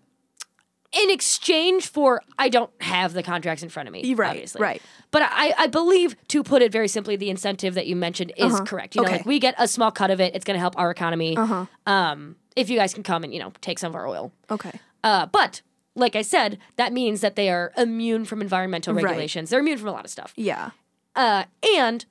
in 1.03 1.09
exchange 1.11 1.87
for, 1.87 2.21
I 2.39 2.49
don't 2.49 2.71
have 2.81 3.13
the 3.13 3.21
contracts 3.23 3.61
in 3.63 3.69
front 3.69 3.87
of 3.87 3.93
me. 3.93 4.13
Right, 4.15 4.29
obviously. 4.31 4.61
right. 4.61 4.81
But 5.11 5.23
I, 5.23 5.53
I 5.57 5.67
believe, 5.67 6.15
to 6.29 6.43
put 6.43 6.61
it 6.61 6.71
very 6.71 6.87
simply, 6.87 7.15
the 7.15 7.29
incentive 7.29 7.73
that 7.75 7.87
you 7.87 7.95
mentioned 7.95 8.31
is 8.37 8.59
correct. 8.61 8.95
You 8.95 9.01
know, 9.01 9.07
Uh-huh. 9.07 9.09
Okay. 9.09 9.15
Uh-huh. 9.15 9.17
like 9.19 9.25
we 9.25 9.39
get 9.39 9.55
a 9.57 9.67
small 9.67 9.91
cut 9.91 10.11
of 10.11 10.19
it. 10.21 10.33
It's 10.35 10.45
going 10.45 10.55
to 10.55 10.59
help 10.61 10.77
our 10.77 10.91
economy. 10.91 11.35
Uh-huh. 11.37 11.65
Um, 11.85 12.35
if 12.55 12.69
you 12.69 12.77
guys 12.77 12.93
can 12.93 13.03
come 13.03 13.23
and 13.25 13.33
you 13.33 13.39
know 13.39 13.51
take 13.61 13.79
some 13.79 13.91
of 13.91 13.95
our 13.95 14.07
oil. 14.07 14.31
okay. 14.49 14.79
Uh, 15.03 15.25
but 15.27 15.61
like 15.95 16.15
I 16.15 16.21
said, 16.23 16.57
that 16.77 16.91
means 16.93 17.21
that 17.21 17.35
they 17.35 17.49
are 17.49 17.71
immune 17.77 18.25
from 18.25 18.41
environmental 18.41 18.93
Right. 18.93 19.03
regulations. 19.03 19.49
They're 19.49 19.59
immune 19.59 19.77
from 19.77 19.89
a 19.89 19.91
lot 19.91 20.03
of 20.05 20.11
stuff. 20.11 20.33
Yeah. 20.35 20.71
Uh, 21.15 21.43
and 21.77 22.05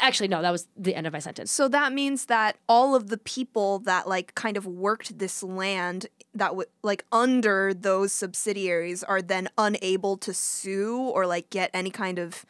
actually, 0.00 0.28
no, 0.28 0.42
that 0.42 0.50
was 0.52 0.68
the 0.76 0.94
end 0.94 1.06
of 1.06 1.12
my 1.12 1.18
sentence. 1.18 1.50
So 1.52 1.68
that 1.68 1.92
means 1.92 2.26
that 2.26 2.56
all 2.68 2.94
of 2.94 3.08
the 3.08 3.18
people 3.18 3.78
that 3.80 4.08
like 4.08 4.34
kind 4.34 4.56
of 4.56 4.66
worked 4.66 5.18
this 5.18 5.42
land 5.42 6.06
that 6.34 6.54
would 6.56 6.66
like 6.82 7.04
under 7.12 7.72
those 7.74 8.12
subsidiaries 8.12 9.02
are 9.02 9.22
then 9.22 9.48
unable 9.56 10.16
to 10.18 10.34
sue 10.34 10.98
or 10.98 11.26
like 11.26 11.48
get 11.50 11.70
any 11.72 11.90
kind 11.90 12.18
of 12.18 12.44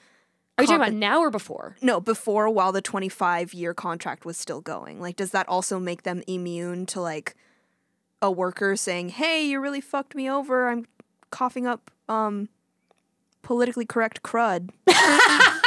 Are 0.59 0.65
you 0.65 0.69
talking 0.69 0.83
about 0.83 0.93
now 0.95 1.21
or 1.21 1.31
before? 1.31 1.77
no 1.83 2.01
before 2.01 2.49
while 2.51 2.73
the 2.73 2.83
25 2.83 3.55
year 3.55 3.75
contract 3.75 4.25
was 4.25 4.37
still 4.37 4.61
going 4.61 5.01
like 5.01 5.15
does 5.17 5.31
that 5.31 5.49
also 5.49 5.79
make 5.79 6.03
them 6.03 6.23
immune 6.27 6.85
to 6.87 7.01
like 7.01 7.35
a 8.21 8.31
worker 8.31 8.75
saying 8.75 9.11
hey 9.11 9.47
you 9.47 9.61
really 9.61 9.81
fucked 9.81 10.15
me 10.17 10.29
over 10.29 10.69
i'm 10.69 10.87
coughing 11.31 11.67
up 11.67 11.91
um 12.09 12.49
politically 13.43 13.85
correct 13.87 14.23
crud 14.25 14.71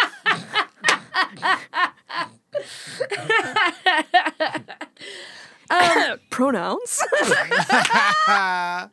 pronouns 6.29 7.03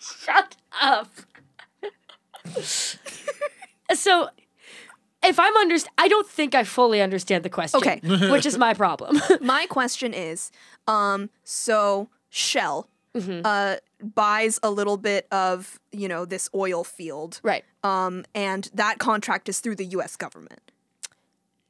Shut 0.00 0.56
up. 0.80 1.10
so, 3.94 4.28
if 5.24 5.38
I'm 5.38 5.54
underst, 5.56 5.86
I 5.96 6.08
don't 6.08 6.28
think 6.28 6.54
I 6.54 6.64
fully 6.64 7.00
understand 7.00 7.44
the 7.44 7.50
question. 7.50 7.78
Okay. 7.78 8.00
which 8.30 8.46
is 8.46 8.58
my 8.58 8.74
problem. 8.74 9.20
My 9.40 9.66
question 9.66 10.12
is, 10.14 10.50
um, 10.86 11.30
so 11.44 12.08
Shell 12.28 12.88
Mm-hmm. 13.14 13.40
uh, 13.44 13.76
buys 14.14 14.60
a 14.62 14.70
little 14.70 14.96
bit 14.96 15.26
of 15.32 15.80
you 15.92 16.08
know 16.08 16.24
this 16.24 16.48
oil 16.54 16.84
field, 16.84 17.40
right? 17.42 17.64
um, 17.82 18.24
and 18.34 18.70
that 18.74 18.98
contract 18.98 19.48
is 19.48 19.60
through 19.60 19.76
the 19.76 19.86
U.S. 19.86 20.14
government. 20.16 20.60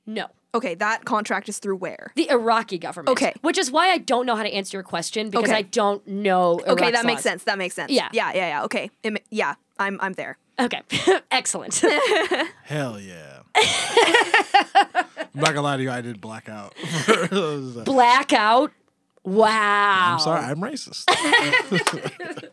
No. 0.06 0.26
Okay, 0.54 0.74
that 0.76 1.04
contract 1.04 1.48
is 1.48 1.58
through 1.58 1.76
where? 1.76 2.10
The 2.16 2.30
Iraqi 2.30 2.78
government. 2.78 3.10
Okay. 3.10 3.34
Which 3.42 3.58
is 3.58 3.70
why 3.70 3.90
I 3.90 3.98
don't 3.98 4.24
know 4.26 4.34
how 4.34 4.42
to 4.42 4.48
answer 4.52 4.76
your 4.78 4.82
question 4.82 5.28
because 5.30 5.50
Okay. 5.50 5.58
I 5.58 5.62
don't 5.62 6.06
know. 6.08 6.54
Okay, 6.66 6.70
Iraq's 6.86 6.92
that 6.92 7.04
makes 7.06 7.22
sense. 7.22 7.44
That 7.44 7.58
makes 7.58 7.74
sense. 7.74 7.92
Yeah. 7.92 8.08
yeah, 8.12 8.32
yeah, 8.34 8.48
yeah. 8.48 8.64
Okay, 8.64 8.90
It 9.02 9.12
ma- 9.12 9.18
yeah, 9.30 9.54
I'm 9.78 9.98
I'm 10.00 10.14
there. 10.14 10.38
Okay. 10.58 10.80
Excellent. 11.30 11.80
Hell 12.64 12.98
yeah. 12.98 13.40
I'm 13.54 15.04
not 15.34 15.48
gonna 15.48 15.62
lie 15.62 15.76
to 15.76 15.82
you, 15.82 15.90
I 15.90 16.00
did 16.00 16.20
blackout. 16.20 16.74
Blackout. 17.84 18.72
Wow. 19.24 20.12
I'm 20.14 20.18
sorry, 20.20 20.44
I'm 20.44 20.58
racist. 20.60 21.04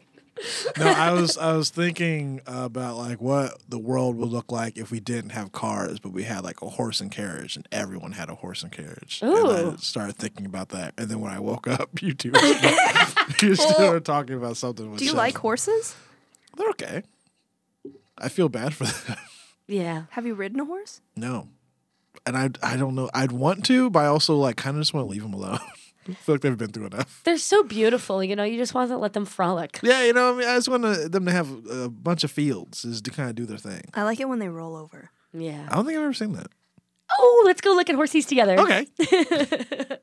no, 0.77 0.87
I 0.87 1.11
was 1.13 1.37
I 1.37 1.55
was 1.55 1.69
thinking 1.69 2.41
about 2.45 2.97
like 2.97 3.21
what 3.21 3.57
the 3.69 3.79
world 3.79 4.17
would 4.17 4.29
look 4.29 4.51
like 4.51 4.77
if 4.77 4.91
we 4.91 4.99
didn't 4.99 5.29
have 5.31 5.51
cars, 5.51 5.99
but 5.99 6.11
we 6.11 6.23
had 6.23 6.43
like 6.43 6.61
a 6.61 6.67
horse 6.69 6.99
and 6.99 7.09
carriage, 7.11 7.55
and 7.55 7.67
everyone 7.71 8.11
had 8.11 8.29
a 8.29 8.35
horse 8.35 8.61
and 8.63 8.71
carriage. 8.71 9.19
And 9.21 9.31
I 9.47 9.75
started 9.77 10.17
thinking 10.17 10.45
about 10.45 10.69
that, 10.69 10.93
and 10.97 11.07
then 11.09 11.21
when 11.21 11.31
I 11.31 11.39
woke 11.39 11.67
up, 11.67 11.89
you 12.01 12.13
two, 12.13 12.31
you 13.41 13.55
started 13.55 14.03
talking 14.03 14.35
about 14.35 14.57
something. 14.57 14.89
With 14.91 14.99
Do 14.99 15.05
you 15.05 15.11
Shell. 15.11 15.17
like 15.17 15.37
horses? 15.37 15.95
They're 16.57 16.69
okay. 16.69 17.03
I 18.17 18.29
feel 18.29 18.49
bad 18.49 18.73
for 18.73 18.85
them. 18.85 19.17
Yeah. 19.67 20.03
Have 20.11 20.25
you 20.25 20.35
ridden 20.35 20.59
a 20.59 20.65
horse? 20.65 21.01
No. 21.15 21.49
And 22.25 22.37
I 22.37 22.49
I 22.61 22.75
don't 22.77 22.95
know. 22.95 23.09
I'd 23.13 23.31
want 23.31 23.65
to, 23.65 23.89
but 23.89 23.99
I 23.99 24.07
also 24.07 24.35
like 24.35 24.57
kind 24.57 24.75
of 24.77 24.81
just 24.81 24.93
want 24.93 25.07
to 25.07 25.11
leave 25.11 25.21
them 25.23 25.33
alone. 25.33 25.59
I 26.07 26.13
feel 26.13 26.35
like 26.35 26.41
they've 26.41 26.57
been 26.57 26.71
through 26.71 26.87
enough. 26.87 27.21
They're 27.25 27.37
so 27.37 27.63
beautiful, 27.63 28.23
you 28.23 28.35
know. 28.35 28.43
You 28.43 28.57
just 28.57 28.73
want 28.73 28.89
to 28.91 28.97
let 28.97 29.13
them 29.13 29.25
frolic. 29.25 29.79
Yeah, 29.83 30.03
you 30.03 30.13
know, 30.13 30.33
I 30.33 30.37
mean, 30.37 30.47
I 30.47 30.55
just 30.55 30.67
want 30.69 30.83
to, 30.83 31.09
them 31.09 31.25
to 31.25 31.31
have 31.31 31.49
a 31.67 31.89
bunch 31.89 32.23
of 32.23 32.31
fields, 32.31 32.85
is 32.85 33.01
to 33.03 33.11
kind 33.11 33.29
of 33.29 33.35
do 33.35 33.45
their 33.45 33.57
thing. 33.57 33.81
I 33.93 34.03
like 34.03 34.19
it 34.19 34.29
when 34.29 34.39
they 34.39 34.49
roll 34.49 34.75
over. 34.75 35.09
Yeah. 35.33 35.67
I 35.69 35.75
don't 35.75 35.85
think 35.85 35.97
I've 35.97 36.03
ever 36.03 36.13
seen 36.13 36.33
that. 36.33 36.47
Oh, 37.19 37.43
let's 37.45 37.61
go 37.61 37.73
look 37.73 37.89
at 37.89 37.95
horsies 37.95 38.27
together. 38.27 38.59
Okay. 38.59 38.87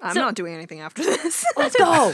I'm 0.00 0.14
So- 0.14 0.20
not 0.20 0.34
doing 0.34 0.54
anything 0.54 0.80
after 0.80 1.02
this. 1.02 1.44
Let's 1.56 1.76
go. 1.76 2.12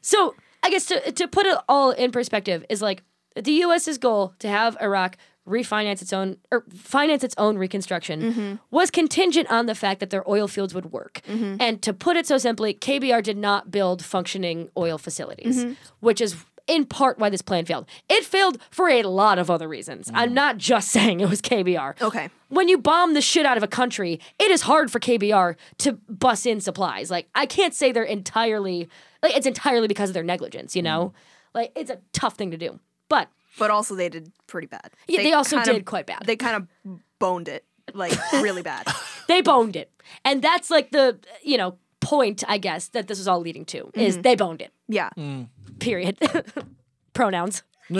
so 0.00 0.34
I 0.62 0.70
guess 0.70 0.86
to 0.86 1.12
to 1.12 1.28
put 1.28 1.46
it 1.46 1.56
all 1.68 1.90
in 1.92 2.10
perspective 2.10 2.64
is 2.68 2.82
like 2.82 3.02
the 3.36 3.52
U.S.'s 3.52 3.98
goal 3.98 4.34
to 4.40 4.48
have 4.48 4.76
Iraq 4.80 5.16
refinance 5.48 6.02
its 6.02 6.12
own 6.12 6.36
or 6.50 6.64
finance 6.72 7.24
its 7.24 7.34
own 7.38 7.58
reconstruction 7.58 8.22
mm-hmm. 8.22 8.54
was 8.70 8.90
contingent 8.90 9.50
on 9.50 9.66
the 9.66 9.74
fact 9.74 10.00
that 10.00 10.10
their 10.10 10.28
oil 10.28 10.46
fields 10.46 10.74
would 10.74 10.92
work. 10.92 11.20
Mm-hmm. 11.26 11.56
And 11.60 11.82
to 11.82 11.92
put 11.92 12.16
it 12.16 12.26
so 12.26 12.38
simply, 12.38 12.74
KBR 12.74 13.22
did 13.22 13.36
not 13.36 13.70
build 13.70 14.04
functioning 14.04 14.68
oil 14.76 14.98
facilities, 14.98 15.64
mm-hmm. 15.64 15.72
which 16.00 16.20
is 16.20 16.36
in 16.70 16.86
part 16.86 17.18
why 17.18 17.28
this 17.28 17.42
plan 17.42 17.64
failed. 17.64 17.86
It 18.08 18.24
failed 18.24 18.58
for 18.70 18.88
a 18.88 19.02
lot 19.02 19.38
of 19.38 19.50
other 19.50 19.66
reasons. 19.66 20.10
I'm 20.14 20.30
mm. 20.30 20.34
not 20.34 20.56
just 20.56 20.88
saying 20.92 21.20
it 21.20 21.28
was 21.28 21.42
KBR. 21.42 22.00
Okay. 22.00 22.30
When 22.48 22.68
you 22.68 22.78
bomb 22.78 23.14
the 23.14 23.20
shit 23.20 23.44
out 23.44 23.56
of 23.56 23.62
a 23.62 23.68
country, 23.68 24.20
it 24.38 24.50
is 24.50 24.62
hard 24.62 24.90
for 24.90 25.00
KBR 25.00 25.56
to 25.78 25.92
bus 26.08 26.46
in 26.46 26.60
supplies. 26.60 27.10
Like 27.10 27.28
I 27.34 27.46
can't 27.46 27.74
say 27.74 27.90
they're 27.90 28.04
entirely 28.04 28.88
like 29.22 29.36
it's 29.36 29.46
entirely 29.46 29.88
because 29.88 30.10
of 30.10 30.14
their 30.14 30.22
negligence, 30.22 30.76
you 30.76 30.82
mm. 30.82 30.86
know? 30.86 31.12
Like 31.54 31.72
it's 31.74 31.90
a 31.90 31.98
tough 32.12 32.36
thing 32.36 32.52
to 32.52 32.56
do. 32.56 32.78
But 33.08 33.28
But 33.58 33.70
also 33.70 33.94
they 33.94 34.08
did 34.08 34.32
pretty 34.46 34.66
bad. 34.66 34.90
Yeah, 35.08 35.22
they 35.22 35.32
also 35.32 35.56
kinda- 35.56 35.72
did 35.74 35.84
quite 35.84 36.06
bad. 36.06 36.22
They 36.24 36.36
kind 36.36 36.56
of 36.56 36.98
boned 37.18 37.48
it 37.48 37.64
like 37.94 38.12
really 38.32 38.62
bad. 38.62 38.86
they 39.28 39.40
boned 39.42 39.76
it. 39.76 39.90
And 40.24 40.42
that's 40.42 40.70
like 40.70 40.90
the, 40.90 41.18
you 41.42 41.56
know, 41.56 41.78
point, 42.00 42.42
I 42.48 42.58
guess, 42.58 42.88
that 42.88 43.08
this 43.08 43.18
is 43.18 43.28
all 43.28 43.40
leading 43.40 43.64
to 43.66 43.90
is 43.94 44.14
mm-hmm. 44.14 44.22
they 44.22 44.36
boned 44.36 44.62
it. 44.62 44.72
Yeah. 44.88 45.10
Mm. 45.16 45.48
Period. 45.78 46.18
Pronouns. 47.12 47.62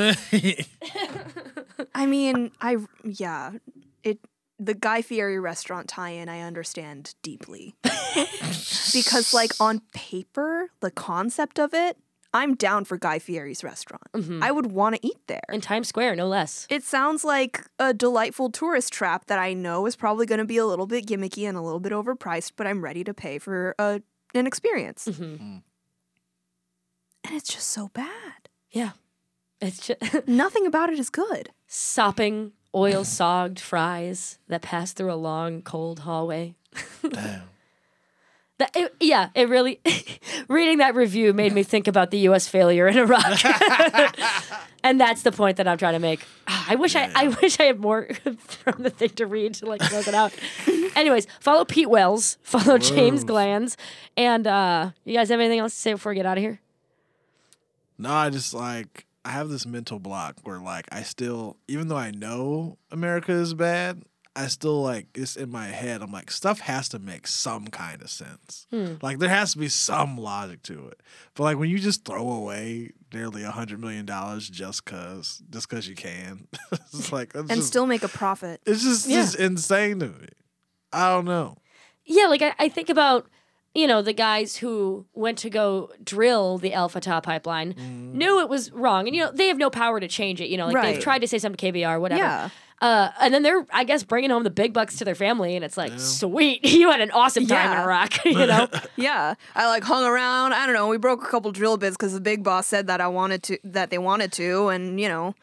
I 1.94 2.06
mean, 2.06 2.52
I 2.60 2.76
yeah, 3.02 3.52
it 4.04 4.20
the 4.58 4.74
Guy 4.74 5.02
Fieri 5.02 5.40
restaurant 5.40 5.88
tie-in 5.88 6.28
I 6.28 6.42
understand 6.42 7.14
deeply. 7.22 7.74
because 8.92 9.34
like 9.34 9.50
on 9.58 9.82
paper, 9.92 10.68
the 10.78 10.92
concept 10.92 11.58
of 11.58 11.74
it, 11.74 11.96
I'm 12.32 12.54
down 12.54 12.84
for 12.84 12.96
Guy 12.96 13.18
Fieri's 13.18 13.64
restaurant. 13.64 14.04
I 14.42 14.52
would 14.52 14.66
want 14.70 14.94
to 14.96 15.06
eat 15.06 15.18
there. 15.26 15.42
In 15.48 15.60
Times 15.60 15.88
Square, 15.88 16.14
no 16.16 16.28
less. 16.28 16.66
It 16.70 16.84
sounds 16.84 17.24
like 17.24 17.66
a 17.78 17.92
delightful 17.92 18.50
tourist 18.50 18.92
trap 18.92 19.26
that 19.26 19.38
I 19.38 19.52
know 19.52 19.84
is 19.86 19.96
probably 19.96 20.26
going 20.26 20.38
to 20.38 20.44
be 20.44 20.56
a 20.56 20.64
little 20.66 20.86
bit 20.86 21.06
gimmicky 21.06 21.48
and 21.48 21.58
a 21.58 21.60
little 21.60 21.80
bit 21.80 21.92
overpriced, 21.92 22.52
but 22.56 22.66
I'm 22.68 22.82
ready 22.84 23.02
to 23.04 23.12
pay 23.12 23.38
for 23.38 23.74
a, 23.80 24.00
an 24.34 24.46
experience. 24.46 25.08
Mhm. 25.10 25.62
And 27.24 27.34
it's 27.36 27.52
just 27.52 27.68
so 27.68 27.88
bad. 27.88 28.48
Yeah. 28.70 28.90
It's 29.60 29.86
just 29.88 30.00
Nothing 30.28 30.66
about 30.66 30.90
it 30.90 30.98
is 30.98 31.10
good. 31.10 31.50
sopping, 31.66 32.52
oil 32.74 33.04
sogged 33.04 33.58
fries 33.60 34.38
that 34.48 34.62
pass 34.62 34.92
through 34.92 35.12
a 35.12 35.14
long, 35.16 35.62
cold 35.62 36.00
hallway. 36.00 36.54
Damn. 37.08 37.42
That, 38.60 38.76
it, 38.76 38.94
yeah, 39.00 39.30
it 39.34 39.48
really. 39.48 39.80
reading 40.48 40.78
that 40.78 40.94
review 40.94 41.32
made 41.32 41.54
me 41.54 41.62
think 41.62 41.88
about 41.88 42.10
the 42.10 42.18
U.S. 42.18 42.46
failure 42.46 42.86
in 42.86 42.98
Iraq, 42.98 43.42
and 44.84 45.00
that's 45.00 45.22
the 45.22 45.32
point 45.32 45.56
that 45.56 45.66
I'm 45.66 45.78
trying 45.78 45.94
to 45.94 45.98
make. 45.98 46.26
Ah, 46.46 46.66
I 46.68 46.74
wish 46.74 46.94
I, 46.94 47.10
I 47.14 47.28
wish 47.28 47.58
I 47.58 47.64
had 47.64 47.80
more 47.80 48.08
from 48.38 48.82
the 48.82 48.90
thing 48.90 49.08
to 49.10 49.24
read 49.24 49.54
to 49.54 49.66
like 49.66 49.80
close 49.80 50.06
it 50.06 50.14
out. 50.14 50.34
Anyways, 50.94 51.26
follow 51.40 51.64
Pete 51.64 51.88
Wells, 51.88 52.36
follow 52.42 52.76
James 52.76 53.24
Glanz, 53.24 53.78
and 54.14 54.46
uh, 54.46 54.90
you 55.06 55.14
guys 55.14 55.30
have 55.30 55.40
anything 55.40 55.60
else 55.60 55.72
to 55.72 55.80
say 55.80 55.92
before 55.94 56.10
we 56.10 56.16
get 56.16 56.26
out 56.26 56.36
of 56.36 56.42
here? 56.42 56.60
No, 57.96 58.12
I 58.12 58.28
just 58.28 58.52
like 58.52 59.06
I 59.24 59.30
have 59.30 59.48
this 59.48 59.64
mental 59.64 59.98
block 59.98 60.36
where 60.42 60.58
like 60.58 60.86
I 60.92 61.02
still, 61.02 61.56
even 61.66 61.88
though 61.88 61.96
I 61.96 62.10
know 62.10 62.76
America 62.90 63.32
is 63.32 63.54
bad, 63.54 64.02
I 64.40 64.46
still 64.46 64.82
like 64.82 65.06
it's 65.14 65.36
in 65.36 65.50
my 65.50 65.66
head. 65.66 66.02
I'm 66.02 66.12
like 66.12 66.30
stuff 66.30 66.60
has 66.60 66.88
to 66.90 66.98
make 66.98 67.26
some 67.26 67.66
kind 67.68 68.00
of 68.00 68.10
sense. 68.10 68.66
Hmm. 68.70 68.94
Like 69.02 69.18
there 69.18 69.28
has 69.28 69.52
to 69.52 69.58
be 69.58 69.68
some 69.68 70.16
logic 70.16 70.62
to 70.64 70.88
it. 70.88 71.00
But 71.34 71.44
like 71.44 71.58
when 71.58 71.68
you 71.68 71.78
just 71.78 72.04
throw 72.04 72.30
away 72.30 72.92
nearly 73.12 73.42
a 73.42 73.50
hundred 73.50 73.80
million 73.80 74.06
dollars 74.06 74.48
just 74.48 74.84
cause, 74.86 75.42
just 75.50 75.68
cause 75.68 75.86
you 75.86 75.94
can, 75.94 76.46
it's 76.72 77.12
like 77.18 77.34
And 77.34 77.48
just, 77.48 77.68
still 77.68 77.86
make 77.86 78.02
a 78.02 78.08
profit. 78.08 78.60
it's 78.64 78.82
just, 78.82 79.06
Yeah. 79.06 79.22
just 79.22 79.36
insane 79.36 79.98
to 80.00 80.06
me. 80.08 80.28
I 80.92 81.10
don't 81.10 81.26
know. 81.26 81.58
Yeah, 82.04 82.26
like 82.26 82.42
I, 82.42 82.54
I 82.58 82.68
think 82.68 82.88
about 82.88 83.26
you 83.74 83.86
know 83.86 84.02
the 84.02 84.12
guys 84.12 84.56
who 84.56 85.06
went 85.14 85.38
to 85.38 85.50
go 85.50 85.90
drill 86.02 86.58
the 86.58 86.72
Al 86.72 86.88
Fatah 86.88 87.20
pipeline, 87.22 87.74
mm-hmm. 87.74 88.18
knew 88.18 88.40
it 88.40 88.48
was 88.48 88.72
wrong, 88.72 89.06
and 89.06 89.14
you 89.14 89.22
know 89.22 89.30
they 89.30 89.46
have 89.46 89.58
no 89.58 89.70
power 89.70 90.00
to 90.00 90.08
change 90.08 90.40
it. 90.40 90.48
You 90.48 90.56
know, 90.56 90.66
like 90.66 90.82
they've 90.82 91.02
tried 91.02 91.20
to 91.20 91.28
say 91.28 91.38
something 91.38 91.72
to 91.72 91.78
KBR, 91.78 92.00
whatever. 92.00 92.20
Yeah. 92.20 92.48
Uh, 92.80 93.10
and 93.20 93.34
then 93.34 93.42
they're, 93.42 93.66
I 93.72 93.84
guess, 93.84 94.02
bringing 94.02 94.30
home 94.30 94.42
the 94.42 94.50
big 94.50 94.72
bucks 94.72 94.96
to 94.96 95.04
their 95.04 95.14
family, 95.14 95.54
and 95.54 95.64
it's 95.64 95.76
like, 95.76 95.92
sweet, 95.98 96.64
you 96.64 96.90
had 96.90 97.00
an 97.00 97.10
awesome 97.10 97.46
time 97.46 97.72
in 97.72 97.78
Iraq, 97.78 98.24
you 98.24 98.46
know? 98.46 98.68
Yeah, 98.96 99.34
I 99.54 99.66
like 99.68 99.82
hung 99.82 100.04
around. 100.04 100.52
I 100.52 100.66
don't 100.66 100.74
know. 100.74 100.88
We 100.88 100.98
broke 100.98 101.22
a 101.22 101.26
couple 101.28 101.52
drill 101.52 101.76
bits 101.76 101.96
because 101.96 102.12
the 102.12 102.20
big 102.20 102.42
boss 102.42 102.66
said 102.66 102.86
that 102.86 103.00
I 103.00 103.08
wanted 103.08 103.42
to, 103.44 103.58
that 103.64 103.90
they 103.90 103.98
wanted 103.98 104.32
to, 104.32 104.68
and 104.68 105.00
you 105.00 105.08
know, 105.08 105.34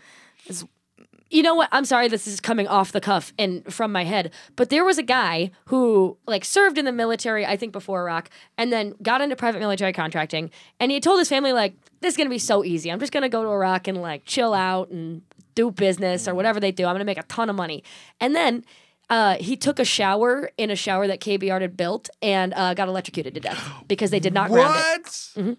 you 1.29 1.43
know 1.43 1.55
what? 1.55 1.69
I'm 1.71 1.85
sorry, 1.85 2.07
this 2.07 2.27
is 2.27 2.39
coming 2.39 2.67
off 2.67 2.91
the 2.91 3.01
cuff 3.01 3.33
and 3.37 3.63
from 3.71 3.91
my 3.91 4.03
head, 4.03 4.31
but 4.55 4.69
there 4.69 4.85
was 4.85 4.97
a 4.97 5.03
guy 5.03 5.51
who 5.65 6.17
like 6.25 6.45
served 6.45 6.77
in 6.77 6.85
the 6.85 6.91
military, 6.91 7.45
I 7.45 7.57
think 7.57 7.71
before 7.73 8.01
Iraq, 8.01 8.29
and 8.57 8.71
then 8.71 8.95
got 9.01 9.21
into 9.21 9.35
private 9.35 9.59
military 9.59 9.93
contracting, 9.93 10.51
and 10.79 10.91
he 10.91 10.99
told 10.99 11.19
his 11.19 11.29
family 11.29 11.53
like, 11.53 11.75
"This 12.01 12.13
is 12.13 12.17
gonna 12.17 12.29
be 12.29 12.39
so 12.39 12.63
easy. 12.63 12.91
I'm 12.91 12.99
just 12.99 13.11
gonna 13.11 13.29
go 13.29 13.43
to 13.43 13.49
Iraq 13.49 13.87
and 13.87 14.01
like 14.01 14.23
chill 14.25 14.53
out 14.53 14.89
and 14.89 15.21
do 15.57 15.71
business 15.71 16.27
or 16.27 16.33
whatever 16.35 16.59
they 16.59 16.71
do. 16.71 16.85
I'm 16.85 16.93
gonna 16.93 17.05
make 17.13 17.17
a 17.17 17.23
ton 17.23 17.49
of 17.49 17.55
money." 17.55 17.83
And 18.19 18.35
then. 18.35 18.63
Uh, 19.09 19.37
he 19.39 19.55
took 19.55 19.79
a 19.79 19.85
shower 19.85 20.51
in 20.57 20.69
a 20.69 20.75
shower 20.75 21.07
that 21.07 21.21
KBR 21.21 21.61
had 21.61 21.77
built 21.77 22.09
and 22.21 22.53
uh, 22.53 22.73
got 22.73 22.89
electrocuted 22.89 23.33
to 23.35 23.39
death 23.39 23.63
because 23.87 24.11
they 24.11 24.19
did 24.19 24.33
not 24.33 24.49
ground 24.49 24.75
it. 24.75 25.41
What? 25.41 25.57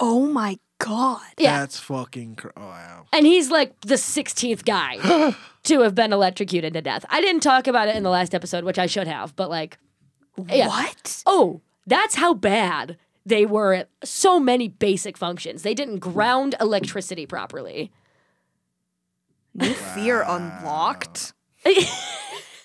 oh 0.00 0.26
my 0.32 0.58
god. 0.78 1.20
Yeah. 1.36 1.60
That's 1.60 1.78
fucking. 1.78 2.36
Cr- 2.36 2.48
oh 2.56 2.68
wow. 2.68 3.04
And 3.12 3.26
he's 3.26 3.50
like 3.50 3.78
the 3.82 3.96
16th 3.96 4.64
guy 4.64 5.34
to 5.64 5.80
have 5.80 5.94
been 5.94 6.12
electrocuted 6.12 6.72
to 6.72 6.80
death. 6.80 7.04
I 7.10 7.20
didn't 7.20 7.42
talk 7.42 7.66
about 7.66 7.88
it 7.88 7.96
in 7.96 8.02
the 8.02 8.08
last 8.10 8.34
episode, 8.34 8.64
which 8.64 8.78
I 8.78 8.86
should 8.86 9.06
have, 9.08 9.36
but 9.36 9.50
like, 9.50 9.76
yeah. 10.48 10.68
What? 10.68 11.22
Oh, 11.26 11.60
that's 11.86 12.14
how 12.14 12.32
bad 12.32 12.96
they 13.28 13.44
were 13.46 13.74
at 13.74 13.88
so 14.02 14.40
many 14.40 14.68
basic 14.68 15.16
functions. 15.18 15.62
They 15.62 15.74
didn't 15.74 15.98
ground 15.98 16.54
electricity 16.60 17.26
properly. 17.26 17.90
New 19.54 19.74
fear 19.74 20.24
unlocked. 20.26 21.34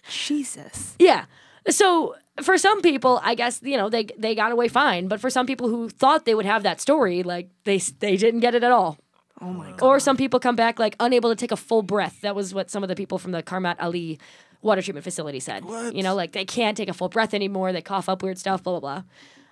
Jesus. 0.10 0.96
Yeah. 1.00 1.26
So 1.70 2.16
for 2.42 2.58
some 2.58 2.82
people, 2.82 3.20
I 3.24 3.36
guess 3.36 3.60
you 3.64 3.78
know 3.78 3.90
they 3.90 4.06
they 4.18 4.36
got 4.36 4.52
away 4.52 4.68
fine, 4.68 5.08
but 5.08 5.20
for 5.20 5.30
some 5.30 5.46
people 5.46 5.68
who 5.68 5.90
thought 5.90 6.26
they 6.26 6.36
would 6.36 6.46
have 6.46 6.64
that 6.64 6.80
story, 6.80 7.24
like 7.24 7.50
they 7.64 7.78
they 7.78 8.16
didn't 8.18 8.40
get 8.40 8.56
it 8.56 8.64
at 8.64 8.72
all. 8.72 8.98
Oh 9.42 9.52
my 9.52 9.72
god. 9.72 9.82
Or 9.82 10.00
some 10.00 10.18
people 10.18 10.40
come 10.40 10.56
back 10.56 10.80
like 10.80 10.96
unable 11.00 11.30
to 11.30 11.36
take 11.36 11.52
a 11.52 11.58
full 11.58 11.82
breath. 11.82 12.22
That 12.22 12.36
was 12.36 12.54
what 12.54 12.70
some 12.70 12.84
of 12.84 12.90
the 12.90 12.96
people 12.96 13.18
from 13.18 13.32
the 13.32 13.44
Qarmat 13.44 13.76
Ali 13.80 14.20
water 14.62 14.82
treatment 14.82 15.04
facility 15.04 15.40
said. 15.40 15.66
What? 15.66 15.96
You 15.96 16.04
know, 16.04 16.16
like 16.16 16.32
they 16.32 16.46
can't 16.46 16.78
take 16.78 16.90
a 16.90 16.94
full 16.94 17.10
breath 17.10 17.34
anymore. 17.34 17.74
They 17.74 17.82
cough 17.82 18.08
up 18.08 18.24
weird 18.24 18.38
stuff. 18.38 18.64
Blah 18.64 18.80
blah 18.80 19.04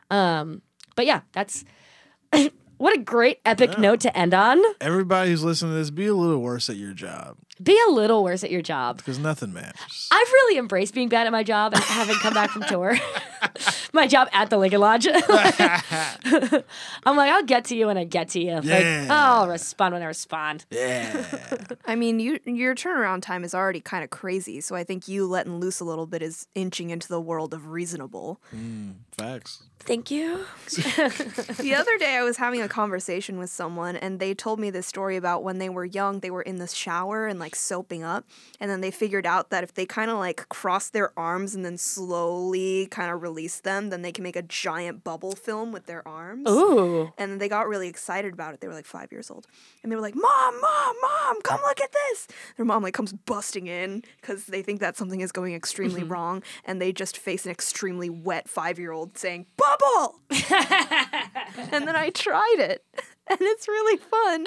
blah. 0.09 0.17
Um, 0.17 0.61
but 0.95 1.05
yeah, 1.05 1.21
that's 1.31 1.63
what 2.77 2.95
a 2.95 2.99
great 2.99 3.39
epic 3.45 3.77
note 3.77 3.99
to 4.01 4.17
end 4.17 4.33
on. 4.33 4.61
Everybody 4.79 5.29
who's 5.31 5.43
listening 5.43 5.71
to 5.73 5.77
this, 5.77 5.89
be 5.91 6.07
a 6.07 6.13
little 6.13 6.39
worse 6.41 6.69
at 6.69 6.77
your 6.77 6.93
job 6.93 7.37
Be 7.61 7.79
a 7.87 7.91
little 7.91 8.23
worse 8.23 8.43
at 8.43 8.51
your 8.51 8.61
job. 8.61 8.97
because 8.97 9.19
nothing 9.19 9.53
matters. 9.53 10.07
I've 10.11 10.27
really 10.31 10.57
embraced 10.57 10.93
being 10.93 11.09
bad 11.09 11.27
at 11.27 11.31
my 11.31 11.43
job 11.43 11.73
and 11.73 11.83
having 11.83 12.15
come 12.15 12.33
back 12.33 12.49
from 12.51 12.63
tour. 12.63 12.97
my 13.93 14.07
job 14.07 14.27
at 14.33 14.49
the 14.49 14.57
Lincoln 14.57 14.79
Lodge. 14.81 15.07
I'm 17.05 17.15
like, 17.17 17.31
I'll 17.31 17.43
get 17.43 17.65
to 17.65 17.75
you 17.75 17.87
when 17.87 17.97
I 17.97 18.03
get 18.03 18.29
to 18.29 18.39
you. 18.39 18.55
Like, 18.55 18.65
Yeah. 18.65 19.07
I'll 19.09 19.47
respond 19.47 19.93
when 19.93 20.01
I 20.01 20.05
respond. 20.05 20.65
yeah. 20.69 21.25
I 21.85 21.95
mean, 21.95 22.19
you 22.19 22.39
your 22.45 22.75
turnaround 22.75 23.21
time 23.21 23.43
is 23.43 23.53
already 23.53 23.81
kind 23.81 24.03
of 24.03 24.09
crazy, 24.09 24.61
so 24.61 24.75
I 24.75 24.83
think 24.83 25.07
you 25.07 25.25
letting 25.27 25.59
loose 25.59 25.79
a 25.79 25.85
little 25.85 26.05
bit 26.07 26.21
is 26.21 26.47
inching 26.55 26.89
into 26.89 27.07
the 27.07 27.19
world 27.21 27.53
of 27.53 27.67
reasonable. 27.67 28.39
Mm, 28.55 28.95
facts. 29.17 29.63
Thank 29.83 30.11
you. 30.11 30.45
the 31.57 31.73
other 31.75 31.97
day 31.97 32.15
I 32.15 32.21
was 32.21 32.37
having 32.37 32.61
a 32.61 32.67
conversation 32.67 33.39
with 33.39 33.49
someone 33.49 33.95
and 33.95 34.19
they 34.19 34.35
told 34.35 34.59
me 34.59 34.69
this 34.69 34.85
story 34.85 35.15
about 35.17 35.43
when 35.43 35.57
they 35.57 35.69
were 35.69 35.85
young, 35.85 36.19
they 36.19 36.29
were 36.29 36.43
in 36.43 36.57
the 36.57 36.67
shower 36.67 37.25
and 37.25 37.39
like 37.39 37.55
soaping 37.55 38.03
up, 38.03 38.23
and 38.59 38.69
then 38.69 38.81
they 38.81 38.91
figured 38.91 39.25
out 39.25 39.49
that 39.49 39.63
if 39.63 39.73
they 39.73 39.87
kind 39.87 40.11
of 40.11 40.19
like 40.19 40.47
crossed 40.49 40.93
their 40.93 41.17
arms 41.17 41.55
and 41.55 41.65
then 41.65 41.79
slowly 41.79 42.85
kind 42.91 43.11
of 43.11 43.23
release 43.23 43.59
them, 43.61 43.80
then 43.89 44.01
they 44.01 44.11
can 44.11 44.23
make 44.23 44.35
a 44.35 44.41
giant 44.41 45.03
bubble 45.03 45.31
film 45.31 45.71
with 45.71 45.85
their 45.85 46.05
arms. 46.05 46.49
Ooh. 46.49 47.13
And 47.17 47.31
then 47.31 47.37
they 47.37 47.47
got 47.47 47.67
really 47.67 47.87
excited 47.87 48.33
about 48.33 48.53
it. 48.53 48.59
They 48.59 48.67
were 48.67 48.73
like 48.73 48.85
five 48.85 49.11
years 49.11 49.31
old. 49.31 49.47
And 49.81 49.91
they 49.91 49.95
were 49.95 50.01
like, 50.01 50.15
Mom, 50.15 50.61
Mom, 50.61 50.95
Mom, 51.01 51.41
come 51.43 51.61
look 51.61 51.79
at 51.79 51.91
this. 51.91 52.27
Their 52.57 52.65
mom 52.65 52.83
like 52.83 52.93
comes 52.93 53.13
busting 53.13 53.67
in 53.67 54.03
because 54.19 54.45
they 54.45 54.61
think 54.61 54.81
that 54.81 54.97
something 54.97 55.21
is 55.21 55.31
going 55.31 55.53
extremely 55.53 56.01
mm-hmm. 56.01 56.11
wrong. 56.11 56.43
And 56.65 56.81
they 56.81 56.91
just 56.91 57.17
face 57.17 57.45
an 57.45 57.51
extremely 57.51 58.09
wet 58.09 58.49
five 58.49 58.77
year 58.77 58.91
old 58.91 59.17
saying, 59.17 59.45
Bubble! 59.57 60.19
and 61.71 61.87
then 61.87 61.95
I 61.95 62.11
tried 62.13 62.57
it. 62.59 62.83
And 63.31 63.39
it's 63.39 63.67
really 63.67 63.97
fun. 63.97 64.45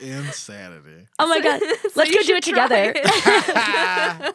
Insanity. 0.00 1.06
Oh 1.18 1.28
my 1.28 1.40
god. 1.40 1.60
Let's 1.94 2.10
go 2.10 2.22
do 2.22 2.34
it 2.36 2.44
should 2.44 2.54
try 2.54 2.66
together. 2.66 4.32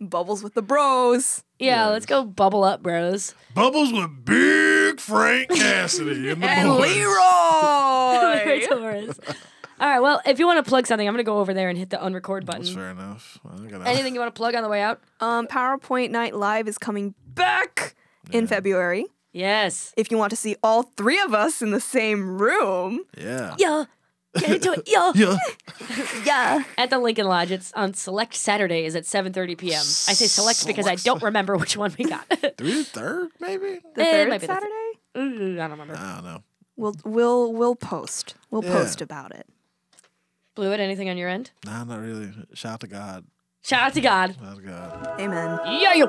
Bubbles 0.00 0.42
with 0.42 0.54
the 0.54 0.62
bros. 0.62 1.42
yeah, 1.58 1.88
let's 1.88 2.06
go 2.06 2.24
bubble 2.24 2.64
up, 2.64 2.82
bros. 2.82 3.34
Bubbles 3.54 3.92
with 3.92 4.24
Big 4.24 5.00
Frank 5.00 5.50
Cassidy 5.50 6.30
and 6.30 6.42
the 6.42 6.48
And 6.48 6.68
boys. 6.68 6.94
Leroy! 6.96 8.66
Taurus. 8.66 9.18
All 9.80 9.88
right. 9.88 10.00
Well, 10.00 10.20
if 10.24 10.38
you 10.38 10.46
want 10.46 10.64
to 10.64 10.68
plug 10.68 10.86
something, 10.86 11.06
I'm 11.06 11.12
gonna 11.14 11.24
go 11.24 11.38
over 11.40 11.52
there 11.52 11.68
and 11.68 11.76
hit 11.76 11.90
the 11.90 11.96
unrecord 11.98 12.46
button. 12.46 12.62
That's 12.62 12.74
fair 12.74 12.90
enough. 12.90 13.38
I 13.44 13.66
gotta- 13.66 13.88
Anything 13.88 14.14
you 14.14 14.20
want 14.20 14.34
to 14.34 14.38
plug 14.38 14.54
on 14.54 14.62
the 14.62 14.68
way 14.68 14.80
out? 14.82 15.00
Um, 15.20 15.46
PowerPoint 15.46 16.10
Night 16.10 16.34
Live 16.34 16.68
is 16.68 16.78
coming 16.78 17.14
back 17.26 17.94
in 18.30 18.46
February. 18.46 19.06
Yes. 19.32 19.92
If 19.96 20.10
you 20.10 20.18
want 20.18 20.30
to 20.30 20.36
see 20.36 20.56
all 20.62 20.82
three 20.82 21.20
of 21.20 21.32
us 21.34 21.62
in 21.62 21.70
the 21.70 21.80
same 21.80 22.38
room, 22.40 23.02
Yeah. 23.16 23.54
Yeah. 23.58 23.84
Get 24.38 24.50
into 24.56 24.72
it. 24.72 24.82
Yeah. 24.86 25.12
Yeah. 25.16 25.36
yeah. 26.24 26.62
At 26.78 26.90
the 26.90 26.98
Lincoln 27.00 27.26
Lodge, 27.26 27.50
it's 27.50 27.72
on 27.72 27.94
select 27.94 28.34
Saturdays 28.34 28.94
at 28.94 29.02
7:30 29.04 29.58
p.m. 29.58 29.80
I 29.80 29.82
say 30.14 30.26
select 30.26 30.66
because 30.66 30.86
I 30.86 30.94
don't 30.94 31.22
remember 31.22 31.56
which 31.56 31.76
one 31.76 31.92
we 31.98 32.04
got. 32.04 32.24
Three 32.58 32.84
third, 32.84 33.30
maybe? 33.40 33.80
The 33.96 34.02
Eh, 34.02 34.10
third 34.12 34.28
might 34.28 34.40
be 34.40 34.46
the 34.46 34.52
th- 34.52 34.60
Saturday? 34.60 34.92
I 35.16 35.18
don't 35.68 35.70
remember. 35.72 35.96
I 35.96 36.14
don't 36.16 36.24
know. 36.24 36.42
We'll 36.76 36.94
we'll 37.04 37.52
we'll 37.52 37.74
post. 37.76 38.34
We'll 38.52 38.64
Yeah. 38.64 38.72
post 38.72 39.00
about 39.00 39.34
it. 39.34 39.46
Blewett, 40.54 40.78
anything 40.80 41.08
on 41.10 41.16
your 41.16 41.28
end? 41.28 41.50
Nah, 41.64 41.82
not 41.84 42.00
really. 42.00 42.32
Shout 42.54 42.74
out 42.74 42.80
to 42.80 42.86
God. 42.86 43.24
Shout 43.62 43.82
out 43.82 43.94
to 43.94 44.00
God. 44.00 44.36
Shout 44.36 44.48
out 44.48 44.56
to 44.56 44.62
God. 44.62 45.20
Amen. 45.20 45.58
Yeah, 45.80 45.94
you. 45.94 46.06